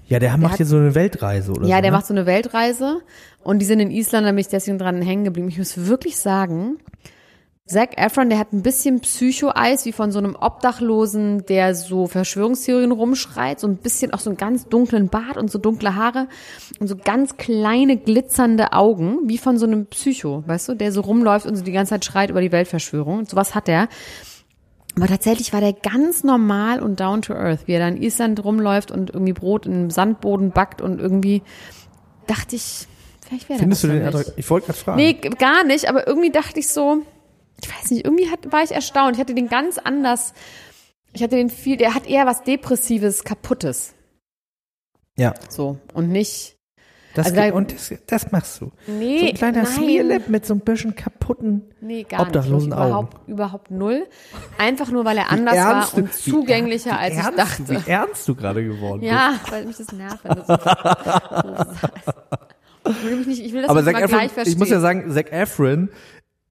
Ja, 0.08 0.18
der 0.18 0.36
macht 0.36 0.52
hat- 0.52 0.56
hier 0.58 0.66
so 0.66 0.76
eine 0.76 0.94
Weltreise 0.94 1.52
oder 1.52 1.62
so. 1.64 1.68
Ja, 1.70 1.80
der 1.80 1.92
ne? 1.92 1.96
macht 1.96 2.06
so 2.06 2.14
eine 2.14 2.26
Weltreise 2.26 3.00
und 3.44 3.60
die 3.60 3.66
sind 3.66 3.78
in 3.80 3.90
Island, 3.92 4.26
da 4.26 4.30
bin 4.30 4.38
ich 4.38 4.48
deswegen 4.48 4.78
dran 4.78 5.00
hängen 5.02 5.24
geblieben. 5.24 5.48
Ich 5.48 5.58
muss 5.58 5.86
wirklich 5.86 6.16
sagen, 6.16 6.78
Zac 7.70 7.96
Efron, 7.98 8.30
der 8.30 8.40
hat 8.40 8.52
ein 8.52 8.62
bisschen 8.62 8.98
Psycho-Eis, 8.98 9.84
wie 9.84 9.92
von 9.92 10.10
so 10.10 10.18
einem 10.18 10.34
Obdachlosen, 10.34 11.46
der 11.46 11.76
so 11.76 12.08
Verschwörungstheorien 12.08 12.90
rumschreit, 12.90 13.60
so 13.60 13.68
ein 13.68 13.76
bisschen 13.76 14.12
auch 14.12 14.18
so 14.18 14.28
einen 14.28 14.36
ganz 14.36 14.66
dunklen 14.66 15.08
Bart 15.08 15.36
und 15.36 15.52
so 15.52 15.58
dunkle 15.60 15.94
Haare 15.94 16.26
und 16.80 16.88
so 16.88 16.96
ganz 16.96 17.36
kleine 17.36 17.96
glitzernde 17.96 18.72
Augen, 18.72 19.20
wie 19.28 19.38
von 19.38 19.56
so 19.56 19.66
einem 19.66 19.86
Psycho, 19.86 20.42
weißt 20.48 20.70
du, 20.70 20.74
der 20.74 20.90
so 20.90 21.02
rumläuft 21.02 21.46
und 21.46 21.54
so 21.54 21.62
die 21.62 21.70
ganze 21.70 21.90
Zeit 21.90 22.04
schreit 22.04 22.30
über 22.30 22.40
die 22.40 22.50
Weltverschwörung. 22.50 23.18
Und 23.18 23.30
sowas 23.30 23.54
hat 23.54 23.68
er. 23.68 23.88
Aber 24.96 25.06
tatsächlich 25.06 25.52
war 25.52 25.60
der 25.60 25.72
ganz 25.72 26.24
normal 26.24 26.82
und 26.82 26.98
down 26.98 27.22
to 27.22 27.34
earth, 27.34 27.68
wie 27.68 27.74
er 27.74 27.78
da 27.78 27.86
in 27.86 28.02
Island 28.02 28.42
rumläuft 28.42 28.90
und 28.90 29.10
irgendwie 29.10 29.32
Brot 29.32 29.66
im 29.66 29.90
Sandboden 29.90 30.50
backt 30.50 30.82
und 30.82 31.00
irgendwie 31.00 31.42
dachte 32.26 32.56
ich, 32.56 32.88
vielleicht 33.24 33.48
wäre 33.48 33.60
Findest 33.60 33.84
du 33.84 33.88
das 33.88 34.26
den? 34.26 34.34
Ich 34.38 34.50
wollte 34.50 34.66
gerade 34.66 34.78
fragen. 34.80 34.96
Nee, 34.96 35.12
gar 35.12 35.62
nicht, 35.62 35.88
aber 35.88 36.08
irgendwie 36.08 36.30
dachte 36.30 36.58
ich 36.58 36.66
so, 36.66 37.04
ich 37.62 37.68
weiß 37.68 37.90
nicht, 37.90 38.04
irgendwie 38.04 38.30
hat, 38.30 38.50
war 38.52 38.62
ich 38.62 38.70
erstaunt. 38.72 39.16
Ich 39.16 39.20
hatte 39.20 39.34
den 39.34 39.48
ganz 39.48 39.78
anders, 39.78 40.32
ich 41.12 41.22
hatte 41.22 41.36
den 41.36 41.50
viel, 41.50 41.76
der 41.76 41.94
hat 41.94 42.06
eher 42.06 42.26
was 42.26 42.42
Depressives, 42.44 43.24
Kaputtes. 43.24 43.94
Ja. 45.16 45.34
So. 45.48 45.78
Und 45.94 46.08
nicht. 46.10 46.56
Das 47.14 47.26
Also 47.26 47.36
da- 47.40 47.52
und 47.52 47.72
das, 47.72 47.92
das 48.06 48.30
machst 48.30 48.60
du. 48.60 48.70
Nee, 48.86 49.18
so 49.18 49.26
ein 49.26 49.34
kleiner 49.34 49.62
nein. 49.64 49.66
Smearlip 49.72 50.28
mit 50.28 50.46
so 50.46 50.54
ein 50.54 50.60
bisschen 50.60 50.94
kaputten. 50.94 51.62
Nee, 51.80 52.04
gar 52.04 52.20
Obdachlosen 52.20 52.68
nicht. 52.68 52.78
Augen. 52.78 52.86
Überhaupt, 52.88 53.28
überhaupt 53.28 53.70
null. 53.72 54.06
Einfach 54.58 54.90
nur, 54.92 55.04
weil 55.04 55.18
er 55.18 55.28
anders 55.30 55.56
war 55.56 55.92
und 55.94 56.14
zugänglicher, 56.14 56.90
ernst- 56.92 57.02
als 57.02 57.14
wie 57.14 57.18
ich 57.18 57.24
ernst, 57.24 57.38
dachte. 57.68 57.86
Wie 57.86 57.90
ernst 57.90 58.28
du 58.28 58.34
gerade 58.36 58.64
geworden 58.64 59.02
Ja, 59.02 59.34
weil 59.50 59.64
mich 59.66 59.76
das 59.78 59.90
nervt, 59.90 60.20
wenn 60.22 60.36
du 60.36 60.40
so, 60.46 60.54
so 60.54 61.74
sagst. 61.74 62.08
Ich 62.88 63.04
will, 63.04 63.16
mich 63.16 63.26
nicht, 63.26 63.40
ich 63.44 63.52
will 63.52 63.62
das 63.62 63.70
Aber 63.70 63.82
nicht 63.82 63.86
Zac 63.92 63.94
mal 63.94 64.04
Efron, 64.04 64.18
gleich 64.20 64.32
verstehen. 64.32 64.52
ich 64.52 64.58
muss 64.58 64.70
ja 64.70 64.80
sagen, 64.80 65.12
Zac 65.12 65.32
Efron 65.32 65.88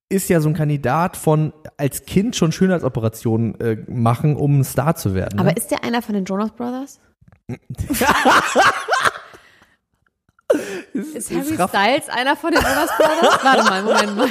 ist 0.10 0.28
ja 0.30 0.42
so 0.42 0.50
ein 0.50 0.56
Kandidat 0.56 1.16
von 1.18 1.54
als 1.78 2.06
Kind 2.06 2.36
schon 2.36 2.52
Schönheitsoperationen 2.52 3.60
äh, 3.60 3.78
machen, 3.88 4.36
um 4.36 4.60
ein 4.60 4.64
Star 4.64 4.96
zu 4.96 5.14
werden. 5.14 5.36
Ne? 5.38 5.42
Aber 5.42 5.56
ist 5.56 5.70
der 5.72 5.84
einer 5.84 6.02
von 6.02 6.16
den 6.16 6.26
Jonas 6.26 6.52
Brothers? 6.52 7.00
ist 11.14 11.32
Harry 11.32 11.56
raff- 11.56 11.70
Styles 11.70 12.10
einer 12.10 12.36
von 12.36 12.52
den 12.52 12.62
Jonas 12.62 12.90
Brothers? 12.98 13.40
Warte 13.44 13.64
mal, 13.64 13.84
Moment 13.84 14.18
mal. 14.18 14.30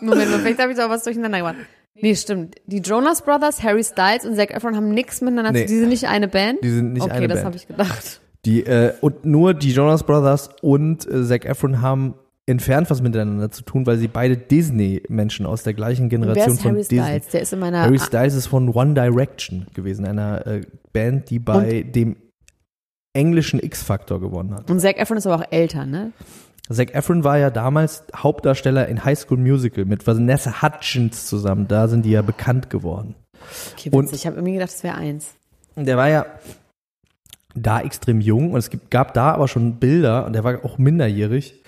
Moment 0.00 0.30
mal, 0.30 0.38
vielleicht 0.40 0.60
habe 0.60 0.72
ich 0.72 0.78
da 0.78 0.90
was 0.90 1.04
durcheinander 1.04 1.38
gemacht. 1.38 1.56
Nee, 1.94 2.16
stimmt. 2.16 2.56
Die 2.66 2.78
Jonas 2.78 3.22
Brothers, 3.22 3.62
Harry 3.62 3.84
Styles 3.84 4.24
und 4.26 4.34
Zac 4.34 4.50
Efron 4.50 4.74
haben 4.74 4.88
nichts 4.90 5.20
miteinander 5.20 5.52
Nee. 5.52 5.66
zu 5.66 5.72
Die 5.72 5.78
sind 5.78 5.88
nicht 5.90 6.08
eine 6.08 6.26
Band? 6.26 6.58
Die 6.64 6.70
sind 6.70 6.94
nicht 6.94 7.02
okay, 7.02 7.12
eine 7.12 7.28
das 7.28 7.36
Band. 7.36 7.46
habe 7.46 7.56
ich 7.56 7.68
gedacht. 7.68 8.20
Die, 8.44 8.64
äh, 8.66 8.94
und 9.00 9.24
nur 9.24 9.54
die 9.54 9.70
Jonas 9.72 10.02
Brothers 10.02 10.50
und 10.62 11.06
äh, 11.06 11.24
Zac 11.24 11.44
Efron 11.44 11.80
haben 11.80 12.14
entfernt 12.46 12.90
was 12.90 13.00
miteinander 13.02 13.50
zu 13.50 13.62
tun, 13.62 13.86
weil 13.86 13.98
sie 13.98 14.08
beide 14.08 14.36
Disney-Menschen 14.36 15.46
aus 15.46 15.62
der 15.62 15.74
gleichen 15.74 16.08
Generation 16.08 16.56
von 16.56 16.70
Harry 16.72 16.78
Disney. 16.80 17.00
Styles? 17.00 17.28
Der 17.28 17.42
ist 17.42 17.52
in 17.52 17.58
meiner... 17.60 17.82
Harry 17.82 17.98
Styles 17.98 18.34
ist 18.34 18.46
von 18.48 18.68
One 18.70 18.94
Direction 18.94 19.66
gewesen, 19.74 20.04
einer 20.04 20.46
äh, 20.46 20.62
Band, 20.92 21.30
die 21.30 21.38
bei 21.38 21.82
dem 21.82 22.16
englischen 23.14 23.60
X-Factor 23.60 24.20
gewonnen 24.20 24.54
hat. 24.54 24.70
und 24.70 24.80
Zac 24.80 24.98
Efron 24.98 25.18
ist 25.18 25.26
aber 25.26 25.42
auch 25.42 25.52
älter, 25.52 25.86
ne? 25.86 26.12
Zac 26.70 26.94
Efron 26.94 27.24
war 27.24 27.38
ja 27.38 27.50
damals 27.50 28.04
Hauptdarsteller 28.16 28.88
in 28.88 29.04
High 29.04 29.18
School 29.18 29.38
Musical 29.38 29.84
mit 29.84 30.06
Vanessa 30.06 30.62
Hutchins 30.62 31.26
zusammen. 31.26 31.68
Da 31.68 31.88
sind 31.88 32.04
die 32.04 32.10
ja 32.10 32.22
bekannt 32.22 32.70
geworden. 32.70 33.14
Okay, 33.72 33.90
Und- 33.92 34.04
witzig. 34.04 34.20
Ich 34.20 34.26
habe 34.26 34.36
irgendwie 34.36 34.54
gedacht, 34.54 34.72
das 34.72 34.82
wäre 34.82 34.96
eins. 34.96 35.34
Und 35.74 35.86
der 35.86 35.96
war 35.96 36.08
ja 36.08 36.26
da 37.54 37.80
extrem 37.80 38.20
jung 38.20 38.52
und 38.52 38.58
es 38.58 38.70
gab 38.90 39.12
da 39.14 39.32
aber 39.32 39.46
schon 39.48 39.76
Bilder 39.76 40.24
und 40.26 40.32
der 40.32 40.44
war 40.44 40.64
auch 40.64 40.78
minderjährig, 40.78 41.61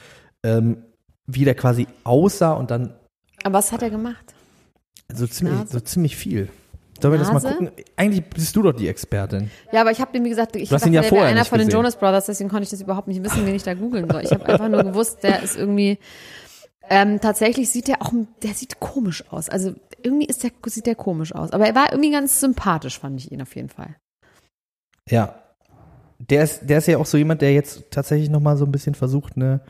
ähm, 0.44 0.85
wie 1.26 1.44
der 1.44 1.54
quasi 1.54 1.88
aussah 2.04 2.52
und 2.52 2.70
dann 2.70 2.94
Aber 3.42 3.54
was 3.54 3.72
hat 3.72 3.83
er 3.83 3.90
gemacht? 3.90 4.35
so 5.12 5.26
ziemlich, 5.26 5.59
Nase? 5.59 5.72
so 5.72 5.80
ziemlich 5.80 6.16
viel. 6.16 6.48
Sollen 7.00 7.14
wir 7.14 7.18
das 7.18 7.33
mal 7.33 7.40
gucken? 7.40 7.70
Eigentlich 7.96 8.24
bist 8.24 8.54
du 8.54 8.62
doch 8.62 8.72
die 8.72 8.88
Expertin. 8.88 9.50
Ja, 9.72 9.80
aber 9.80 9.90
ich 9.90 10.00
habe 10.00 10.12
dem, 10.12 10.24
wie 10.24 10.28
gesagt, 10.28 10.57
ich 10.57 10.68
dachte, 10.68 10.88
ihn 10.88 10.94
ja 10.94 11.00
der 11.00 11.09
vorher 11.11 11.26
wäre 11.26 11.37
einer 11.37 11.44
von 11.44 11.59
den 11.59 11.66
gesehen. 11.66 11.78
Jonas 11.80 11.96
Brothers, 11.96 12.26
deswegen 12.26 12.48
konnte 12.48 12.64
ich 12.64 12.70
das 12.70 12.80
überhaupt 12.80 13.09
nicht 13.09 13.22
wissen, 13.22 13.44
wen 13.44 13.54
ich 13.54 13.64
da 13.64 13.74
googeln 13.74 14.09
soll. 14.09 14.22
Ich 14.22 14.30
habe 14.30 14.46
einfach 14.46 14.68
nur 14.68 14.85
gewusst, 14.85 15.22
der 15.22 15.42
ist 15.42 15.57
irgendwie, 15.57 15.98
ähm, 16.88 17.20
tatsächlich 17.20 17.68
sieht 17.70 17.88
der 17.88 18.00
auch, 18.00 18.12
der 18.42 18.54
sieht 18.54 18.78
komisch 18.78 19.24
aus. 19.30 19.48
Also 19.48 19.74
irgendwie 20.02 20.26
ist 20.26 20.44
der, 20.44 20.52
sieht 20.66 20.87
der 20.87 20.94
komisch 20.94 21.35
aus. 21.35 21.50
Aber 21.50 21.66
er 21.66 21.74
war 21.74 21.90
irgendwie 21.90 22.12
ganz 22.12 22.40
sympathisch, 22.40 22.98
fand 22.98 23.20
ich 23.20 23.33
ihn 23.33 23.42
auf 23.42 23.54
jeden 23.57 23.70
Fall. 23.70 23.96
Ja. 25.09 25.40
Der 26.18 26.44
ist, 26.44 26.61
der 26.62 26.78
ist 26.78 26.87
ja 26.87 26.98
auch 26.98 27.07
so 27.07 27.18
jemand, 27.18 27.42
der 27.42 27.52
jetzt 27.52 27.90
tatsächlich 27.90 28.30
nochmal 28.30 28.57
so 28.57 28.64
ein 28.64 28.72
bisschen 28.72 28.94
versucht, 28.94 29.37
eine 29.37 29.61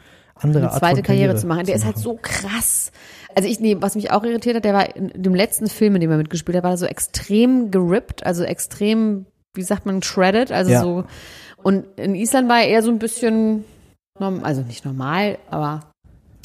andere 0.45 0.63
Eine 0.65 0.73
Art 0.73 0.79
zweite 0.79 0.97
von 0.97 1.05
Karriere, 1.05 1.37
zu 1.37 1.47
machen. 1.47 1.67
Der 1.67 1.75
ist 1.75 1.85
halt 1.85 1.99
so 1.99 2.19
krass. 2.21 2.93
Also 3.35 3.49
ich, 3.49 3.59
nee, 3.61 3.77
was 3.81 3.95
mich 3.97 4.11
auch 4.13 4.23
irritiert 4.25 4.57
hat, 4.57 4.65
der 4.65 4.75
war 4.75 4.95
in 4.95 5.11
dem 5.15 5.35
letzten 5.35 5.67
Film, 5.69 5.95
in 5.97 6.01
dem 6.01 6.11
er 6.11 6.17
mitgespielt 6.19 6.57
hat, 6.57 6.65
war 6.65 6.77
so 6.77 6.87
extrem 6.87 7.71
gerippt, 7.71 8.25
also 8.25 8.45
extrem, 8.45 9.27
wie 9.55 9.63
sagt 9.63 9.87
man, 9.87 10.03
shredded, 10.03 10.53
also 10.53 10.71
Ja. 10.71 10.81
so. 10.81 11.05
Und 11.63 11.87
in 11.99 12.15
Island 12.15 12.49
war 12.49 12.61
er 12.61 12.69
eher 12.69 12.83
so 12.83 12.91
ein 12.91 12.99
bisschen, 12.99 13.65
also 14.21 14.61
nicht 14.63 14.85
normal, 14.85 15.39
aber 15.51 15.91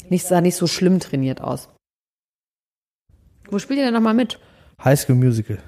nicht, 0.08 0.26
sah 0.26 0.40
nicht 0.40 0.56
so 0.56 0.66
schlimm 0.66 0.98
trainiert 0.98 1.40
aus. 1.40 1.68
Wo 3.50 3.58
spielt 3.58 3.78
er 3.80 3.86
denn 3.86 3.94
nochmal 3.94 4.14
mit? 4.14 4.38
High 4.82 4.98
School 4.98 5.16
Musical. 5.16 5.58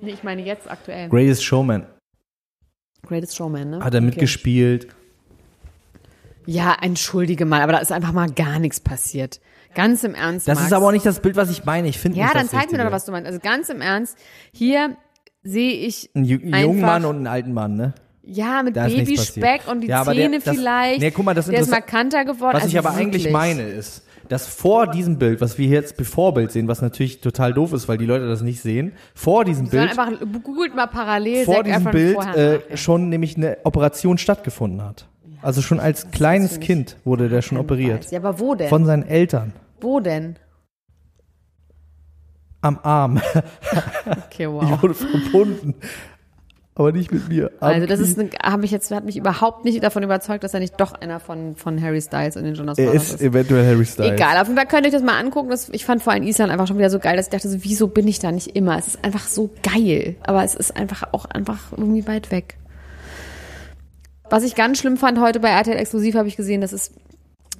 Nee, 0.00 0.12
ich 0.12 0.22
meine 0.22 0.42
jetzt 0.42 0.70
aktuell. 0.70 1.08
Greatest 1.08 1.44
Showman. 1.44 1.86
Greatest 3.06 3.36
Showman, 3.36 3.70
ne? 3.70 3.76
Hat 3.84 3.94
er 3.94 3.98
Okay. 3.98 4.06
mitgespielt. 4.06 4.88
Ja, 6.46 6.76
entschuldige 6.80 7.44
mal, 7.46 7.62
aber 7.62 7.72
da 7.72 7.78
ist 7.78 7.92
einfach 7.92 8.12
mal 8.12 8.28
gar 8.30 8.58
nichts 8.58 8.80
passiert. 8.80 9.40
Ganz 9.74 10.04
im 10.04 10.14
Ernst, 10.14 10.46
Das 10.46 10.56
Max. 10.56 10.66
ist 10.68 10.72
aber 10.72 10.86
auch 10.86 10.92
nicht 10.92 11.06
das 11.06 11.20
Bild, 11.20 11.36
was 11.36 11.50
ich 11.50 11.64
meine. 11.64 11.88
Ich 11.88 11.98
finde 11.98 12.18
Ja, 12.18 12.24
nicht 12.26 12.36
dann 12.36 12.48
zeig 12.48 12.70
mir 12.70 12.78
doch, 12.78 12.92
was 12.92 13.04
du 13.04 13.12
meinst. 13.12 13.26
Also 13.26 13.40
ganz 13.40 13.68
im 13.70 13.80
Ernst, 13.80 14.16
hier 14.52 14.96
sehe 15.42 15.72
ich, 15.86 16.10
einen 16.14 16.24
jungen 16.24 16.80
Mann 16.80 17.04
und 17.04 17.16
einen 17.16 17.26
alten 17.26 17.52
Mann, 17.52 17.76
ne? 17.76 17.94
ja, 18.26 18.62
mit 18.62 18.74
ist 18.76 18.94
Babyspeck 18.96 19.62
und 19.70 19.82
die 19.82 19.88
Ja, 19.88 20.00
aber 20.00 20.14
der- 20.14 20.24
Zähne 20.24 20.40
das- 20.40 20.56
vielleicht. 20.56 21.00
Nee, 21.00 21.10
guck 21.10 21.24
mal, 21.26 21.34
das 21.34 21.46
der 21.46 21.60
ist 21.60 21.70
markanter 21.70 22.24
geworden. 22.24 22.54
Was 22.54 22.62
also 22.62 22.68
ich 22.68 22.78
aber 22.78 22.94
eigentlich 22.94 23.24
wirklich. 23.24 23.32
meine 23.32 23.62
ist, 23.64 24.02
dass 24.28 24.46
vor 24.46 24.86
diesem 24.86 25.18
Bild, 25.18 25.42
was 25.42 25.58
wir 25.58 25.66
jetzt 25.66 25.98
Bevorbild 25.98 26.50
sehen, 26.50 26.66
was 26.66 26.80
natürlich 26.80 27.20
total 27.20 27.52
doof 27.52 27.74
ist, 27.74 27.86
weil 27.88 27.98
die 27.98 28.06
Leute 28.06 28.26
das 28.26 28.40
nicht 28.40 28.62
sehen, 28.62 28.92
vor 29.14 29.44
diesem 29.44 29.68
Bild, 29.68 29.90
einfach, 29.90 30.10
googelt 30.42 30.74
mal 30.74 30.86
parallel 30.86 31.44
vor 31.44 31.56
Zac 31.56 31.64
diesem 31.64 31.84
Bild 31.84 32.16
äh, 32.34 32.76
schon 32.78 33.10
nämlich 33.10 33.36
eine 33.36 33.58
Operation 33.64 34.16
stattgefunden 34.16 34.82
hat. 34.82 35.06
Also 35.44 35.60
schon 35.62 35.78
als 35.78 36.10
kleines 36.10 36.58
Kind 36.60 36.96
wurde 37.04 37.28
der 37.28 37.42
schon 37.42 37.58
operiert. 37.58 38.04
Weiß. 38.04 38.10
Ja, 38.10 38.18
aber 38.20 38.38
wo 38.40 38.54
denn? 38.54 38.68
Von 38.68 38.84
seinen 38.86 39.02
Eltern. 39.06 39.52
wo 39.80 40.00
denn? 40.00 40.36
Am 42.62 42.78
Arm. 42.82 43.20
Okay, 44.26 44.44
Ich 44.44 44.48
wow. 44.48 44.82
wurde 44.82 44.94
verbunden. 44.94 45.74
Aber 46.76 46.90
nicht 46.90 47.12
mit 47.12 47.28
mir. 47.28 47.52
Am 47.60 47.68
Also 47.74 47.86
das 47.86 48.00
ist, 48.00 48.18
habe 48.42 48.64
ich 48.64 48.70
jetzt, 48.72 48.90
hat 48.90 49.04
mich 49.04 49.16
überhaupt 49.16 49.64
nicht 49.64 49.80
davon 49.84 50.02
überzeugt, 50.02 50.42
dass 50.42 50.54
er 50.54 50.60
nicht 50.60 50.80
doch 50.80 50.92
einer 50.94 51.20
von, 51.20 51.54
von 51.54 51.80
Harry 51.80 52.00
Styles 52.00 52.36
und 52.36 52.42
den 52.44 52.54
Jonas 52.54 52.78
er 52.78 52.86
Brothers 52.86 53.02
ist 53.04 53.14
ist. 53.16 53.22
eventuell 53.22 53.64
Harry 53.64 53.84
Styles. 53.86 54.12
Egal, 54.12 54.38
auf 54.38 54.48
jeden 54.48 54.56
Fall 54.58 54.66
könnt 54.66 54.82
ihr 54.82 54.88
euch 54.88 54.92
das 54.94 55.02
mal 55.04 55.18
angucken. 55.18 55.50
Das, 55.50 55.68
ich 55.68 55.84
fand 55.84 56.02
vor 56.02 56.12
allem 56.12 56.24
Island 56.24 56.50
einfach 56.50 56.66
schon 56.66 56.78
wieder 56.78 56.90
so 56.90 56.98
geil, 56.98 57.16
dass 57.16 57.26
ich 57.26 57.30
dachte, 57.32 57.48
so, 57.48 57.62
wieso 57.62 57.86
bin 57.86 58.08
ich 58.08 58.18
da 58.18 58.32
nicht 58.32 58.56
immer? 58.56 58.76
Es 58.76 58.88
ist 58.88 59.04
einfach 59.04 59.28
so 59.28 59.50
geil. 59.62 60.16
Aber 60.24 60.42
es 60.42 60.54
ist 60.56 60.76
einfach 60.76 61.04
auch 61.12 61.26
einfach 61.26 61.58
irgendwie 61.76 62.06
weit 62.08 62.30
weg. 62.32 62.56
Was 64.30 64.44
ich 64.44 64.54
ganz 64.54 64.78
schlimm 64.78 64.96
fand 64.96 65.20
heute 65.20 65.40
bei 65.40 65.50
RTL 65.50 65.76
Exklusiv, 65.76 66.14
habe 66.14 66.28
ich 66.28 66.36
gesehen, 66.36 66.60
das 66.60 66.72
ist, 66.72 66.94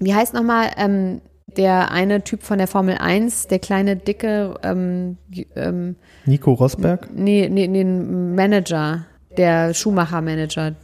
wie 0.00 0.14
heißt 0.14 0.34
nochmal, 0.34 0.70
ähm, 0.76 1.20
der 1.46 1.90
eine 1.90 2.24
Typ 2.24 2.42
von 2.42 2.58
der 2.58 2.66
Formel 2.66 2.96
1, 2.98 3.48
der 3.48 3.58
kleine, 3.58 3.96
dicke, 3.96 4.58
ähm, 4.62 5.18
ähm, 5.54 5.96
Nico 6.24 6.52
Rosberg? 6.52 7.08
nee, 7.14 7.48
nee, 7.50 7.68
nee, 7.68 7.84
Manager, 7.84 9.06
der 9.36 9.74
Schumacher-Manager. 9.74 10.74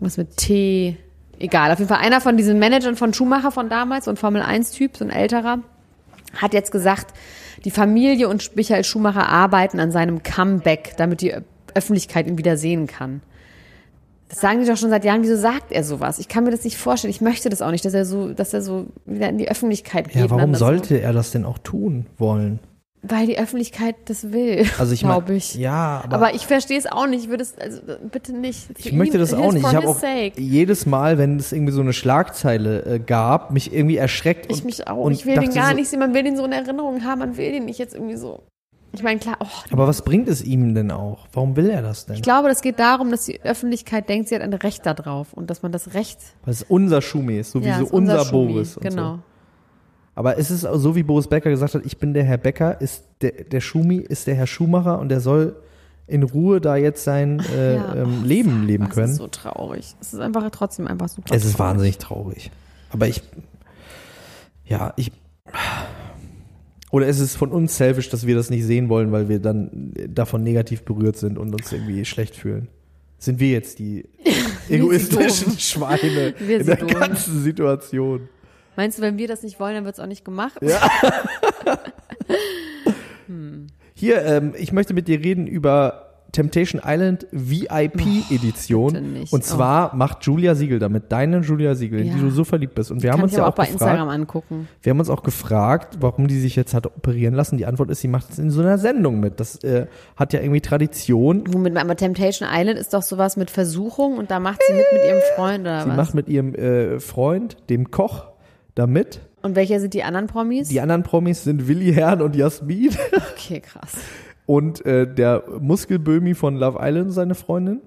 Was 0.00 0.16
mit 0.16 0.36
T. 0.36 0.96
Egal, 1.38 1.72
auf 1.72 1.78
jeden 1.78 1.88
Fall 1.88 2.04
einer 2.04 2.20
von 2.20 2.36
diesen 2.36 2.58
Managern 2.58 2.96
von 2.96 3.12
Schumacher 3.12 3.50
von 3.50 3.68
damals, 3.68 4.04
so 4.04 4.10
ein 4.10 4.16
Formel-1-Typ, 4.16 4.96
so 4.96 5.04
ein 5.04 5.10
älterer, 5.10 5.58
hat 6.36 6.54
jetzt 6.54 6.70
gesagt, 6.70 7.14
die 7.64 7.70
Familie 7.70 8.28
und 8.28 8.56
Michael 8.56 8.84
Schumacher 8.84 9.28
arbeiten 9.28 9.80
an 9.80 9.90
seinem 9.90 10.22
Comeback, 10.22 10.94
damit 10.96 11.20
die 11.20 11.34
Öffentlichkeit 11.74 12.26
ihn 12.26 12.38
wieder 12.38 12.56
sehen 12.56 12.86
kann. 12.86 13.22
Das 14.32 14.40
sagen 14.40 14.60
die 14.60 14.66
doch 14.66 14.78
schon 14.78 14.88
seit 14.88 15.04
Jahren. 15.04 15.22
Wieso 15.22 15.36
sagt 15.36 15.72
er 15.72 15.84
sowas? 15.84 16.18
Ich 16.18 16.26
kann 16.26 16.44
mir 16.44 16.50
das 16.50 16.64
nicht 16.64 16.78
vorstellen. 16.78 17.10
Ich 17.10 17.20
möchte 17.20 17.50
das 17.50 17.60
auch 17.60 17.70
nicht, 17.70 17.84
dass 17.84 17.92
er 17.92 18.06
so, 18.06 18.32
dass 18.32 18.54
er 18.54 18.62
so 18.62 18.86
wieder 19.04 19.28
in 19.28 19.36
die 19.36 19.50
Öffentlichkeit 19.50 20.08
geht. 20.08 20.16
Ja, 20.16 20.30
warum 20.30 20.54
sollte 20.54 20.96
er 20.96 21.12
das 21.12 21.32
denn 21.32 21.44
auch 21.44 21.58
tun 21.58 22.06
wollen? 22.16 22.58
Weil 23.02 23.26
die 23.26 23.38
Öffentlichkeit 23.38 23.94
das 24.06 24.32
will. 24.32 24.64
Also 24.78 24.94
ich 24.94 25.00
glaube 25.00 25.34
ich. 25.34 25.54
ja, 25.56 26.00
aber, 26.02 26.14
Aber 26.14 26.34
ich 26.34 26.46
verstehe 26.46 26.78
es 26.78 26.86
auch 26.86 27.06
nicht. 27.06 27.24
Ich 27.24 27.28
würde 27.28 27.42
es, 27.42 27.58
also 27.58 27.82
bitte 28.10 28.32
nicht. 28.32 28.68
Für 28.68 28.72
ich 28.78 28.92
möchte 28.94 29.18
das 29.18 29.34
auch 29.34 29.52
nicht. 29.52 29.66
Ich 29.66 29.74
habe 29.74 29.88
auch 29.88 29.98
sake. 29.98 30.40
jedes 30.40 30.86
Mal, 30.86 31.18
wenn 31.18 31.36
es 31.36 31.52
irgendwie 31.52 31.72
so 31.72 31.82
eine 31.82 31.92
Schlagzeile 31.92 32.86
äh, 32.86 32.98
gab, 33.00 33.50
mich 33.50 33.74
irgendwie 33.74 33.98
erschreckt. 33.98 34.46
Ich 34.50 34.60
und, 34.60 34.64
mich 34.64 34.88
auch. 34.88 35.04
Und 35.04 35.12
ich 35.12 35.26
will 35.26 35.36
den 35.36 35.52
gar 35.52 35.70
so, 35.70 35.74
nicht 35.74 35.88
sehen. 35.88 35.98
Man 35.98 36.14
will 36.14 36.22
den 36.22 36.38
so 36.38 36.44
in 36.46 36.52
Erinnerung 36.52 37.04
haben. 37.04 37.18
Man 37.18 37.36
will 37.36 37.52
den 37.52 37.66
nicht 37.66 37.78
jetzt 37.78 37.94
irgendwie 37.94 38.16
so. 38.16 38.40
Ich 38.94 39.02
meine, 39.02 39.18
klar, 39.18 39.36
oh, 39.40 39.46
Aber 39.70 39.86
was 39.88 40.02
bringt 40.02 40.28
es 40.28 40.42
ihm 40.42 40.74
denn 40.74 40.90
auch? 40.90 41.26
Warum 41.32 41.56
will 41.56 41.70
er 41.70 41.80
das 41.82 42.04
denn? 42.06 42.16
ich 42.16 42.22
glaube, 42.22 42.48
das 42.48 42.60
geht 42.60 42.78
darum, 42.78 43.10
dass 43.10 43.24
die 43.24 43.40
Öffentlichkeit 43.42 44.08
denkt, 44.08 44.28
sie 44.28 44.34
hat 44.34 44.42
ein 44.42 44.52
Recht 44.52 44.84
darauf 44.84 45.32
und 45.32 45.48
dass 45.48 45.62
man 45.62 45.72
das 45.72 45.94
Recht, 45.94 46.18
Weil 46.44 46.52
es 46.52 46.62
unser 46.62 47.00
Schumi 47.00 47.38
ist, 47.38 47.52
so 47.52 47.62
wie 47.62 47.68
ja, 47.68 47.78
so 47.78 47.84
ist 47.84 47.90
unser, 47.92 48.18
unser, 48.18 48.24
Schumi. 48.30 48.52
Boris. 48.52 48.76
Und 48.76 48.82
Genau. 48.82 49.14
So. 49.14 49.18
Aber 50.14 50.36
es 50.38 50.50
ist 50.50 50.60
so, 50.60 50.94
wie 50.94 51.02
Boris 51.02 51.26
Becker 51.26 51.48
gesagt 51.48 51.74
hat, 51.74 51.86
ich 51.86 51.96
bin 51.96 52.12
der 52.12 52.24
Herr 52.24 52.36
Becker, 52.36 52.78
ist 52.82 53.04
der, 53.22 53.32
der 53.44 53.60
Schumi 53.62 53.96
ist 53.96 54.26
der 54.26 54.34
Herr 54.34 54.46
Schumacher 54.46 54.98
und 54.98 55.08
der 55.08 55.20
soll 55.20 55.56
in 56.06 56.22
Ruhe 56.22 56.60
da 56.60 56.76
jetzt 56.76 57.02
sein 57.04 57.40
äh, 57.56 57.76
Ja. 57.76 57.94
ähm, 57.94 58.22
Leben 58.24 58.66
leben 58.66 58.84
Das 58.88 58.94
können. 58.94 59.12
ist 59.12 59.16
so 59.16 59.28
traurig. 59.28 59.94
Es 60.02 60.12
ist 60.12 60.20
einfach 60.20 60.46
trotzdem 60.50 60.86
einfach 60.86 61.08
super. 61.08 61.34
Es 61.34 61.46
ist 61.46 61.56
traurig. 61.56 61.70
wahnsinnig 61.70 61.96
traurig. 61.98 62.50
Aber 62.90 63.08
ich, 63.08 63.22
ja, 64.66 64.92
ich, 64.96 65.12
oder 66.92 67.08
es 67.08 67.18
ist 67.18 67.36
von 67.36 67.50
uns 67.50 67.76
selfish, 67.76 68.10
dass 68.10 68.26
wir 68.26 68.36
das 68.36 68.50
nicht 68.50 68.64
sehen 68.64 68.90
wollen, 68.90 69.10
weil 69.12 69.28
wir 69.30 69.40
dann 69.40 69.92
davon 70.08 70.42
negativ 70.42 70.82
berührt 70.82 71.16
sind 71.16 71.38
und 71.38 71.52
uns 71.54 71.72
irgendwie 71.72 72.04
schlecht 72.04 72.36
fühlen. 72.36 72.68
Sind 73.18 73.40
wir 73.40 73.50
jetzt 73.50 73.78
die 73.78 74.04
egoistischen. 74.68 75.58
Schweine 75.58 76.34
in 76.38 76.66
der 76.66 76.76
dumm. 76.76 76.88
ganzen 76.88 77.42
Situation? 77.42 78.28
Meinst 78.76 78.98
du, 78.98 79.02
wenn 79.02 79.16
wir 79.16 79.26
das 79.26 79.42
nicht 79.42 79.58
wollen, 79.58 79.74
dann 79.74 79.84
wird 79.86 79.94
es 79.94 80.00
auch 80.00 80.06
nicht 80.06 80.24
gemacht? 80.24 80.58
Ja. 80.60 80.90
Hier, 83.94 84.22
ähm, 84.24 84.52
ich 84.58 84.72
möchte 84.72 84.92
mit 84.92 85.08
dir 85.08 85.20
reden 85.20 85.46
über 85.46 86.11
Temptation 86.32 86.80
Island 86.84 87.26
VIP-Edition. 87.30 89.12
nicht. 89.12 89.32
und 89.32 89.44
zwar 89.44 89.94
macht 89.94 90.24
Julia 90.24 90.54
Siegel 90.54 90.78
damit, 90.78 91.12
deine 91.12 91.40
Julia 91.40 91.74
Siegel, 91.74 92.00
in 92.00 92.06
Ja. 92.08 92.14
die 92.14 92.20
du 92.20 92.30
so 92.30 92.44
verliebt 92.44 92.74
bist. 92.74 92.90
Und 92.90 93.02
wir 93.02 93.10
haben 93.10 93.18
Kann 93.18 93.24
uns 93.24 93.32
ich 93.32 93.38
ja 93.38 93.44
auch 93.44 93.48
auch 93.50 93.54
bei 93.54 93.64
gefragt, 93.66 93.82
Instagram 93.82 94.08
angucken. 94.08 94.68
wir 94.82 94.90
haben 94.90 94.98
uns 94.98 95.10
auch 95.10 95.22
gefragt, 95.22 95.98
warum 96.00 96.28
die 96.28 96.40
sich 96.40 96.56
jetzt 96.56 96.74
hat 96.74 96.86
operieren 96.86 97.34
lassen. 97.34 97.58
Die 97.58 97.66
Antwort 97.66 97.90
ist, 97.90 98.00
sie 98.00 98.08
macht 98.08 98.30
es 98.30 98.38
in 98.38 98.50
so 98.50 98.60
einer 98.62 98.78
Sendung 98.78 99.20
mit. 99.20 99.40
Das 99.40 99.62
äh, 99.62 99.86
hat 100.16 100.32
ja 100.32 100.40
irgendwie 100.40 100.60
Tradition. 100.60 101.44
Womit, 101.52 101.76
aber 101.76 101.96
Temptation 101.96 102.48
Island 102.50 102.78
ist 102.78 102.94
doch 102.94 103.02
sowas 103.02 103.36
mit 103.36 103.50
Versuchung 103.50 104.16
und 104.16 104.30
da 104.30 104.40
macht 104.40 104.60
sie 104.66 104.72
mit 104.74 104.84
mit 104.92 105.04
ihrem 105.04 105.20
Freund 105.36 105.60
oder 105.62 105.82
Sie 105.82 105.88
was? 105.90 105.96
macht 105.96 106.14
mit 106.14 106.28
ihrem 106.28 106.54
äh, 106.54 106.98
Freund, 107.00 107.56
dem 107.70 107.90
Koch, 107.90 108.26
damit. 108.74 109.20
Und 109.42 109.56
welche 109.56 109.80
sind 109.80 109.92
die 109.94 110.02
anderen 110.04 110.28
Promis? 110.28 110.68
Die 110.68 110.80
anderen 110.80 111.02
Promis 111.02 111.44
sind 111.44 111.66
Willi 111.68 111.92
Herrn 111.92 112.22
und 112.22 112.36
Jasmin. 112.36 112.90
Okay, 113.34 113.60
krass. 113.60 113.92
Und 114.46 114.84
äh, 114.84 115.12
der 115.12 115.44
Muskelbömi 115.60 116.34
von 116.34 116.56
Love 116.56 116.78
Island, 116.80 117.12
seine 117.12 117.34
Freundin. 117.34 117.80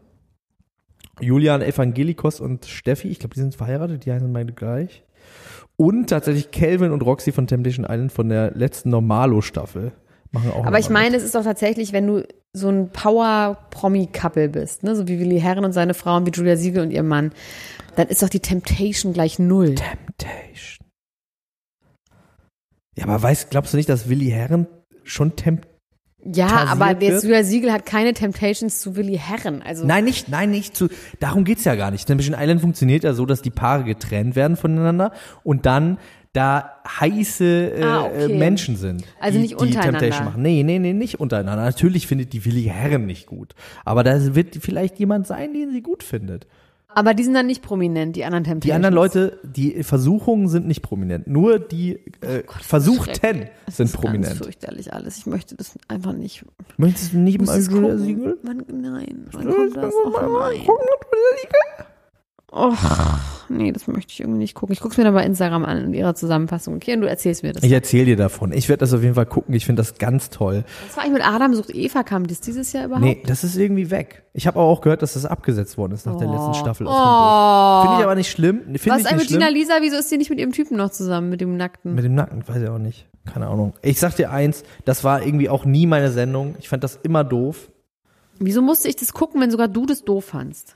Julian 1.21 1.61
Evangelikos 1.61 2.39
und 2.41 2.65
Steffi, 2.65 3.07
ich 3.07 3.19
glaube, 3.19 3.35
die 3.35 3.39
sind 3.39 3.55
verheiratet, 3.55 4.05
die 4.05 4.11
heißen 4.11 4.31
beide 4.33 4.53
gleich. 4.53 5.03
Und 5.77 6.09
tatsächlich 6.09 6.51
Calvin 6.51 6.91
und 6.91 7.01
Roxy 7.01 7.31
von 7.31 7.47
Temptation 7.47 7.85
Island 7.89 8.11
von 8.11 8.29
der 8.29 8.51
letzten 8.51 8.89
Normalo-Staffel. 8.89 9.93
Machen 10.31 10.51
auch 10.51 10.65
Aber 10.65 10.79
ich 10.79 10.89
meine, 10.89 11.15
es 11.15 11.23
ist 11.23 11.35
doch 11.35 11.43
tatsächlich, 11.43 11.93
wenn 11.93 12.07
du 12.07 12.27
so 12.53 12.69
ein 12.69 12.89
Power-Promi-Couple 12.89 14.49
bist, 14.49 14.83
ne, 14.83 14.95
so 14.95 15.07
wie 15.07 15.19
Willi 15.19 15.39
Herren 15.39 15.65
und 15.65 15.73
seine 15.73 15.93
Frau 15.93 16.17
und 16.17 16.25
wie 16.25 16.31
Julia 16.31 16.57
Siegel 16.57 16.83
und 16.83 16.91
ihr 16.91 17.03
Mann, 17.03 17.31
dann 17.95 18.07
ist 18.07 18.21
doch 18.23 18.29
die 18.29 18.39
Temptation 18.39 19.13
gleich 19.13 19.39
null. 19.39 19.69
mit. 19.69 19.83
Temptation. 19.83 20.87
Ja, 22.97 23.05
aber 23.05 23.21
weißt, 23.21 23.49
glaubst 23.49 23.73
du 23.73 23.77
nicht, 23.77 23.89
dass 23.89 24.09
Willi 24.09 24.29
Herren 24.29 24.67
schon 25.03 25.35
Temp 25.35 25.67
Ja, 26.25 26.65
aber 26.69 26.89
jetzt 26.91 27.01
wird? 27.01 27.23
Julia 27.23 27.43
Siegel 27.43 27.71
hat 27.71 27.85
keine 27.85 28.13
Temptations 28.13 28.79
zu 28.79 28.95
Willi 28.95 29.17
Herren. 29.17 29.61
Also 29.61 29.85
Nein, 29.85 30.05
nicht, 30.05 30.27
nein, 30.27 30.49
nicht 30.51 30.75
zu. 30.75 30.87
Darum 31.19 31.43
geht's 31.43 31.63
ja 31.65 31.75
gar 31.75 31.91
nicht. 31.91 32.07
Temptation 32.07 32.35
Island 32.39 32.61
funktioniert 32.61 33.03
ja 33.03 33.13
so, 33.13 33.25
dass 33.25 33.41
die 33.41 33.51
Paare 33.51 33.83
getrennt 33.83 34.35
werden 34.35 34.57
voneinander 34.57 35.11
und 35.43 35.65
dann 35.65 35.97
da 36.33 36.81
heiße 36.99 37.45
äh, 37.77 37.83
Ah, 37.83 38.05
okay. 38.05 38.33
äh, 38.33 38.37
Menschen 38.37 38.75
sind. 38.75 39.03
Also 39.19 39.37
die, 39.37 39.43
nicht 39.43 39.51
die 39.51 39.55
untereinander. 39.55 39.99
Temptation 39.99 40.25
machen. 40.25 40.41
Nee, 40.41 40.63
nee, 40.63 40.79
nee, 40.79 40.93
nicht 40.93 41.19
untereinander. 41.19 41.63
Natürlich 41.63 42.07
findet 42.07 42.33
die 42.33 42.43
Willi 42.43 42.63
Herren 42.63 43.05
nicht 43.05 43.25
gut. 43.27 43.53
Aber 43.85 44.03
da 44.03 44.35
wird 44.35 44.57
vielleicht 44.59 44.99
jemand 44.99 45.27
sein, 45.27 45.53
den 45.53 45.71
sie 45.71 45.81
gut 45.81 46.03
findet. 46.03 46.47
Aber 46.95 47.13
die 47.13 47.23
sind 47.23 47.33
dann 47.33 47.45
nicht 47.45 47.61
prominent, 47.61 48.15
die 48.15 48.23
anderen 48.25 48.45
Temptations. 48.45 48.63
Die 48.63 48.73
anderen 48.73 48.95
Leute, 48.95 49.39
die 49.43 49.83
Versuchungen 49.83 50.47
sind 50.47 50.65
nicht 50.65 50.81
prominent. 50.81 51.27
Nur 51.27 51.59
die 51.59 51.99
äh, 52.21 52.43
Versuchten 52.61 53.13
schrecklich. 53.15 53.49
Das 53.65 53.77
sind 53.77 53.85
ist 53.87 53.93
Ganz 53.93 54.01
prominent. 54.01 54.37
fürchterlich 54.37 54.93
alles. 54.93 55.17
Ich 55.17 55.25
möchte 55.25 55.55
das 55.55 55.77
einfach 55.89 56.13
nicht. 56.13 56.45
Möchtest 56.77 57.13
du 57.13 57.17
nicht 57.17 57.41
mal 57.41 57.59
Julia. 57.61 57.97
Siegel? 57.97 58.39
Wann, 58.43 58.63
nein, 58.67 59.27
wann 59.31 59.45
kommt 59.45 59.77
das? 59.77 59.93
Oh, 59.93 60.39
nein. 60.39 60.61
Och, 62.51 62.73
nee, 63.49 63.71
das 63.71 63.87
möchte 63.87 64.11
ich 64.11 64.19
irgendwie 64.19 64.39
nicht 64.39 64.55
gucken. 64.55 64.73
Ich 64.73 64.79
gucke 64.79 64.93
es 64.93 64.97
mir 64.97 65.03
dann 65.03 65.13
bei 65.13 65.25
Instagram 65.25 65.65
an 65.65 65.77
in 65.85 65.93
ihrer 65.93 66.15
Zusammenfassung. 66.15 66.75
Okay, 66.75 66.93
und 66.93 67.01
du 67.01 67.07
erzählst 67.07 67.43
mir 67.43 67.53
das. 67.53 67.63
Ich 67.63 67.71
erzähle 67.71 68.05
dir 68.05 68.15
davon. 68.17 68.51
Ich 68.51 68.69
werde 68.69 68.79
das 68.79 68.93
auf 68.93 69.01
jeden 69.01 69.15
Fall 69.15 69.25
gucken. 69.25 69.53
Ich 69.55 69.65
finde 69.65 69.81
das 69.81 69.97
ganz 69.97 70.29
toll. 70.29 70.63
Was 70.87 70.97
war 70.97 71.03
eigentlich 71.03 71.19
mit 71.19 71.27
Adam 71.27 71.53
sucht 71.53 71.73
Eva? 71.73 72.03
Kam 72.03 72.27
das 72.27 72.41
dieses 72.41 72.73
Jahr 72.73 72.85
überhaupt? 72.85 73.05
Nee, 73.05 73.21
das 73.25 73.43
ist 73.43 73.55
irgendwie 73.57 73.91
weg. 73.91 74.23
Ich 74.33 74.47
habe 74.47 74.59
auch 74.59 74.81
gehört, 74.81 75.01
dass 75.01 75.13
das 75.13 75.25
abgesetzt 75.25 75.77
worden 75.77 75.93
ist 75.93 76.05
nach 76.05 76.17
der 76.17 76.27
letzten 76.27 76.53
Staffel. 76.55 76.87
aus 76.87 76.93
Oh. 76.93 77.81
Finde 77.83 77.99
ich 77.99 78.03
aber 78.05 78.15
nicht 78.15 78.31
schlimm. 78.31 78.61
Finde 78.63 78.89
Was 78.89 78.99
ich 78.99 79.05
ist 79.05 79.11
eigentlich 79.11 79.21
mit 79.21 79.27
Gina 79.29 79.45
schlimm. 79.47 79.57
Lisa? 79.57 79.73
Wieso 79.81 79.97
ist 79.97 80.09
sie 80.09 80.17
nicht 80.17 80.29
mit 80.29 80.39
ihrem 80.39 80.51
Typen 80.51 80.77
noch 80.77 80.89
zusammen, 80.89 81.29
mit 81.29 81.41
dem 81.41 81.57
Nackten? 81.57 81.95
Mit 81.95 82.03
dem 82.03 82.15
Nacken, 82.15 82.47
weiß 82.47 82.61
ich 82.61 82.69
auch 82.69 82.77
nicht. 82.77 83.07
Keine 83.25 83.47
Ahnung. 83.47 83.73
Ich 83.81 83.99
sag 83.99 84.15
dir 84.15 84.31
eins, 84.31 84.63
das 84.85 85.03
war 85.03 85.25
irgendwie 85.25 85.49
auch 85.49 85.65
nie 85.65 85.87
meine 85.87 86.11
Sendung. 86.11 86.55
Ich 86.59 86.69
fand 86.69 86.83
das 86.83 86.99
immer 87.01 87.23
doof. 87.23 87.69
Wieso 88.39 88.61
musste 88.61 88.89
ich 88.89 88.95
das 88.95 89.13
gucken, 89.13 89.41
wenn 89.41 89.51
sogar 89.51 89.67
du 89.67 89.85
das 89.85 90.03
doof 90.03 90.25
fandst? 90.25 90.74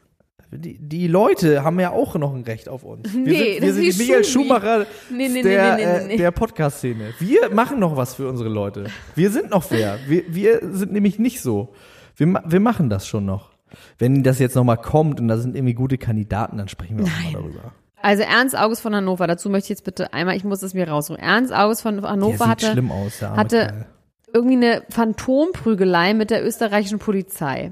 Die, 0.52 0.80
die 0.80 1.08
Leute 1.08 1.64
haben 1.64 1.80
ja 1.80 1.92
auch 1.92 2.16
noch 2.16 2.34
ein 2.34 2.42
Recht 2.44 2.70
auf 2.70 2.84
uns. 2.84 3.14
Wir 3.14 3.20
Nee, 3.22 3.54
sind, 3.54 3.62
wir 3.62 3.74
sind 3.74 3.84
die 3.84 3.98
Michael. 4.04 4.24
Schumacher 4.24 4.86
Nee, 5.12 5.28
nee, 5.30 5.44
der, 5.44 6.10
äh, 6.10 6.18
der 6.18 6.32
Podcast-Szene. 6.32 7.14
Wir 7.20 7.54
machen 7.54 7.80
noch 7.80 7.96
was 7.96 8.16
für 8.16 8.28
unsere 8.28 8.50
Leute. 8.50 8.86
Wir 9.16 9.30
sind 9.30 9.52
noch 9.52 9.70
wer. 9.70 10.00
Wir, 10.08 10.24
wir 10.28 10.60
sind 10.72 10.92
nämlich 10.92 11.20
nicht 11.20 11.42
so. 11.42 11.74
Wir, 12.16 12.42
wir 12.46 12.60
machen 12.60 12.90
das 12.90 13.08
schon 13.08 13.26
noch. 13.26 13.52
Wenn 14.00 14.24
das 14.24 14.40
jetzt 14.40 14.56
nochmal 14.56 14.78
kommt 14.78 15.20
und 15.20 15.28
da 15.28 15.38
sind 15.38 15.56
irgendwie 15.56 15.76
gute 15.76 16.00
Kandidaten, 16.00 16.58
dann 16.58 16.68
sprechen 16.68 16.98
wir 16.98 17.06
auch 17.06 17.24
mal 17.32 17.34
darüber. 17.42 17.74
Also 18.02 18.24
Ernst 18.24 18.58
August 18.58 18.82
von 18.82 18.96
Hannover, 18.96 19.28
dazu 19.28 19.50
möchte 19.52 19.66
ich 19.66 19.70
jetzt 19.70 19.84
bitte 19.84 20.14
einmal, 20.14 20.36
ich 20.36 20.44
muss 20.44 20.64
es 20.64 20.74
mir 20.74 20.88
raussuchen. 20.90 21.22
Ernst 21.22 21.54
August 21.54 21.84
von 21.84 22.02
Hannover 22.02 22.48
hatte 22.48 22.66
schlimm 22.72 22.92
aus, 22.92 23.22
hatte- 23.22 23.86
irgendwie 24.34 24.56
eine 24.56 24.84
Phantomprügelei 24.90 26.14
mit 26.14 26.30
der 26.32 26.46
österreichischen 26.46 27.00
Polizei. 27.00 27.72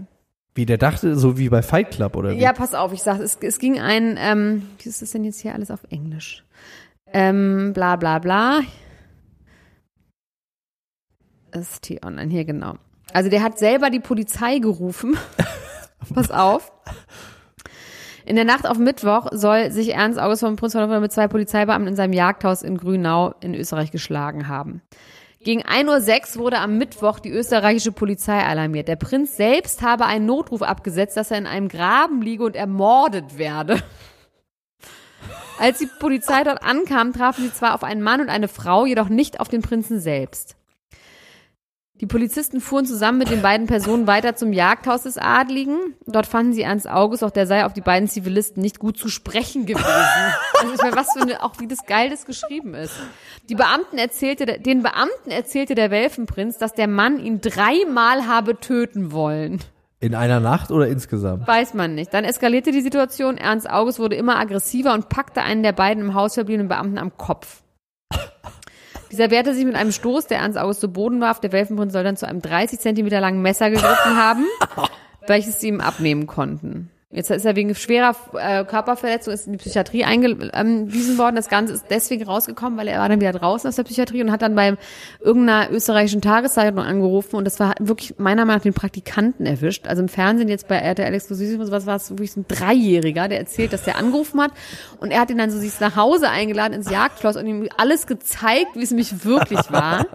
Wie 0.58 0.66
der 0.66 0.80
dachte, 0.80 1.16
so 1.16 1.38
wie 1.38 1.50
bei 1.50 1.62
Fight 1.62 1.92
Club 1.92 2.16
oder 2.16 2.32
wie? 2.32 2.40
Ja, 2.40 2.52
pass 2.52 2.74
auf, 2.74 2.92
ich 2.92 3.04
sag, 3.04 3.20
es, 3.20 3.38
es 3.40 3.60
ging 3.60 3.80
ein, 3.80 4.18
ähm, 4.20 4.64
wie 4.80 4.90
ist 4.90 5.04
das 5.04 5.12
denn 5.12 5.24
jetzt 5.24 5.40
hier 5.40 5.54
alles 5.54 5.70
auf 5.70 5.82
Englisch? 5.92 6.44
Ähm, 7.14 7.74
bla 7.74 7.96
bla 7.96 8.18
bla. 8.18 8.62
ST 11.54 12.04
Online, 12.04 12.32
hier 12.32 12.44
genau. 12.44 12.74
Also 13.14 13.30
der 13.30 13.44
hat 13.44 13.60
selber 13.60 13.92
die 13.92 14.00
Polizei 14.00 14.58
gerufen. 14.58 15.16
pass 16.16 16.32
auf. 16.32 16.72
In 18.26 18.36
der 18.36 18.46
Nacht 18.46 18.68
auf 18.68 18.80
Mittwoch 18.80 19.28
soll 19.34 19.70
sich 19.70 19.94
Ernst 19.94 20.18
August 20.18 20.42
von 20.42 20.56
Prinz 20.56 20.74
von 20.74 20.82
Hannover 20.82 21.02
mit 21.02 21.12
zwei 21.12 21.28
Polizeibeamten 21.28 21.88
in 21.88 21.96
seinem 21.96 22.14
Jagdhaus 22.14 22.64
in 22.64 22.80
Grünau 22.80 23.36
in 23.42 23.54
Österreich 23.54 23.92
geschlagen 23.92 24.48
haben. 24.48 24.82
Gegen 25.48 25.64
1.06 25.64 26.36
Uhr 26.36 26.44
wurde 26.44 26.60
am 26.60 26.78
Mittwoch 26.78 27.20
die 27.20 27.30
österreichische 27.30 27.94
Polizei 27.94 28.38
alarmiert. 28.38 28.90
Der 28.90 28.98
Prinz 28.98 29.38
selbst 29.38 29.82
habe 29.82 30.06
einen 30.06 30.26
Notruf 30.26 30.62
abgesetzt, 30.62 31.16
dass 31.16 31.32
er 31.32 31.38
in 31.38 31.48
einem 31.48 31.70
Graben 31.70 32.22
liege 32.22 32.44
und 32.44 32.58
ermordet 32.58 33.38
werde. 33.38 33.82
Als 35.58 35.78
die 35.80 35.88
Polizei 36.02 36.44
dort 36.44 36.62
ankam, 36.64 37.14
trafen 37.14 37.46
sie 37.46 37.54
zwar 37.54 37.76
auf 37.76 37.86
einen 37.86 38.02
Mann 38.02 38.20
und 38.20 38.28
eine 38.28 38.50
Frau, 38.50 38.86
jedoch 38.86 39.08
nicht 39.08 39.40
auf 39.40 39.48
den 39.48 39.62
Prinzen 39.62 40.02
selbst. 40.02 40.57
Die 42.00 42.06
Polizisten 42.06 42.62
fuhren 42.62 42.86
zusammen 42.86 43.18
mit 43.18 43.32
den 43.32 43.42
beiden 43.42 43.66
Personen 43.66 44.06
weiter 44.06 44.36
zum 44.36 44.54
Jagdhaus 44.54 45.04
des 45.04 45.18
Adligen. 45.18 45.96
Dort 46.06 46.28
fanden 46.28 46.54
sie 46.54 46.62
Ernst 46.62 46.88
August, 46.88 47.24
auch 47.24 47.32
der 47.32 47.48
sei 47.48 47.66
auf 47.66 47.74
die 47.74 47.82
beiden 47.82 48.08
Zivilisten 48.08 48.62
nicht 48.62 48.78
gut 48.78 48.98
zu 48.98 49.10
sprechen 49.10 49.66
gewesen. 49.66 49.86
Also 50.60 50.74
ich 50.74 50.82
meine, 50.82 50.96
was 50.96 51.14
für 51.14 51.22
eine, 51.22 51.44
auch 51.44 51.60
wie 51.60 51.68
das 51.68 51.86
geil 51.86 52.10
das 52.10 52.26
geschrieben 52.26 52.74
ist. 52.74 52.96
Die 53.48 53.54
Beamten 53.54 54.00
erzählte, 54.00 54.60
den 54.60 54.82
Beamten 54.82 55.30
erzählte 55.30 55.76
der 55.76 55.92
Welfenprinz, 55.92 56.58
dass 56.58 56.74
der 56.74 56.88
Mann 56.88 57.20
ihn 57.20 57.42
dreimal 57.42 58.26
habe 58.26 58.60
töten 58.60 59.12
wollen. 59.12 59.60
In 60.00 60.16
einer 60.16 60.40
Nacht 60.40 60.72
oder 60.72 60.88
insgesamt? 60.88 61.48
Weiß 61.48 61.76
man 61.76 61.94
nicht. 61.94 62.12
Dann 62.12 62.24
eskalierte 62.24 62.72
die 62.72 62.82
Situation. 62.82 63.38
Ernst 63.38 63.70
August 63.70 64.00
wurde 64.00 64.16
immer 64.16 64.40
aggressiver 64.40 64.96
und 64.96 65.10
packte 65.10 65.44
einen 65.44 65.62
der 65.62 65.74
beiden 65.74 66.04
im 66.04 66.14
Haus 66.16 66.34
verbliebenen 66.34 66.70
Beamten 66.70 66.98
am 66.98 67.16
Kopf. 67.18 67.62
Dieser 69.12 69.32
wehrte 69.32 69.54
sich 69.54 69.66
mit 69.66 69.76
einem 69.76 69.92
Stoß, 69.92 70.28
der 70.28 70.40
Ernst 70.40 70.58
August 70.58 70.82
zu 70.82 70.90
Boden 70.90 71.22
warf. 71.22 71.40
Der 71.40 71.52
Welfenprinz 71.52 71.94
soll 71.94 72.04
dann 72.04 72.18
zu 72.18 72.28
einem 72.28 72.42
30 72.42 72.80
Zentimeter 72.80 73.22
langen 73.22 73.42
Messer 73.42 73.70
gegriffen 73.70 74.18
haben, 74.18 74.46
welches 75.28 75.60
sie 75.60 75.70
ihm 75.70 75.82
abnehmen 75.82 76.28
konnten. 76.28 76.90
Jetzt 77.18 77.32
ist 77.32 77.46
er 77.46 77.56
wegen 77.56 77.74
schwerer 77.74 78.16
äh, 78.36 78.64
Körperverletzung 78.64 79.34
ist 79.34 79.48
in 79.48 79.54
die 79.54 79.58
Psychiatrie 79.58 80.04
eingewiesen 80.04 81.18
worden. 81.18 81.36
Das 81.36 81.50
Ganze 81.50 81.74
ist 81.74 81.86
deswegen 81.90 82.24
rausgekommen, 82.24 82.78
weil 82.78 82.88
er 82.88 83.00
war 83.00 83.10
dann 83.10 83.20
wieder 83.20 83.32
draußen 83.32 83.68
aus 83.68 83.76
der 83.76 83.86
Psychiatrie 83.86 84.22
und 84.22 84.32
hat 84.32 84.44
dann 84.44 84.54
bei 84.54 84.78
irgendeiner 85.20 85.72
österreichischen 85.72 86.22
Tageszeitung 86.22 86.78
angerufen 86.78 87.38
und 87.38 87.46
das 87.46 87.60
war 87.60 87.74
wirklich 87.80 88.20
meiner 88.20 88.46
Meinung 88.46 88.58
nach 88.60 88.64
den 88.64 88.76
Praktikanten 88.76 89.48
erwischt. 89.48 89.88
Also 89.88 90.04
im 90.04 90.10
Fernsehen 90.10 90.48
jetzt 90.48 90.68
bei 90.68 90.76
RTL 90.76 91.12
Exklusiv 91.12 91.60
und 91.60 91.66
sowas 91.66 91.88
war 91.88 91.96
es 91.96 92.12
wirklich 92.12 92.38
ein 92.38 92.46
Dreijähriger, 92.48 93.28
der 93.28 93.40
erzählt, 93.40 93.74
dass 93.74 93.84
der 93.84 93.98
angerufen 93.98 94.40
hat 94.40 94.52
und 95.00 95.10
er 95.10 95.22
hat 95.22 95.32
ihn 95.32 95.40
dann 95.40 95.50
so 95.50 95.58
sich 95.58 95.80
nach 95.80 95.96
Hause 95.96 96.30
eingeladen 96.30 96.74
ins 96.74 96.92
Jagdschloss 96.92 97.36
und 97.36 97.48
ihm 97.48 97.68
alles 97.78 98.06
gezeigt, 98.06 98.76
wie 98.76 98.84
es 98.84 98.92
nämlich 98.92 99.26
wirklich 99.26 99.72
war. 99.72 100.06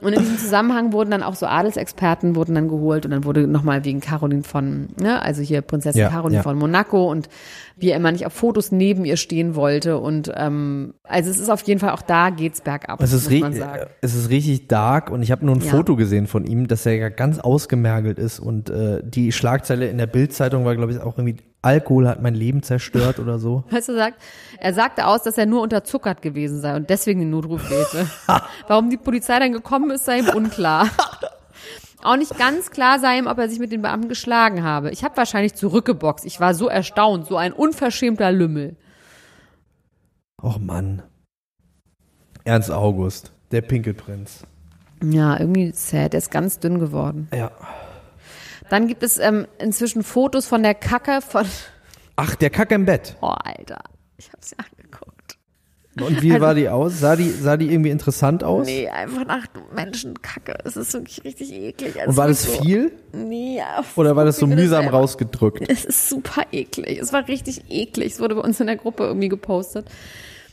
Und 0.00 0.12
in 0.12 0.20
diesem 0.20 0.38
Zusammenhang 0.38 0.92
wurden 0.92 1.10
dann 1.10 1.22
auch 1.22 1.34
so 1.34 1.46
Adelsexperten 1.46 2.36
wurden 2.36 2.54
dann 2.54 2.68
geholt 2.68 3.04
und 3.04 3.10
dann 3.10 3.24
wurde 3.24 3.46
nochmal 3.46 3.84
wegen 3.84 4.00
Caroline 4.00 4.44
von, 4.44 4.88
ne, 5.00 5.20
also 5.20 5.42
hier 5.42 5.60
Prinzessin 5.60 6.02
Ja, 6.02 6.08
Caroline 6.08 6.36
ja. 6.36 6.42
von 6.42 6.56
Monaco 6.56 7.10
und 7.10 7.28
wie 7.78 7.90
er 7.90 7.96
immer 7.96 8.12
nicht 8.12 8.26
auf 8.26 8.32
Fotos 8.32 8.72
neben 8.72 9.04
ihr 9.04 9.16
stehen 9.16 9.54
wollte 9.54 9.98
und 9.98 10.30
ähm, 10.34 10.94
also 11.04 11.30
es 11.30 11.38
ist 11.38 11.48
auf 11.48 11.62
jeden 11.62 11.80
Fall 11.80 11.90
auch 11.90 12.02
da 12.02 12.30
geht's 12.30 12.60
bergab, 12.60 13.00
Es 13.02 13.12
ist, 13.12 13.30
es 13.30 14.14
ist 14.14 14.30
richtig 14.30 14.68
dark 14.68 15.10
und 15.10 15.22
ich 15.22 15.30
habe 15.30 15.44
nur 15.46 15.54
ein 15.54 15.60
Ja. 15.60 15.70
Foto 15.70 15.96
gesehen 15.96 16.26
von 16.26 16.44
ihm, 16.44 16.68
dass 16.68 16.86
er 16.86 16.96
ja 16.96 17.08
ganz 17.08 17.38
ausgemergelt 17.38 18.18
ist 18.18 18.40
und 18.40 18.70
äh, 18.70 19.00
die 19.04 19.32
Schlagzeile 19.32 19.88
in 19.88 19.98
der 19.98 20.06
Bildzeitung 20.06 20.64
war, 20.64 20.74
glaube 20.76 20.92
ich, 20.92 21.00
auch 21.00 21.16
irgendwie 21.18 21.36
Alkohol 21.60 22.06
hat 22.08 22.22
mein 22.22 22.34
Leben 22.34 22.62
zerstört 22.62 23.18
oder 23.18 23.38
so. 23.38 23.64
Weißt 23.70 23.88
du, 23.88 23.94
sagt, 23.94 24.22
er 24.60 24.72
sagte 24.74 25.06
aus, 25.06 25.22
dass 25.24 25.38
er 25.38 25.46
nur 25.46 25.62
unterzuckert 25.62 26.22
gewesen 26.22 26.60
sei 26.60 26.76
und 26.76 26.88
deswegen 26.88 27.20
den 27.20 27.30
Notruf 27.30 27.68
wählte. 27.70 28.08
Warum 28.68 28.90
die 28.90 28.96
Polizei 28.96 29.38
dann 29.38 29.52
gekommen 29.52 29.90
ist, 29.90 30.04
sei 30.04 30.20
ihm 30.20 30.28
unklar. 30.28 30.88
Auch 32.02 32.16
nicht 32.16 32.38
ganz 32.38 32.70
klar 32.70 33.00
sei 33.00 33.18
ihm, 33.18 33.26
ob 33.26 33.38
er 33.38 33.48
sich 33.48 33.58
mit 33.58 33.72
den 33.72 33.82
Beamten 33.82 34.08
geschlagen 34.08 34.62
habe. 34.62 34.90
Ich 34.90 35.02
habe 35.02 35.16
wahrscheinlich 35.16 35.54
zurückgeboxt. 35.54 36.24
Ich 36.24 36.38
war 36.38 36.54
so 36.54 36.68
erstaunt, 36.68 37.26
so 37.26 37.36
ein 37.36 37.52
unverschämter 37.52 38.30
Lümmel. 38.30 38.76
Och 40.40 40.58
Mann. 40.58 41.02
Ernst 42.44 42.70
August, 42.70 43.32
der 43.50 43.62
Pinkelprinz. 43.62 44.44
Ja, 45.02 45.38
irgendwie 45.38 45.72
sad. 45.72 46.14
Er 46.14 46.18
ist 46.18 46.30
ganz 46.30 46.60
dünn 46.60 46.78
geworden. 46.78 47.28
Ja. 47.34 47.50
Dann 48.70 48.86
gibt 48.86 49.02
es 49.02 49.18
ähm, 49.18 49.46
inzwischen 49.58 50.02
Fotos 50.02 50.46
von 50.46 50.62
der 50.62 50.74
Kacke 50.74 51.20
von. 51.20 51.46
Ach, 52.16 52.34
der 52.36 52.50
Kacke 52.50 52.74
im 52.74 52.84
Bett. 52.84 53.16
Oh, 53.20 53.26
Alter. 53.26 53.82
Ich 54.16 54.32
hab's 54.32 54.50
ja. 54.50 54.64
Und 56.02 56.22
wie 56.22 56.32
Also- 56.32 56.44
war 56.44 56.54
die 56.54 56.68
aus? 56.68 57.00
Sah 57.00 57.16
die, 57.16 57.28
sah 57.30 57.56
die 57.56 57.70
irgendwie 57.72 57.90
interessant 57.90 58.44
aus? 58.44 58.66
Nee, 58.66 58.88
einfach 58.88 59.24
nach 59.26 59.46
Menschenkacke. 59.74 60.54
Es 60.64 60.76
ist 60.76 60.92
wirklich 60.94 61.22
richtig 61.24 61.52
eklig. 61.52 61.96
Also 61.98 62.10
Und 62.10 62.16
war 62.16 62.28
das 62.28 62.42
so, 62.44 62.62
viel? 62.62 62.92
Nee, 63.12 63.56
ja, 63.58 63.84
Oder 63.96 64.16
war 64.16 64.24
das 64.24 64.36
so 64.38 64.46
mühsam 64.46 64.82
selber- 64.84 64.98
rausgedrückt? 64.98 65.64
Es 65.68 65.84
ist 65.84 66.08
super 66.08 66.42
eklig. 66.52 66.98
Es 67.00 67.12
war 67.12 67.26
richtig 67.28 67.62
eklig. 67.70 68.12
Es 68.14 68.20
wurde 68.20 68.34
bei 68.34 68.40
uns 68.42 68.60
in 68.60 68.66
der 68.66 68.76
Gruppe 68.76 69.04
irgendwie 69.04 69.28
gepostet. 69.28 69.86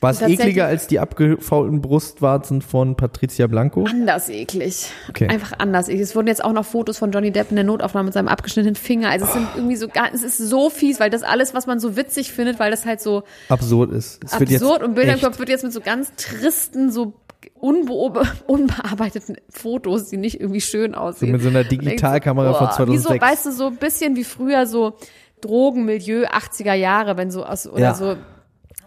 War 0.06 0.12
es 0.12 0.22
ekliger 0.22 0.66
als 0.68 0.86
die 0.88 1.00
abgefaulten 1.00 1.82
Brustwarzen 1.82 2.62
von 2.62 2.96
Patricia 2.96 3.48
Blanco? 3.48 3.86
Anders 3.90 4.30
eklig. 4.30 4.88
Okay. 5.10 5.28
Einfach 5.28 5.54
anders 5.58 5.88
eklig. 5.90 6.02
Es 6.02 6.16
wurden 6.16 6.28
jetzt 6.28 6.44
auch 6.44 6.54
noch 6.54 6.66
Fotos 6.66 7.00
von 7.00 7.12
Johnny 7.12 7.32
Depp 7.32 7.50
in 7.50 7.56
der 7.56 7.66
Notaufnahme 7.66 8.06
mit 8.06 8.14
seinem 8.14 8.28
abgeschnittenen 8.28 8.76
Finger. 8.76 9.10
Also 9.10 9.26
es 9.26 9.34
sind 9.34 9.48
irgendwie 9.56 9.76
so 9.76 9.88
es 10.14 10.22
ist 10.24 10.38
so 10.38 10.70
fies, 10.70 11.00
weil 11.00 11.10
das 11.10 11.24
alles, 11.24 11.54
was 11.54 11.66
man 11.66 11.80
so 11.80 11.96
witzig 11.96 12.32
findet, 12.32 12.60
weil 12.60 12.70
das 12.70 12.86
halt 12.86 13.02
so 13.02 13.24
Absurd 13.50 13.92
ist. 13.92 14.24
Es 14.24 14.34
absurd 14.34 14.84
und 14.84 14.94
Bilder 14.94 15.16
im 15.16 15.22
Kopf 15.22 15.40
wird 15.40 15.50
jetzt 15.50 15.64
mit 15.64 15.74
so 15.74 15.82
ganz 15.82 16.12
tristen, 16.18 16.92
so 16.92 17.14
unbearbeiteten 17.60 19.38
Fotos, 19.50 20.10
die 20.10 20.18
nicht 20.18 20.40
irgendwie 20.40 20.62
schön 20.62 20.94
aussehen. 20.94 21.32
mit 21.32 21.42
so 21.42 21.50
einer 21.50 21.64
Digitalkamera 21.64 22.54
von 22.54 22.68
boah, 22.86 22.94
Wie 22.94 22.98
so, 22.98 23.10
2006. 23.10 23.22
weißt 23.22 23.46
du, 23.48 23.52
so 23.52 23.68
ein 23.68 23.78
bisschen 23.78 24.16
wie 24.16 24.24
früher 24.24 24.68
so 24.68 24.98
Drogenmilieu 25.42 26.26
80er 26.26 26.74
Jahre, 26.74 27.18
wenn 27.18 27.32
so 27.32 27.46
aus, 27.46 27.68
oder 27.68 27.80
Ja. 27.80 27.94
so 27.94 28.16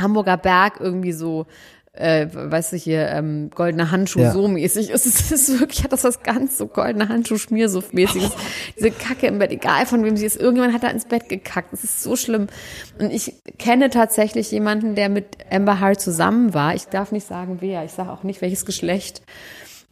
Hamburger 0.01 0.37
Berg 0.37 0.81
irgendwie 0.81 1.13
so 1.13 1.47
äh, 1.99 2.29
weißt 2.33 2.73
du 2.75 2.77
hier, 2.77 3.09
ähm, 3.09 3.51
goldene 3.53 3.91
Handschuh 3.91 4.21
Ja. 4.21 4.33
so 4.33 4.47
mäßig. 4.47 4.91
Es 4.91 5.05
ist, 5.05 5.21
es 5.33 5.49
ist 5.49 5.61
wirklich, 5.61 5.83
hat 5.83 5.93
das 5.93 6.05
was 6.05 6.23
ganz 6.23 6.57
so 6.57 6.69
goldene 6.69 7.09
Handschuh-Schmiersuff-mäßiges. 7.09 8.31
Diese 8.77 8.91
Kacke 8.93 9.27
im 9.27 9.39
Bett, 9.41 9.51
egal 9.51 9.85
von 9.87 10.05
wem 10.05 10.17
sie 10.17 10.27
ist. 10.27 10.37
Irgendjemand 10.37 10.75
hat 10.75 10.85
da 10.85 10.89
ins 10.89 11.07
Bett 11.07 11.29
gekackt. 11.29 11.73
Das 11.73 11.83
ist 11.83 12.03
so 12.03 12.15
schlimm. 12.15 12.47
Und 13.01 13.11
ich 13.11 13.35
kenne 13.59 13.91
tatsächlich 13.91 14.51
jemanden, 14.53 14.95
der 14.95 15.09
mit 15.09 15.39
Amber 15.51 15.81
Heard 15.81 16.01
zusammen 16.01 16.55
war. 16.55 16.75
Ich 16.75 16.85
darf 16.87 17.11
nicht 17.11 17.27
sagen, 17.27 17.57
wer. 17.61 17.85
Ich 17.85 17.93
sage 17.93 18.13
auch 18.13 18.23
nicht, 18.23 18.43
welches 18.43 18.65
Geschlecht. 18.65 19.23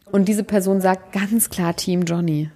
Und 0.09 0.29
diese 0.29 0.45
Person 0.45 0.79
sagt 0.79 1.11
ganz 1.11 1.49
klar 1.49 1.75
Team 1.75 2.03
Johnny. 2.03 2.49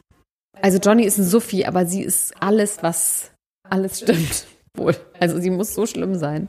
Also 0.61 0.77
Johnny 0.77 1.03
ist 1.03 1.17
ein 1.17 1.25
Suffi, 1.25 1.65
aber 1.65 1.85
sie 1.85 2.03
ist 2.03 2.33
alles, 2.41 2.83
was 2.83 3.31
alles 3.69 3.99
stimmt. 3.99 4.45
Wohl. 4.77 4.95
Also 5.19 5.41
sie 5.41 5.49
muss 5.49 5.73
so 5.73 5.85
schlimm 5.85 6.15
sein. 6.15 6.47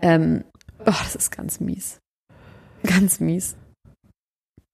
Ähm, 0.00 0.44
oh, 0.80 0.84
das 0.86 1.14
ist 1.14 1.30
ganz 1.30 1.60
mies. 1.60 1.98
Ganz 2.86 3.20
mies. 3.20 3.56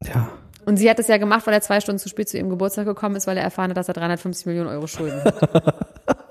Ja. 0.04 0.30
Und 0.66 0.76
sie 0.76 0.88
hat 0.90 0.98
es 0.98 1.08
ja 1.08 1.16
gemacht, 1.16 1.46
weil 1.46 1.54
er 1.54 1.60
zwei 1.60 1.80
Stunden 1.80 1.98
zu 1.98 2.08
spät 2.08 2.28
zu 2.28 2.36
ihrem 2.36 2.50
Geburtstag 2.50 2.84
gekommen 2.86 3.16
ist, 3.16 3.26
weil 3.26 3.36
er 3.36 3.42
erfahren 3.42 3.70
hat, 3.70 3.76
dass 3.76 3.88
er 3.88 3.94
350 3.94 4.46
Millionen 4.46 4.68
Euro 4.68 4.86
Schulden 4.86 5.22
hat. 5.24 5.96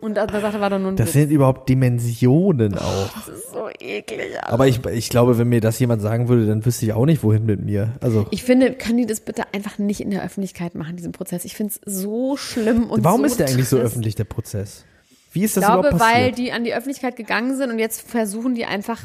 Und 0.00 0.14
da, 0.14 0.26
da 0.28 0.40
sagte, 0.40 0.60
war 0.60 0.70
doch 0.70 0.78
nur 0.78 0.92
ein 0.92 0.96
Das 0.96 1.08
Witz. 1.08 1.12
sind 1.14 1.30
überhaupt 1.30 1.68
Dimensionen 1.68 2.78
auch. 2.78 3.10
Das 3.14 3.28
ist 3.28 3.50
so 3.50 3.68
eklig. 3.80 4.40
Aber 4.42 4.68
ich, 4.68 4.84
ich 4.86 5.08
glaube, 5.10 5.38
wenn 5.38 5.48
mir 5.48 5.60
das 5.60 5.78
jemand 5.80 6.02
sagen 6.02 6.28
würde, 6.28 6.46
dann 6.46 6.64
wüsste 6.64 6.86
ich 6.86 6.92
auch 6.92 7.04
nicht, 7.04 7.24
wohin 7.24 7.44
mit 7.46 7.64
mir. 7.64 7.94
Also, 8.00 8.26
Ich 8.30 8.44
finde, 8.44 8.74
können 8.74 8.98
die 8.98 9.06
das 9.06 9.20
bitte 9.20 9.42
einfach 9.52 9.78
nicht 9.78 10.00
in 10.00 10.10
der 10.10 10.22
Öffentlichkeit 10.24 10.76
machen, 10.76 10.96
diesen 10.96 11.10
Prozess? 11.10 11.44
Ich 11.44 11.56
finde 11.56 11.74
es 11.74 11.80
so 11.84 12.36
schlimm 12.36 12.90
und 12.90 13.02
warum 13.02 13.20
so 13.22 13.26
ist 13.26 13.40
der 13.40 13.48
eigentlich 13.48 13.68
so 13.68 13.76
öffentlich, 13.76 14.14
der 14.14 14.24
Prozess? 14.24 14.84
Wie 15.32 15.44
ist 15.44 15.50
Ich 15.56 15.62
das 15.62 15.64
glaube, 15.66 15.88
überhaupt 15.88 16.00
weil 16.14 16.32
die 16.32 16.52
an 16.52 16.64
die 16.64 16.74
Öffentlichkeit 16.74 17.16
gegangen 17.16 17.56
sind 17.56 17.70
und 17.70 17.78
jetzt 17.78 18.00
versuchen 18.08 18.54
die 18.54 18.64
einfach, 18.64 19.00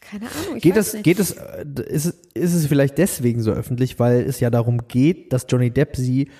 keine 0.00 0.26
Ahnung, 0.26 0.56
ich 0.56 0.62
Geht 0.62 0.76
weiß 0.76 0.88
es, 0.88 0.92
nicht. 0.94 1.04
geht 1.04 1.18
es, 1.18 1.32
äh, 1.32 1.64
ist, 1.88 2.06
es- 2.06 2.18
ist 2.34 2.54
es 2.54 2.66
vielleicht 2.66 2.98
deswegen 2.98 3.42
so 3.42 3.52
öffentlich, 3.52 3.98
weil 3.98 4.20
es 4.22 4.40
ja 4.40 4.50
darum 4.50 4.86
geht, 4.88 5.32
dass 5.32 5.46
Johnny 5.48 5.70
Depp 5.70 5.96
sie 5.96 6.30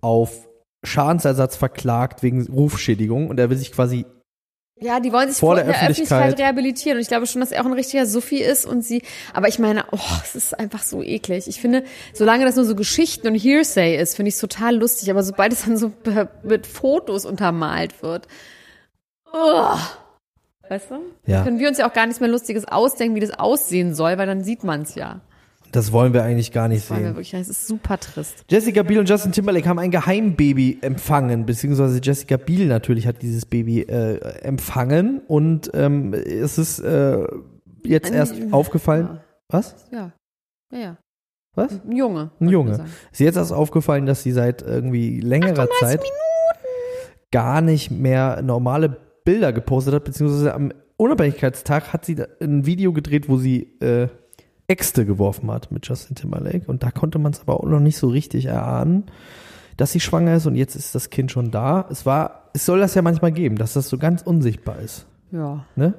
auf 0.00 0.48
Schadensersatz 0.84 1.56
verklagt 1.56 2.22
wegen 2.22 2.42
Rufschädigung 2.48 3.28
und 3.30 3.38
er 3.38 3.50
will 3.50 3.56
sich 3.56 3.70
quasi 3.72 4.04
Ja, 4.82 4.98
die 4.98 5.12
wollen 5.12 5.28
sich 5.28 5.38
Vor 5.38 5.50
vor, 5.50 5.54
der 5.56 5.64
der 5.64 5.74
Öffentlichkeit. 5.74 6.18
Öffentlichkeit 6.18 6.46
rehabilitieren. 6.46 6.96
Und 6.96 7.02
ich 7.02 7.08
glaube 7.08 7.26
schon, 7.26 7.40
dass 7.40 7.52
er 7.52 7.62
auch 7.62 7.66
ein 7.66 7.72
richtiger 7.72 8.04
Suffi 8.04 8.38
ist 8.42 8.66
und 8.66 8.82
sie, 8.82 9.02
aber 9.32 9.48
ich 9.48 9.58
meine, 9.58 9.84
oh, 9.92 9.98
es 10.24 10.34
ist 10.34 10.58
einfach 10.58 10.82
so 10.82 11.02
eklig. 11.02 11.46
Ich 11.46 11.60
finde, 11.60 11.84
solange 12.12 12.44
das 12.44 12.56
nur 12.56 12.64
so 12.64 12.74
Geschichten 12.74 13.28
und 13.28 13.34
Hearsay 13.36 13.96
ist, 13.96 14.16
finde 14.16 14.30
ich 14.30 14.34
es 14.34 14.40
total 14.40 14.76
lustig. 14.76 15.10
Aber 15.10 15.22
sobald 15.22 15.52
es 15.52 15.64
dann 15.64 15.76
so 15.76 15.92
mit 16.42 16.66
Fotos 16.66 17.24
untermalt 17.24 18.02
wird, 18.02 18.26
oh, 19.32 19.76
weißt 20.68 20.90
du? 20.90 20.98
Ja. 21.26 21.44
Können 21.44 21.60
wir 21.60 21.68
uns 21.68 21.78
ja 21.78 21.88
auch 21.88 21.94
gar 21.94 22.06
nichts 22.06 22.20
mehr 22.20 22.30
Lustiges 22.30 22.66
ausdenken, 22.66 23.14
wie 23.14 23.20
das 23.20 23.38
aussehen 23.38 23.94
soll, 23.94 24.18
weil 24.18 24.26
dann 24.26 24.42
sieht 24.42 24.64
man 24.64 24.82
es 24.82 24.96
ja. 24.96 25.20
Das 25.72 25.90
wollen 25.90 26.12
wir 26.12 26.22
eigentlich 26.22 26.52
gar 26.52 26.68
nicht 26.68 26.88
wir 26.90 26.96
sehen. 26.96 27.04
wirklich, 27.06 27.32
es 27.34 27.48
ist 27.48 27.66
super 27.66 27.98
trist. 27.98 28.44
Jessica 28.50 28.82
Biel 28.82 28.98
und 28.98 29.08
Justin 29.08 29.32
Timberlake 29.32 29.68
haben 29.68 29.78
ein 29.78 29.90
Geheimbaby 29.90 30.78
empfangen, 30.82 31.46
beziehungsweise 31.46 31.98
Jessica 32.02 32.36
Biel 32.36 32.66
natürlich 32.68 33.06
hat 33.06 33.22
dieses 33.22 33.46
Baby 33.46 33.80
äh, 33.82 34.18
empfangen 34.42 35.22
und 35.26 35.70
ähm, 35.74 36.12
es 36.14 36.58
ist 36.58 36.78
äh, 36.80 37.26
jetzt 37.84 38.10
Ein- 38.10 38.16
erst 38.16 38.34
aufgefallen. 38.52 39.20
Was? 39.48 39.74
Ja. 39.90 40.12
Ja, 40.72 40.78
ja. 40.78 40.96
Was? 41.54 41.80
Ein 41.84 41.96
Junge. 41.96 42.30
Ein 42.40 42.48
Junge. 42.48 42.84
Ist 43.10 43.20
jetzt 43.20 43.36
erst 43.36 43.52
aufgefallen, 43.52 44.06
dass 44.06 44.22
sie 44.22 44.32
seit 44.32 44.62
irgendwie 44.62 45.20
längerer 45.20 45.68
Zeit 45.80 46.00
gar 47.30 47.60
nicht 47.60 47.90
mehr 47.90 48.40
normale 48.42 48.96
Bilder 49.24 49.52
gepostet 49.52 49.94
hat, 49.94 50.04
beziehungsweise 50.04 50.54
am 50.54 50.72
Unabhängigkeitstag 50.96 51.92
hat 51.92 52.04
sie 52.04 52.16
ein 52.40 52.66
Video 52.66 52.92
gedreht, 52.92 53.28
wo 53.28 53.36
sie 53.36 53.78
äh, 53.80 54.08
Äxte 54.68 55.04
geworfen 55.04 55.50
hat 55.50 55.70
mit 55.70 55.86
Justin 55.86 56.16
Timberlake. 56.16 56.62
Und 56.66 56.82
da 56.82 56.90
konnte 56.90 57.18
man 57.18 57.32
es 57.32 57.40
aber 57.40 57.60
auch 57.60 57.64
noch 57.64 57.80
nicht 57.80 57.96
so 57.96 58.08
richtig 58.08 58.46
erahnen, 58.46 59.04
dass 59.76 59.92
sie 59.92 60.00
schwanger 60.00 60.36
ist 60.36 60.46
und 60.46 60.54
jetzt 60.54 60.76
ist 60.76 60.94
das 60.94 61.10
Kind 61.10 61.30
schon 61.30 61.50
da. 61.50 61.86
Es 61.90 62.06
war, 62.06 62.50
es 62.52 62.66
soll 62.66 62.80
das 62.80 62.94
ja 62.94 63.02
manchmal 63.02 63.32
geben, 63.32 63.56
dass 63.56 63.72
das 63.72 63.88
so 63.88 63.98
ganz 63.98 64.22
unsichtbar 64.22 64.78
ist. 64.78 65.06
Ja. 65.30 65.64
Ne? 65.76 65.94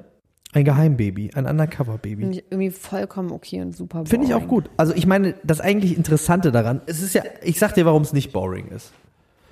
Ein 0.52 0.64
Geheimbaby, 0.64 1.32
ein 1.34 1.46
Undercover-Baby. 1.46 2.22
Finde 2.22 2.38
ich 2.38 2.44
irgendwie 2.50 2.70
vollkommen 2.70 3.32
okay 3.32 3.60
und 3.60 3.76
super. 3.76 4.06
Finde 4.06 4.28
ich 4.28 4.34
auch 4.34 4.46
gut. 4.46 4.70
Also 4.76 4.94
ich 4.94 5.06
meine, 5.06 5.34
das 5.42 5.60
eigentlich 5.60 5.96
Interessante 5.96 6.52
daran, 6.52 6.80
es 6.86 7.02
ist 7.02 7.14
ja, 7.14 7.22
ich 7.42 7.58
sag 7.58 7.74
dir, 7.74 7.84
warum 7.84 8.02
es 8.02 8.12
nicht 8.12 8.32
boring 8.32 8.68
ist. 8.68 8.92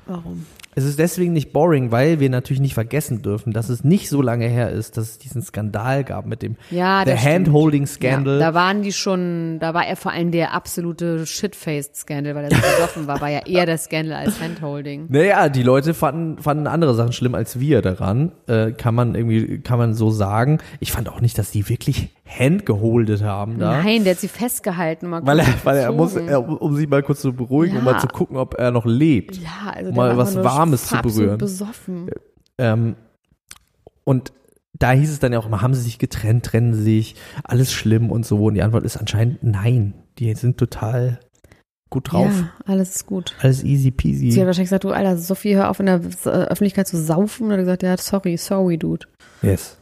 Warum? 0.07 0.47
Es 0.75 0.85
ist 0.85 0.99
deswegen 0.99 1.33
nicht 1.35 1.53
boring, 1.53 1.91
weil 1.93 2.19
wir 2.19 2.31
natürlich 2.31 2.61
nicht 2.61 2.75
vergessen 2.75 3.21
dürfen, 3.23 3.53
dass 3.53 3.69
es 3.69 3.85
nicht 3.85 4.09
so 4.09 4.23
lange 4.23 4.47
her 4.47 4.71
ist, 4.71 4.97
dass 4.97 5.11
es 5.11 5.19
diesen 5.19 5.43
Skandal 5.43 6.03
gab 6.03 6.25
mit 6.27 6.41
dem 6.43 6.57
Ja, 6.71 7.05
der 7.05 7.15
das 7.15 7.23
stimmt. 7.23 7.35
Handholding-Scandal. 7.49 8.41
Ja, 8.41 8.47
da 8.51 8.55
waren 8.55 8.83
die 8.83 8.93
schon, 8.93 9.59
da 9.61 9.75
war 9.75 9.87
er 9.87 9.97
vor 9.97 10.13
allem 10.13 10.31
der 10.31 10.55
absolute 10.55 11.27
Shitfaced-Scandal, 11.27 12.35
weil 12.35 12.45
er 12.45 12.51
so 12.51 12.57
besoffen 12.77 13.07
war, 13.07 13.21
war 13.21 13.29
ja 13.31 13.41
eher 13.47 13.67
der 13.67 13.77
Scandal 13.79 14.17
als 14.25 14.41
Handholding. 14.41 15.07
naja, 15.09 15.49
die 15.49 15.63
Leute 15.63 15.95
fanden, 15.95 16.39
fanden 16.43 16.67
andere 16.67 16.95
Sachen 16.95 17.13
schlimm 17.13 17.35
als 17.35 17.61
wir 17.61 17.83
daran. 17.83 18.33
Äh, 18.47 18.73
kann 18.73 18.95
man 18.95 19.15
irgendwie, 19.15 19.61
kann 19.61 19.79
man 19.79 19.95
so 19.95 20.11
sagen. 20.11 20.59
Ich 20.81 20.91
fand 20.93 21.09
auch 21.09 21.21
nicht, 21.21 21.37
dass 21.39 21.51
die 21.51 21.69
wirklich 21.69 22.11
handgeholdet 22.27 23.23
haben 23.23 23.59
da. 23.59 23.83
Nein, 23.83 24.05
der 24.05 24.15
hat 24.15 24.21
sie 24.21 24.29
festgehalten. 24.29 25.09
Mal 25.09 25.27
Weil 25.27 25.41
er, 25.41 25.47
weil 25.65 25.77
er 25.79 25.93
muss, 25.93 26.15
er, 26.17 26.49
um 26.63 26.75
sich 26.77 26.89
mal 26.89 27.03
kurz 27.03 27.21
zu 27.21 27.33
beruhigen, 27.35 27.77
um 27.79 27.85
Ja. 27.85 27.93
mal 27.93 28.01
zu 28.01 28.07
gucken, 28.07 28.37
ob 28.37 28.55
er 28.59 28.71
noch 28.71 28.87
lebt. 28.87 29.37
ja, 29.37 29.73
also 29.75 29.91
um 29.91 29.97
mal 29.97 30.11
war 30.11 30.17
was 30.19 30.37
einfach 30.37 30.51
nur 30.71 30.79
Warmes 30.79 30.87
zu 30.87 30.97
berühren. 31.03 31.39
besoffen. 31.39 32.11
Ähm, 32.59 32.97
und 34.05 34.33
da 34.79 34.93
hieß 34.93 35.11
es 35.11 35.19
dann 35.21 35.33
ja 35.33 35.39
auch 35.39 35.47
immer, 35.47 35.63
haben 35.63 35.75
sie 35.75 35.83
sich 35.83 35.99
getrennt, 35.99 36.47
trennen 36.47 36.75
sie 36.75 36.83
sich, 36.83 37.15
alles 37.45 37.73
schlimm 37.73 38.11
und 38.11 38.27
so. 38.27 38.45
Und 38.45 38.55
die 38.55 38.63
Antwort 38.63 38.85
ist 38.85 38.97
anscheinend 38.97 39.43
nein. 39.43 39.95
Die 40.19 40.35
sind 40.35 40.59
total 40.59 41.21
gut 41.91 42.11
drauf. 42.13 42.33
Ja, 42.33 42.51
alles 42.67 42.97
ist 42.97 43.07
gut. 43.07 43.37
Alles 43.41 43.63
easy 43.63 43.83
Sie 43.85 43.89
hat 43.91 43.97
peasy. 43.99 44.31
wahrscheinlich 44.39 44.67
gesagt, 44.71 44.85
du 44.85 44.91
Alter, 44.91 45.17
Sophie, 45.19 45.55
hör 45.55 45.71
auf 45.71 45.79
in 45.79 45.87
der 45.87 46.01
äh, 46.25 46.29
Öffentlichkeit 46.29 46.89
zu 46.89 46.97
saufen. 46.97 47.47
Und 47.47 47.53
er 47.53 47.59
hat 47.59 47.65
gesagt, 47.65 47.83
ja, 47.83 47.97
sorry, 47.97 48.37
sorry, 48.37 48.79
Dude. 48.79 49.07
Yes. 49.43 49.79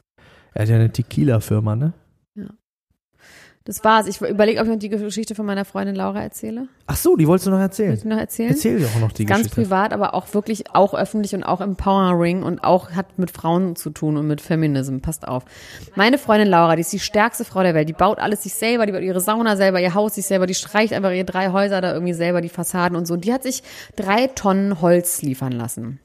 Er 0.52 0.62
hat 0.62 0.68
ja 0.68 0.74
eine 0.76 0.90
Tequila-Firma, 0.90 1.76
ne? 1.76 1.92
Das 3.64 3.84
war's. 3.84 4.06
Ich 4.06 4.22
überlege, 4.22 4.58
ob 4.58 4.66
ich 4.66 4.72
noch 4.72 4.78
die 4.78 4.88
Geschichte 4.88 5.34
von 5.34 5.44
meiner 5.44 5.66
Freundin 5.66 5.94
Laura 5.94 6.22
erzähle. 6.22 6.68
Ach 6.86 6.96
so, 6.96 7.16
die 7.16 7.26
wolltest 7.26 7.46
du 7.46 7.50
noch 7.50 7.58
erzählen. 7.58 7.92
ich 7.92 8.00
die 8.00 8.08
noch 8.08 8.16
erzählen? 8.16 8.50
Erzähl 8.50 8.78
dir 8.78 8.86
auch 8.86 9.00
noch 9.00 9.12
die 9.12 9.26
Ganz 9.26 9.42
Geschichte. 9.42 9.60
privat, 9.60 9.92
aber 9.92 10.14
auch 10.14 10.32
wirklich 10.32 10.74
auch 10.74 10.94
öffentlich 10.94 11.34
und 11.34 11.44
auch 11.44 11.60
empowering 11.60 12.42
und 12.42 12.64
auch 12.64 12.92
hat 12.92 13.18
mit 13.18 13.30
Frauen 13.30 13.76
zu 13.76 13.90
tun 13.90 14.16
und 14.16 14.26
mit 14.26 14.40
Feminism. 14.40 15.00
Passt 15.00 15.28
auf. 15.28 15.44
Meine 15.94 16.16
Freundin 16.16 16.48
Laura, 16.48 16.74
die 16.74 16.80
ist 16.80 16.92
die 16.92 16.98
stärkste 16.98 17.44
Frau 17.44 17.62
der 17.62 17.74
Welt. 17.74 17.88
Die 17.88 17.92
baut 17.92 18.18
alles 18.18 18.44
sich 18.44 18.54
selber, 18.54 18.86
die 18.86 18.92
baut 18.92 19.02
ihre 19.02 19.20
Sauna 19.20 19.56
selber, 19.56 19.78
ihr 19.80 19.92
Haus 19.92 20.14
sich 20.14 20.24
selber, 20.24 20.46
die 20.46 20.54
streicht 20.54 20.94
einfach 20.94 21.12
ihre 21.12 21.26
drei 21.26 21.52
Häuser 21.52 21.82
da 21.82 21.92
irgendwie 21.92 22.14
selber, 22.14 22.40
die 22.40 22.48
Fassaden 22.48 22.96
und 22.96 23.06
so. 23.06 23.12
Und 23.14 23.26
die 23.26 23.32
hat 23.32 23.42
sich 23.42 23.62
drei 23.94 24.26
Tonnen 24.28 24.80
Holz 24.80 25.20
liefern 25.20 25.52
lassen. 25.52 26.00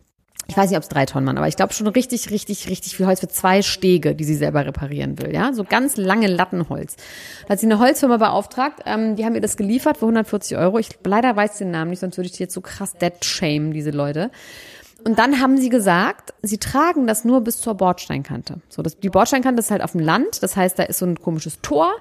Ich 0.47 0.55
weiß 0.55 0.69
nicht, 0.69 0.77
ob 0.77 0.83
es 0.83 0.89
drei 0.89 1.05
Tonnen 1.05 1.25
waren, 1.25 1.37
aber 1.37 1.47
ich 1.47 1.55
glaube 1.55 1.73
schon 1.73 1.87
richtig, 1.87 2.29
richtig, 2.29 2.69
richtig 2.69 2.95
viel 2.95 3.07
Holz 3.07 3.19
für 3.19 3.27
zwei 3.27 3.61
Stege, 3.61 4.15
die 4.15 4.23
sie 4.23 4.35
selber 4.35 4.65
reparieren 4.65 5.17
will. 5.19 5.33
Ja, 5.33 5.53
so 5.53 5.63
ganz 5.63 5.97
lange 5.97 6.27
Lattenholz. 6.27 6.95
Da 7.43 7.53
hat 7.53 7.59
sie 7.59 7.65
eine 7.65 7.79
Holzfirma 7.79 8.17
beauftragt. 8.17 8.81
Ähm, 8.85 9.15
die 9.15 9.25
haben 9.25 9.35
ihr 9.35 9.41
das 9.41 9.57
geliefert 9.57 9.97
für 9.97 10.05
140 10.05 10.57
Euro. 10.57 10.77
Ich 10.77 10.89
leider 11.03 11.35
weiß 11.35 11.57
den 11.57 11.71
Namen 11.71 11.89
nicht, 11.89 11.99
sonst 11.99 12.17
würde 12.17 12.27
ich 12.27 12.33
die 12.33 12.43
jetzt 12.43 12.53
so 12.53 12.61
krass 12.61 12.93
dead 12.93 13.23
shame 13.23 13.73
diese 13.73 13.91
Leute. 13.91 14.29
Und 15.05 15.19
dann 15.19 15.39
haben 15.39 15.57
sie 15.57 15.69
gesagt, 15.69 16.33
sie 16.41 16.57
tragen 16.57 17.05
das 17.05 17.25
nur 17.25 17.41
bis 17.41 17.59
zur 17.59 17.75
Bordsteinkante. 17.75 18.55
So, 18.69 18.81
das, 18.81 18.97
die 18.97 19.09
Bordsteinkante 19.09 19.59
ist 19.59 19.69
halt 19.69 19.83
auf 19.83 19.91
dem 19.91 20.01
Land, 20.01 20.41
das 20.41 20.55
heißt, 20.55 20.79
da 20.79 20.83
ist 20.83 20.97
so 20.97 21.05
ein 21.05 21.21
komisches 21.21 21.59
Tor. 21.61 21.91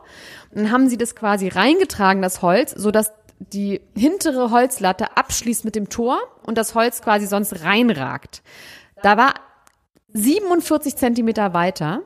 Und 0.51 0.63
dann 0.63 0.73
haben 0.73 0.89
sie 0.89 0.97
das 0.97 1.15
quasi 1.15 1.49
reingetragen, 1.49 2.23
das 2.23 2.41
Holz, 2.41 2.71
so 2.71 2.91
dass 2.91 3.13
die 3.53 3.81
hintere 3.97 4.51
Holzlatte 4.51 5.17
abschließt 5.17 5.65
mit 5.65 5.77
dem 5.77 5.89
Tor 5.89 6.19
und 6.47 6.59
das 6.59 6.75
Holz 6.75 7.03
quasi 7.03 7.27
sonst 7.27 7.63
reinragt. 7.63 8.43
Da 9.03 9.17
war 9.17 9.35
47 10.13 10.97
Zentimeter 10.97 11.55
weiter 11.55 12.03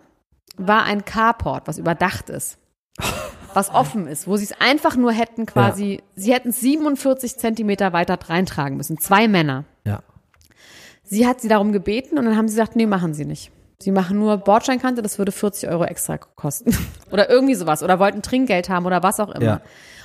war 0.59 0.85
ein 0.85 1.05
Carport, 1.05 1.67
was 1.69 1.79
überdacht 1.79 2.29
ist. 2.31 2.59
Was 3.55 3.71
offen 3.75 4.07
ist, 4.07 4.27
wo 4.27 4.37
sie 4.37 4.45
es 4.45 4.61
einfach 4.61 4.97
nur 4.97 5.13
hätten 5.13 5.47
quasi, 5.47 6.03
sie 6.17 6.35
hätten 6.35 6.49
es 6.49 6.61
47 6.61 7.39
Zentimeter 7.39 7.93
weiter 7.93 8.19
reintragen 8.29 8.77
müssen. 8.77 8.99
Zwei 8.99 9.29
Männer. 9.29 9.65
Ja. 9.85 10.03
Sie 11.05 11.27
hat 11.27 11.41
sie 11.41 11.49
darum 11.49 11.73
gebeten 11.73 12.19
und 12.19 12.25
dann 12.25 12.37
haben 12.37 12.49
sie 12.49 12.57
gesagt, 12.57 12.77
nee, 12.77 12.87
machen 12.87 13.15
sie 13.15 13.25
nicht. 13.25 13.53
Sie 13.79 13.93
machen 13.93 14.19
nur 14.19 14.37
Bordscheinkante, 14.39 15.03
das 15.03 15.19
würde 15.19 15.31
40 15.31 15.69
Euro 15.69 15.85
extra 15.85 16.19
kosten. 16.19 16.77
oder 17.13 17.31
irgendwie 17.31 17.55
sowas. 17.55 17.83
Oder 17.85 18.01
wollten 18.01 18.23
Trinkgeld 18.23 18.69
haben 18.69 18.85
oder 18.85 19.05
was 19.05 19.21
auch 19.21 19.31
immer. 19.31 19.45
Ja. 19.45 19.61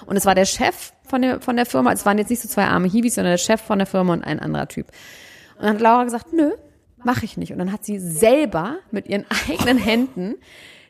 Und 0.06 0.16
es 0.16 0.26
war 0.26 0.36
der 0.36 0.46
Chef 0.46 0.94
von 1.06 1.22
der, 1.22 1.42
von 1.42 1.56
der 1.56 1.66
Firma, 1.66 1.92
es 1.92 2.06
waren 2.06 2.18
jetzt 2.18 2.30
nicht 2.30 2.42
so 2.42 2.48
zwei 2.48 2.66
arme 2.66 2.88
Hiwis, 2.88 3.16
sondern 3.16 3.34
der 3.34 3.38
Chef 3.38 3.62
von 3.62 3.80
der 3.80 3.88
Firma 3.88 4.14
und 4.14 4.24
ein 4.24 4.40
anderer 4.40 4.68
Typ. 4.68 4.88
Und 5.58 5.64
dann 5.64 5.76
hat 5.76 5.82
Laura 5.82 6.04
gesagt, 6.04 6.34
nö, 6.34 6.52
mache 7.04 7.26
ich 7.26 7.38
nicht. 7.38 7.52
Und 7.52 7.60
dann 7.60 7.72
hat 7.72 7.86
sie 7.86 8.00
selber 8.00 8.78
mit 8.92 9.08
ihren 9.08 9.26
eigenen 9.50 9.78
Händen 9.78 10.36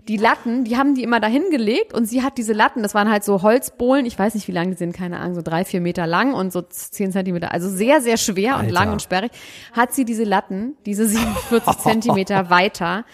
die 0.07 0.17
Latten, 0.17 0.65
die 0.65 0.77
haben 0.77 0.95
die 0.95 1.03
immer 1.03 1.19
dahin 1.19 1.49
gelegt 1.49 1.93
und 1.93 2.05
sie 2.05 2.23
hat 2.23 2.37
diese 2.37 2.51
Latten, 2.51 2.83
das 2.83 2.93
waren 2.93 3.09
halt 3.09 3.23
so 3.23 3.41
Holzbohlen, 3.41 4.05
ich 4.05 4.19
weiß 4.19 4.35
nicht, 4.35 4.47
wie 4.47 4.51
lang 4.51 4.69
die 4.69 4.75
sind, 4.75 4.93
keine 4.93 5.19
Ahnung, 5.19 5.35
so 5.35 5.41
drei, 5.41 5.63
vier 5.63 5.79
Meter 5.79 6.05
lang 6.07 6.33
und 6.33 6.51
so 6.51 6.61
zehn 6.61 7.11
Zentimeter, 7.11 7.53
also 7.53 7.69
sehr, 7.69 8.01
sehr 8.01 8.17
schwer 8.17 8.55
und 8.55 8.61
Alter. 8.61 8.73
lang 8.73 8.91
und 8.91 9.01
sperrig, 9.01 9.31
hat 9.71 9.93
sie 9.93 10.03
diese 10.03 10.25
Latten, 10.25 10.75
diese 10.85 11.07
47 11.07 11.77
Zentimeter 11.83 12.49
weiter 12.49 13.05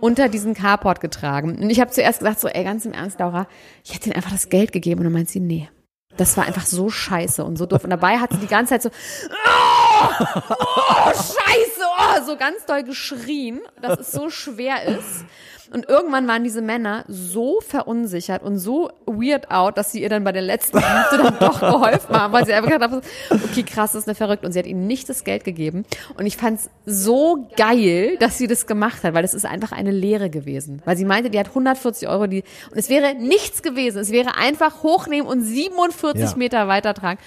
unter 0.00 0.28
diesen 0.28 0.54
Carport 0.54 1.00
getragen. 1.00 1.58
Und 1.60 1.70
ich 1.70 1.80
habe 1.80 1.90
zuerst 1.90 2.20
gesagt, 2.20 2.40
so, 2.40 2.48
ey, 2.48 2.64
ganz 2.64 2.84
im 2.84 2.92
Ernst, 2.92 3.18
Laura, 3.20 3.46
ich 3.84 3.94
hätte 3.94 4.06
ihnen 4.06 4.16
einfach 4.16 4.32
das 4.32 4.48
Geld 4.48 4.72
gegeben. 4.72 5.00
Und 5.00 5.04
dann 5.04 5.12
meint 5.12 5.28
sie, 5.28 5.40
nee. 5.40 5.68
Das 6.16 6.36
war 6.36 6.44
einfach 6.44 6.66
so 6.66 6.90
scheiße 6.90 7.44
und 7.44 7.56
so 7.56 7.66
doof. 7.66 7.84
Und 7.84 7.90
dabei 7.90 8.18
hat 8.18 8.32
sie 8.32 8.38
die 8.38 8.46
ganze 8.46 8.70
Zeit 8.70 8.82
so, 8.82 8.90
oh, 8.90 10.24
oh, 10.58 11.06
scheiße, 11.06 11.82
oh, 11.98 12.26
so 12.26 12.36
ganz 12.36 12.66
doll 12.66 12.82
geschrien, 12.82 13.60
dass 13.80 14.00
es 14.00 14.12
so 14.12 14.28
schwer 14.28 14.84
ist. 14.84 15.24
Und 15.72 15.88
irgendwann 15.88 16.26
waren 16.26 16.42
diese 16.42 16.62
Männer 16.62 17.04
so 17.06 17.60
verunsichert 17.60 18.42
und 18.42 18.58
so 18.58 18.90
weird 19.06 19.50
out, 19.50 19.78
dass 19.78 19.92
sie 19.92 20.02
ihr 20.02 20.08
dann 20.08 20.24
bei 20.24 20.32
der 20.32 20.42
letzten 20.42 20.78
Hälfte 20.80 21.18
dann 21.18 21.38
doch 21.38 21.60
geholfen 21.60 22.14
haben, 22.16 22.32
weil 22.32 22.44
sie 22.44 22.52
einfach 22.52 22.70
gedacht 22.70 22.90
haben, 22.90 23.00
okay, 23.30 23.62
krass, 23.62 23.92
das 23.92 24.02
ist 24.02 24.08
eine 24.08 24.14
verrückt. 24.16 24.44
Und 24.44 24.52
sie 24.52 24.58
hat 24.58 24.66
ihnen 24.66 24.86
nicht 24.86 25.08
das 25.08 25.22
Geld 25.24 25.44
gegeben. 25.44 25.84
Und 26.18 26.26
ich 26.26 26.36
fand's 26.36 26.70
so 26.86 27.48
geil, 27.56 28.16
dass 28.18 28.36
sie 28.36 28.48
das 28.48 28.66
gemacht 28.66 29.04
hat, 29.04 29.14
weil 29.14 29.22
das 29.22 29.32
ist 29.34 29.46
einfach 29.46 29.72
eine 29.72 29.92
Lehre 29.92 30.28
gewesen. 30.30 30.82
Weil 30.84 30.96
sie 30.96 31.04
meinte, 31.04 31.30
die 31.30 31.38
hat 31.38 31.48
140 31.48 32.08
Euro, 32.08 32.26
die, 32.26 32.42
und 32.70 32.76
es 32.76 32.88
wäre 32.88 33.14
nichts 33.14 33.62
gewesen. 33.62 33.98
Es 33.98 34.10
wäre 34.10 34.36
einfach 34.36 34.82
hochnehmen 34.82 35.28
und 35.28 35.42
47 35.42 36.20
Ja. 36.30 36.36
Meter 36.36 36.66
weitertragen. 36.68 37.20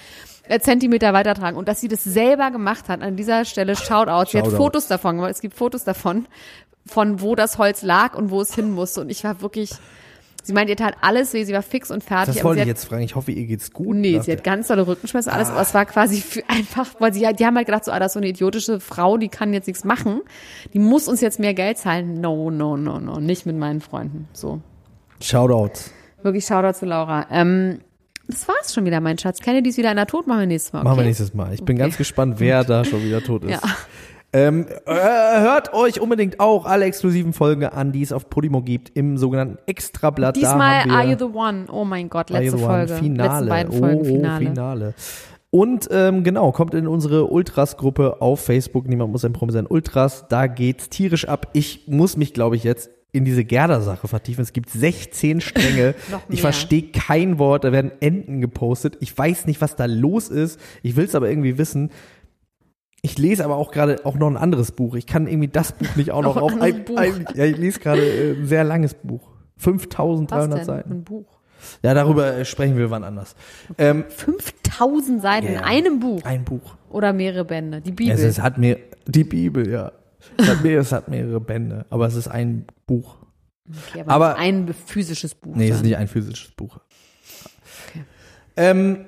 äh, 0.46 0.60
Zentimeter 0.60 1.14
weitertragen 1.14 1.56
und 1.56 1.68
dass 1.68 1.80
sie 1.80 1.88
das 1.88 2.04
selber 2.04 2.50
gemacht 2.50 2.90
hat. 2.90 3.00
An 3.00 3.16
dieser 3.16 3.46
Stelle 3.46 3.74
Shoutout. 3.76 4.30
Sie 4.30 4.38
hat. 4.38 4.46
Fotos 4.48 4.86
davon 4.88 5.16
gemacht. 5.16 5.30
Es 5.30 5.40
gibt 5.40 5.54
Fotos 5.54 5.84
davon, 5.84 6.26
von 6.86 7.20
wo 7.20 7.34
das 7.34 7.58
Holz 7.58 7.82
lag 7.82 8.14
und 8.14 8.30
wo 8.30 8.40
es 8.40 8.54
hin 8.54 8.70
musste. 8.70 9.00
Und 9.00 9.10
ich 9.10 9.24
war 9.24 9.40
wirklich, 9.40 9.70
sie 10.42 10.52
meint, 10.52 10.68
ihr 10.68 10.76
tat 10.76 10.96
alles 11.00 11.32
weh, 11.32 11.44
sie 11.44 11.52
war 11.52 11.62
fix 11.62 11.90
und 11.90 12.04
fertig. 12.04 12.34
Das 12.34 12.44
wollte 12.44 12.62
ich 12.62 12.66
jetzt 12.66 12.84
fragen. 12.84 13.02
Ich 13.02 13.14
hoffe, 13.14 13.32
ihr 13.32 13.46
geht's 13.46 13.72
gut. 13.72 13.96
Nee, 13.96 14.20
sie 14.20 14.32
hat 14.32 14.44
ganz 14.44 14.68
tolle 14.68 14.86
Rückenschmerzen, 14.86 15.32
alles, 15.32 15.50
aber 15.50 15.62
es 15.62 15.74
war 15.74 15.86
quasi 15.86 16.20
für 16.20 16.42
einfach, 16.48 16.94
weil 16.98 17.12
sie, 17.14 17.26
die 17.38 17.46
haben 17.46 17.56
halt 17.56 17.66
gedacht, 17.66 17.84
so, 17.84 17.92
ah, 17.92 17.98
das 17.98 18.08
ist 18.08 18.14
so 18.14 18.20
eine 18.20 18.28
idiotische 18.28 18.80
Frau, 18.80 19.16
die 19.16 19.28
kann 19.28 19.52
jetzt 19.52 19.66
nichts 19.66 19.84
machen. 19.84 20.20
Die 20.72 20.78
muss 20.78 21.08
uns 21.08 21.20
jetzt 21.20 21.40
mehr 21.40 21.54
Geld 21.54 21.78
zahlen. 21.78 22.20
No, 22.20 22.50
no, 22.50 22.76
no, 22.76 23.00
no, 23.00 23.20
nicht 23.20 23.46
mit 23.46 23.56
meinen 23.56 23.80
Freunden. 23.80 24.28
So. 24.32 24.60
Shoutouts. 25.20 25.90
Wirklich 26.22 26.44
Shoutout 26.44 26.78
zu 26.78 26.86
Laura. 26.86 27.26
Ähm, 27.30 27.80
das 28.26 28.48
war's 28.48 28.72
schon 28.72 28.86
wieder, 28.86 29.00
mein 29.00 29.18
Schatz. 29.18 29.40
Kennedy 29.40 29.68
ist 29.70 29.76
wieder 29.76 29.90
in 29.90 29.96
der 29.96 30.06
Tod, 30.06 30.26
machen 30.26 30.40
wir 30.40 30.46
nächstes 30.46 30.72
Mal. 30.72 30.80
Okay? 30.80 30.88
Machen 30.88 30.98
wir 30.98 31.04
nächstes 31.04 31.34
Mal. 31.34 31.52
Ich 31.52 31.62
bin 31.62 31.76
ganz 31.76 31.98
gespannt, 31.98 32.36
wer 32.38 32.64
da 32.64 32.84
schon 32.84 33.02
wieder 33.04 33.22
tot 33.22 33.44
ist. 33.44 33.50
Ja. 33.50 33.60
Ähm, 34.34 34.66
äh, 34.86 34.92
hört 34.92 35.72
euch 35.74 36.00
unbedingt 36.00 36.40
auch 36.40 36.66
alle 36.66 36.86
exklusiven 36.86 37.32
Folgen 37.32 37.64
an, 37.66 37.92
die 37.92 38.02
es 38.02 38.12
auf 38.12 38.28
Podimo 38.28 38.62
gibt, 38.62 38.90
im 38.96 39.16
sogenannten 39.16 39.58
Extrablatt. 39.66 40.34
Diesmal 40.34 40.90
Are 40.90 41.06
You 41.08 41.16
the 41.16 41.24
One? 41.32 41.66
Oh 41.70 41.84
mein 41.84 42.08
Gott, 42.08 42.30
letzte? 42.30 42.58
Folge. 42.58 42.96
Finale. 42.96 43.28
Letzten 43.28 43.48
beiden 43.48 43.72
Folgen 43.72 44.00
oh, 44.00 44.04
Finale. 44.04 44.44
Oh, 44.44 44.48
Finale. 44.48 44.94
Und 45.50 45.86
ähm, 45.92 46.24
genau, 46.24 46.50
kommt 46.50 46.74
in 46.74 46.88
unsere 46.88 47.26
Ultras-Gruppe 47.26 48.20
auf 48.20 48.40
Facebook. 48.40 48.88
Niemand 48.88 49.12
muss 49.12 49.24
ein 49.24 49.32
Promi 49.32 49.52
sein. 49.52 49.68
Ultras, 49.68 50.26
da 50.28 50.48
geht's 50.48 50.88
tierisch 50.88 51.28
ab. 51.28 51.50
Ich 51.52 51.84
muss 51.86 52.16
mich, 52.16 52.34
glaube 52.34 52.56
ich, 52.56 52.64
jetzt 52.64 52.90
in 53.12 53.24
diese 53.24 53.44
Gerda-Sache 53.44 54.08
vertiefen. 54.08 54.42
Es 54.42 54.52
gibt 54.52 54.68
16 54.68 55.40
Stränge. 55.40 55.94
Ich 56.28 56.40
verstehe 56.40 56.90
kein 56.90 57.38
Wort. 57.38 57.62
Da 57.62 57.70
werden 57.70 57.92
Enden 58.00 58.40
gepostet. 58.40 58.96
Ich 58.98 59.16
weiß 59.16 59.46
nicht, 59.46 59.60
was 59.60 59.76
da 59.76 59.84
los 59.84 60.28
ist. 60.28 60.58
Ich 60.82 60.96
will 60.96 61.04
es 61.04 61.14
aber 61.14 61.28
irgendwie 61.28 61.56
wissen. 61.56 61.90
Ich 63.04 63.18
lese 63.18 63.44
aber 63.44 63.56
auch 63.56 63.70
gerade 63.70 64.06
auch 64.06 64.14
noch 64.16 64.28
ein 64.28 64.38
anderes 64.38 64.72
Buch. 64.72 64.94
Ich 64.94 65.06
kann 65.06 65.26
irgendwie 65.26 65.48
das 65.48 65.72
Buch 65.72 65.94
nicht 65.94 66.10
auch 66.10 66.22
noch, 66.22 66.36
Noch 66.36 66.42
auf 66.42 66.52
ein 66.62 66.86
ein, 66.96 67.26
Ja, 67.34 67.44
ich 67.44 67.58
lese 67.58 67.78
gerade 67.78 68.00
äh, 68.00 68.32
ein 68.32 68.46
sehr 68.46 68.64
langes 68.64 68.94
Buch. 68.94 69.28
Was 69.56 69.64
5300 69.64 70.58
denn? 70.58 70.64
Seiten. 70.64 70.90
Ein 70.92 71.04
Buch. 71.04 71.26
Ja, 71.82 71.92
darüber 71.92 72.34
äh, 72.34 72.44
sprechen 72.46 72.78
wir 72.78 72.90
wann 72.90 73.04
anders. 73.04 73.36
Ähm, 73.76 74.04
5000 74.08 75.20
Seiten 75.20 75.46
in 75.48 75.52
Ja. 75.52 75.60
einem 75.64 76.00
Buch. 76.00 76.22
ein 76.24 76.44
Buch. 76.44 76.76
Oder 76.88 77.12
mehrere 77.12 77.44
Bände. 77.44 77.82
Die 77.82 77.92
Bibel. 77.92 78.14
Es, 78.14 78.22
es 78.22 78.40
hat 78.40 78.56
mir 78.56 78.78
die 79.06 79.24
Bibel, 79.24 79.68
ja. 79.70 79.92
Es 80.38 80.48
hat, 80.48 80.62
mehr, 80.64 80.80
es 80.80 80.90
hat 80.90 81.08
mehrere 81.08 81.40
Bände, 81.40 81.84
aber 81.90 82.06
es 82.06 82.14
ist 82.14 82.28
ein 82.28 82.64
Buch. 82.86 83.18
okay, 83.68 84.00
aber, 84.00 84.12
aber- 84.30 84.36
ein 84.36 84.72
physisches 84.72 85.34
Buch. 85.34 85.54
Nee, 85.54 85.64
es 85.64 85.72
ist 85.72 85.80
dann. 85.82 85.88
nicht 85.88 85.98
ein 85.98 86.08
physisches 86.08 86.52
Buch. 86.52 86.78
Okay. 87.90 88.04
Ähm, 88.56 89.04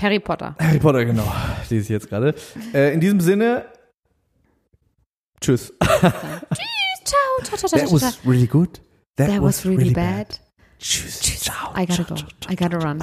Harry 0.00 0.20
Potter. 0.20 0.54
Harry 0.58 0.78
Potter, 0.78 1.04
genau. 1.04 1.30
Lese 1.70 1.82
ich 1.82 1.88
jetzt 1.88 2.08
gerade. 2.08 2.34
Äh, 2.72 2.92
in 2.94 3.00
diesem 3.00 3.20
Sinne, 3.20 3.64
tschüss. 5.40 5.72
Ciao, 5.82 7.18
ciao, 7.42 7.56
ciao, 7.56 7.68
ciao, 7.68 7.78
That 7.80 7.88
ciao. 7.88 7.92
was 8.00 8.18
really 8.26 8.46
good. 8.46 8.80
That 9.16 9.40
was 9.42 9.64
really 9.66 9.90
bad. 9.92 10.38
Tschüss. 10.80 11.20
Ciao. 11.40 11.72
I 11.76 11.84
gotta 11.86 12.02
go. 12.04 12.14
I 12.50 12.54
gotta 12.56 12.78
run. 12.78 12.98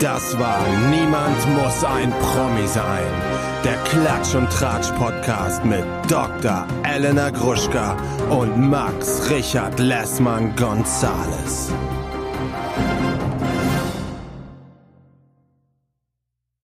Das 0.00 0.38
war 0.38 0.60
Niemand 0.90 1.48
muss 1.56 1.82
ein 1.84 2.10
Promi 2.20 2.66
sein. 2.66 3.02
Der 3.64 3.76
Klatsch 3.84 4.34
und 4.34 4.48
Tratsch 4.50 4.90
Podcast 4.92 5.64
mit 5.64 5.84
Dr. 6.08 6.66
Elena 6.84 7.30
Gruschka 7.30 7.96
und 8.30 8.56
Max 8.70 9.28
Richard 9.30 9.78
Lessmann 9.80 10.54
Gonzales. 10.54 11.70